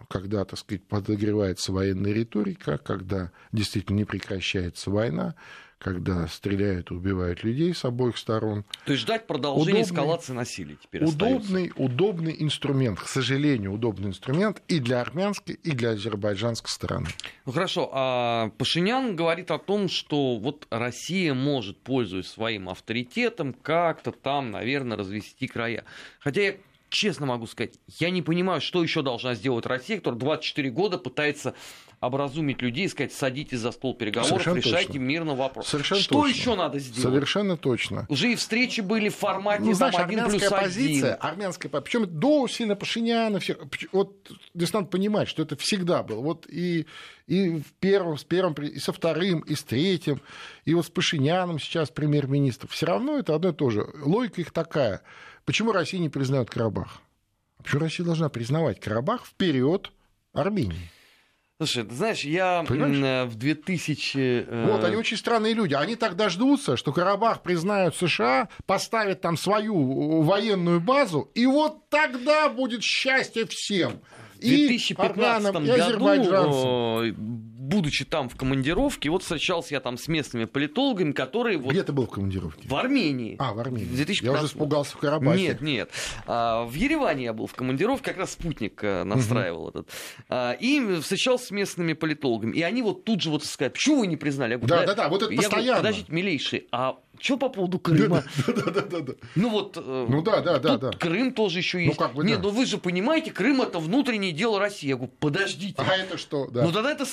когда, 0.09 0.45
так 0.45 0.59
сказать, 0.59 0.87
подогревается 0.87 1.73
военная 1.73 2.13
риторика, 2.13 2.79
когда 2.79 3.31
действительно 3.53 3.99
не 3.99 4.05
прекращается 4.05 4.91
война, 4.91 5.35
когда 5.85 6.27
стреляют 6.29 6.91
и 6.91 6.95
убивают 6.95 7.45
людей 7.45 7.75
с 7.75 7.85
обоих 7.85 8.17
сторон. 8.17 8.65
То 8.87 8.93
есть 8.93 9.03
ждать 9.03 9.27
продолжения 9.27 9.83
удобный, 9.83 9.83
эскалации 9.83 10.33
насилия 10.33 10.77
теперь 10.83 11.05
удобный, 11.05 11.67
остается. 11.67 11.83
удобный 11.83 12.37
инструмент, 12.39 12.99
к 13.01 13.07
сожалению, 13.07 13.75
удобный 13.75 14.09
инструмент 14.09 14.63
и 14.67 14.81
для 14.81 15.03
армянской, 15.03 15.57
и 15.63 15.73
для 15.73 15.91
азербайджанской 15.91 16.71
стороны. 16.71 17.09
Ну 17.45 17.53
хорошо, 17.53 17.91
а 17.93 18.49
Пашинян 18.57 19.15
говорит 19.15 19.51
о 19.51 19.59
том, 19.59 19.91
что 19.91 20.39
вот 20.39 20.67
Россия 20.71 21.35
может, 21.35 21.79
пользуясь 21.83 22.29
своим 22.29 22.71
авторитетом, 22.71 23.53
как-то 23.53 24.11
там, 24.11 24.53
наверное, 24.53 24.97
развести 24.97 25.47
края. 25.47 25.85
Хотя 26.19 26.43
я 26.43 26.55
честно 26.95 27.27
могу 27.27 27.47
сказать, 27.47 27.75
я 27.99 28.11
не 28.11 28.23
понимаю, 28.23 28.61
что 28.61 28.83
еще 28.83 29.03
должна 29.03 29.35
сделать 29.35 29.67
Россия, 29.67 29.99
которая 29.99 30.21
24 30.21 30.71
года 30.71 30.97
пытается 30.97 31.55
образумить 32.01 32.63
людей 32.63 32.85
и 32.85 32.89
сказать, 32.89 33.13
садитесь 33.13 33.59
за 33.59 33.73
стол 33.73 33.95
переговоров, 33.95 34.29
Совершенно 34.29 34.57
решайте 34.59 34.87
точно. 34.87 35.01
мирно 35.01 35.35
вопрос. 35.35 35.67
Совершенно 35.69 36.01
что 36.01 36.15
точно. 36.23 36.37
еще 36.37 36.55
надо 36.55 36.79
сделать? 36.79 37.03
Совершенно 37.03 37.57
точно. 37.57 38.07
Уже 38.09 38.33
и 38.33 38.37
встречи 38.37 38.81
были 38.81 39.09
в 39.09 39.17
формате 39.17 39.65
ну, 39.65 39.73
знаешь, 39.75 39.95
там, 39.95 40.07
1 40.07 40.25
плюс 40.27 40.43
1. 40.43 40.51
позиция, 40.51 41.15
армянская 41.15 41.71
причем 41.81 42.07
до 42.07 42.47
сильно 42.47 42.77
Пашиняна, 42.77 43.41
все, 43.41 43.57
вот 43.91 44.31
здесь 44.55 44.73
надо 44.73 44.87
понимать, 44.87 45.29
что 45.29 45.43
это 45.43 45.57
всегда 45.57 46.03
было. 46.03 46.21
Вот 46.21 46.47
и, 46.49 46.87
и 47.27 47.59
в 47.59 47.73
первом, 47.81 48.19
с 48.19 48.25
первым, 48.25 48.55
и 48.55 48.79
со 48.79 48.93
вторым, 48.93 49.41
и 49.41 49.55
с 49.55 49.65
третьим, 49.65 50.21
и 50.65 50.75
вот 50.75 50.87
с 50.87 50.91
Пашиняном 50.91 51.59
сейчас 51.59 51.91
премьер-министр. 51.91 52.69
Все 52.69 52.87
равно 52.87 53.19
это 53.19 53.35
одно 53.35 53.49
и 53.49 53.53
то 53.53 53.71
же. 53.71 53.87
Логика 54.01 54.43
их 54.43 54.53
такая. 54.53 55.03
Почему 55.45 55.73
Россия 55.73 56.01
не 56.01 56.09
признает 56.09 56.51
Карабах? 56.51 57.01
Почему 57.63 57.83
Россия 57.83 58.05
должна 58.05 58.29
признавать 58.29 58.81
Карабах 58.81 59.27
вперед 59.27 59.91
Армении? 60.33 60.91
Слушай, 61.59 61.85
ты 61.85 61.95
знаешь, 61.95 62.25
я 62.25 62.65
Понимаешь? 62.67 62.97
Э, 62.97 63.25
в 63.27 63.37
2000... 63.37 64.47
Э, 64.49 64.67
вот, 64.73 64.83
они 64.83 64.97
очень 64.97 65.17
странные 65.17 65.55
люди. 65.55 65.75
Они 65.75 65.95
так 65.95 66.17
дождутся, 66.17 66.77
что 66.77 66.93
Карабах 66.93 67.43
признают 67.43 67.95
США, 67.95 68.49
поставят 68.67 69.21
там 69.21 69.37
свою 69.37 70.23
военную 70.23 70.81
базу, 70.81 71.31
и 71.35 71.47
вот 71.47 71.89
тогда 71.91 72.49
будет 72.49 72.83
счастье 72.83 73.47
всем. 73.47 74.01
В 74.37 74.41
2015 74.41 75.55
и 75.55 75.97
году, 75.97 77.03
будучи 77.65 78.05
там 78.05 78.29
в 78.29 78.37
командировке, 78.37 79.11
вот 79.11 79.23
встречался 79.23 79.75
я 79.75 79.81
там 79.81 79.97
с 79.97 80.09
местными 80.09 80.45
политологами, 80.45 81.13
которые... 81.13 81.59
Вот... 81.59 81.73
Где 81.73 81.83
ты 81.83 81.93
был 81.93 82.07
в 82.07 82.11
командировке? 82.11 82.69
В 82.69 82.75
Армении. 82.75 83.37
А, 83.39 83.53
в 83.53 83.59
Армении. 83.59 83.87
2015... 83.87 84.23
Я 84.23 84.33
уже 84.33 84.47
испугался 84.47 84.97
в 84.97 85.01
Карабахе. 85.01 85.43
Нет, 85.43 85.61
нет. 85.61 85.91
А, 86.27 86.65
в 86.65 86.75
Ереване 86.75 87.25
я 87.25 87.33
был 87.33 87.47
в 87.47 87.55
командировке, 87.55 88.05
как 88.05 88.19
раз 88.19 88.33
спутник 88.33 88.83
э, 88.83 89.05
настраивал 89.05 89.63
угу. 89.63 89.71
этот. 89.71 89.89
А, 90.29 90.53
и 90.53 91.01
встречался 91.01 91.47
с 91.47 91.51
местными 91.51 91.95
политологами. 91.95 92.57
И 92.57 92.63
они 92.63 92.83
вот 92.83 93.05
тут 93.05 93.23
же 93.23 93.31
вот 93.31 93.45
сказали, 93.45 93.73
почему 93.73 94.01
вы 94.01 94.07
не 94.07 94.17
признали? 94.17 94.53
Я 94.53 94.59
говорю, 94.59 94.75
да, 94.75 94.87
да, 94.87 94.95
да, 94.95 95.09
вот 95.09 95.23
это 95.23 95.33
я 95.33 95.39
постоянно. 95.39 95.65
Говорю, 95.65 95.83
подождите, 95.83 96.13
милейший, 96.13 96.69
а 96.71 96.99
Что 97.19 97.37
по 97.37 97.49
поводу 97.49 97.79
Крыма? 97.79 98.25
Да, 98.47 98.53
да, 98.53 98.71
да, 98.71 98.81
да, 98.83 99.01
да. 99.01 99.13
Ну 99.35 99.49
вот, 99.49 99.77
э, 99.77 100.07
Ну 100.09 100.23
да, 100.23 100.41
да, 100.41 100.59
да, 100.59 100.77
да. 100.77 100.91
Крым 100.91 101.33
тоже 101.33 101.59
еще 101.59 101.79
Ну, 101.79 101.85
есть. 101.85 101.99
как 101.99 102.15
бы 102.15 102.25
Нет, 102.25 102.39
да. 102.39 102.49
ну 102.49 102.51
вы 102.51 102.67
же 102.67 102.79
понимаете, 102.79 103.31
Крым 103.31 103.63
это 103.63 103.79
внутреннее 103.79 104.33
дело 104.33 104.59
России. 104.59 104.89
Я 104.89 104.97
говорю, 104.97 105.13
подождите. 105.21 105.75
А 105.79 105.97
это 105.97 106.19
что? 106.19 106.47
Да. 106.49 106.65
Ну 106.65 106.73
тогда 106.73 106.93
это 106.93 107.05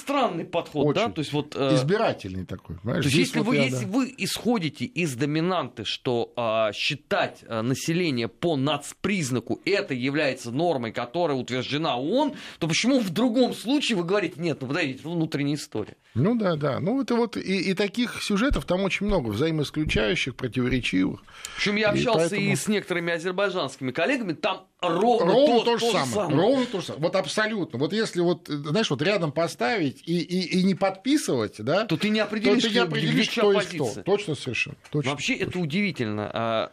странный 0.41 0.51
подход, 0.51 0.95
да? 0.95 1.05
Очень. 1.05 1.13
То 1.13 1.19
есть 1.21 1.33
вот... 1.33 1.55
э, 1.55 1.75
Избирательный 1.75 2.45
такой, 2.45 2.77
понимаешь? 2.77 3.03
То 3.03 3.09
есть, 3.09 3.17
если, 3.17 3.39
вот 3.39 3.47
вы, 3.47 3.55
я, 3.57 3.63
если 3.65 3.85
да. 3.85 3.91
вы 3.91 4.13
исходите 4.17 4.85
из 4.85 5.15
доминанты, 5.15 5.85
что 5.85 6.33
а, 6.35 6.71
считать 6.73 7.43
а, 7.47 7.61
население 7.61 8.27
по 8.27 8.55
нацпризнаку 8.55 9.61
это 9.65 9.93
является 9.93 10.51
нормой, 10.51 10.91
которая 10.91 11.37
утверждена 11.37 11.97
ООН, 11.97 12.33
то 12.59 12.67
почему 12.67 12.99
в 12.99 13.09
другом 13.09 13.53
случае 13.53 13.97
вы 13.97 14.03
говорите, 14.03 14.39
нет, 14.39 14.59
ну 14.61 14.67
подождите, 14.67 14.99
это 14.99 15.09
внутренняя 15.09 15.55
история. 15.55 15.95
Ну 16.13 16.35
да, 16.35 16.55
да. 16.55 16.79
Ну 16.79 17.01
это 17.01 17.15
вот 17.15 17.37
и, 17.37 17.41
и 17.71 17.73
таких 17.73 18.21
сюжетов 18.21 18.65
там 18.65 18.81
очень 18.83 19.05
много, 19.05 19.29
взаимоисключающих, 19.29 20.35
противоречивых. 20.35 21.21
Причем 21.55 21.75
я 21.77 21.91
И 21.91 21.97
общался 21.99 22.35
и, 22.35 22.39
поэтому- 22.39 22.55
с 22.57 22.67
некоторыми 22.67 23.13
азербайджанскими 23.13 23.91
коллегами, 23.91 24.33
там 24.33 24.67
ровно, 24.81 25.33
Ровно 25.33 25.59
то, 25.59 25.63
то, 25.63 25.77
же 25.77 25.85
то 25.85 26.05
самое. 26.05 26.37
Ровно 26.37 26.65
то 26.65 26.79
же 26.79 26.85
самое. 26.87 27.03
Вот 27.03 27.15
абсолютно. 27.15 27.79
Вот 27.79 27.93
если 27.93 28.21
вот, 28.21 28.47
знаешь, 28.47 28.89
вот 28.89 29.01
рядом 29.01 29.31
поставить 29.31 30.01
и, 30.07 30.19
и, 30.19 30.59
и 30.59 30.63
не 30.63 30.75
подписывать, 30.75 31.55
да, 31.59 31.85
то 31.85 31.97
ты 31.97 32.09
не 32.09 32.19
то 32.19 32.25
определишь, 32.25 32.63
ты 32.63 32.71
не 32.71 32.79
определишь, 32.79 33.15
есть 33.15 33.31
кто. 33.31 33.53
позиция. 33.53 34.03
Точно 34.03 34.35
совершенно. 34.35 34.77
Точно, 34.89 35.11
Вообще 35.11 35.35
это 35.35 35.45
точно. 35.45 35.61
удивительно, 35.61 36.31
а, 36.33 36.71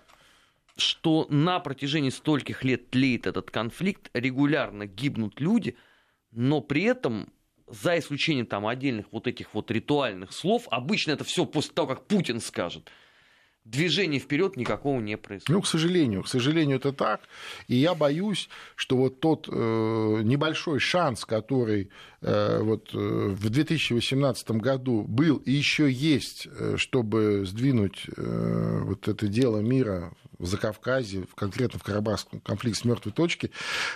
что 0.77 1.27
на 1.29 1.61
протяжении 1.61 2.11
стольких 2.11 2.65
лет 2.65 2.91
тлеет 2.91 3.27
этот 3.27 3.51
конфликт, 3.51 4.11
регулярно 4.15 4.87
гибнут 4.87 5.41
люди, 5.41 5.77
но 6.31 6.61
при 6.61 6.85
этом 6.85 7.33
за 7.67 7.99
исключением 7.99 8.47
там 8.47 8.67
отдельных 8.67 9.07
вот 9.11 9.27
этих 9.27 9.53
вот 9.55 9.71
ритуальных 9.71 10.33
слов, 10.33 10.67
обычно 10.71 11.13
это 11.13 11.25
все 11.25 11.45
после 11.45 11.73
того, 11.73 11.89
как 11.89 12.07
Путин 12.07 12.41
скажет, 12.41 12.91
движения 13.71 14.19
вперед 14.19 14.57
никакого 14.57 15.01
не 15.01 15.17
происходит. 15.17 15.49
Ну, 15.49 15.63
к 15.63 15.67
сожалению, 15.67 16.23
к 16.23 16.29
сожалению, 16.29 16.77
это 16.79 16.93
так. 16.93 17.21
И 17.67 17.77
я 17.77 17.95
боюсь, 17.95 18.49
что 18.77 18.97
вот 18.97 19.21
тот 19.21 19.49
э, 19.49 20.21
небольшой 20.23 20.79
шанс, 20.79 21.25
который 21.25 21.91
э, 22.21 22.61
вот, 22.63 22.91
э, 22.95 22.99
в 22.99 23.51
2018 23.51 24.51
году 24.53 25.03
был 25.03 25.37
и 25.37 25.53
еще 25.53 25.91
есть, 25.91 26.49
э, 26.51 26.77
чтобы 26.77 27.45
сдвинуть 27.47 28.07
э, 28.17 28.81
вот 28.85 29.09
это 29.09 29.29
дело 29.29 29.59
мира 29.59 30.13
в 30.39 30.47
Закавказье, 30.47 31.25
конкретно 31.35 31.79
в 31.79 31.83
Карабахском 31.83 32.41
конфликте 32.41 32.81
с 32.81 32.85
мертвой 32.85 33.13
точки, 33.13 33.51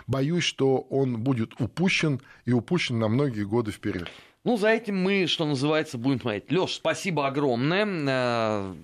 боюсь, 0.06 0.44
что 0.44 0.78
он 0.78 1.22
будет 1.22 1.60
упущен 1.60 2.20
и 2.44 2.52
упущен 2.52 2.98
на 2.98 3.08
многие 3.08 3.44
годы 3.44 3.70
вперед. 3.70 4.08
Ну, 4.44 4.56
за 4.56 4.70
этим 4.70 5.00
мы, 5.00 5.28
что 5.28 5.46
называется, 5.46 5.98
будем 5.98 6.20
смотреть. 6.20 6.50
Леш, 6.50 6.74
спасибо 6.74 7.28
огромное. 7.28 8.74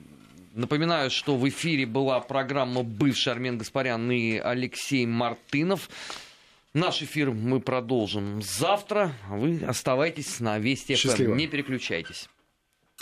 Напоминаю, 0.58 1.08
что 1.08 1.36
в 1.36 1.48
эфире 1.48 1.86
была 1.86 2.18
программа 2.18 2.82
«Бывший 2.82 3.32
Армен 3.32 3.58
Гаспарян» 3.58 4.10
и 4.10 4.38
Алексей 4.38 5.06
Мартынов. 5.06 5.88
Наш 6.74 7.00
эфир 7.00 7.30
мы 7.30 7.60
продолжим 7.60 8.42
завтра. 8.42 9.12
Вы 9.28 9.60
оставайтесь 9.64 10.40
на 10.40 10.58
Вести 10.58 10.96
ФМ. 10.96 11.00
Счастливо. 11.00 11.36
Не 11.36 11.46
переключайтесь. 11.46 12.28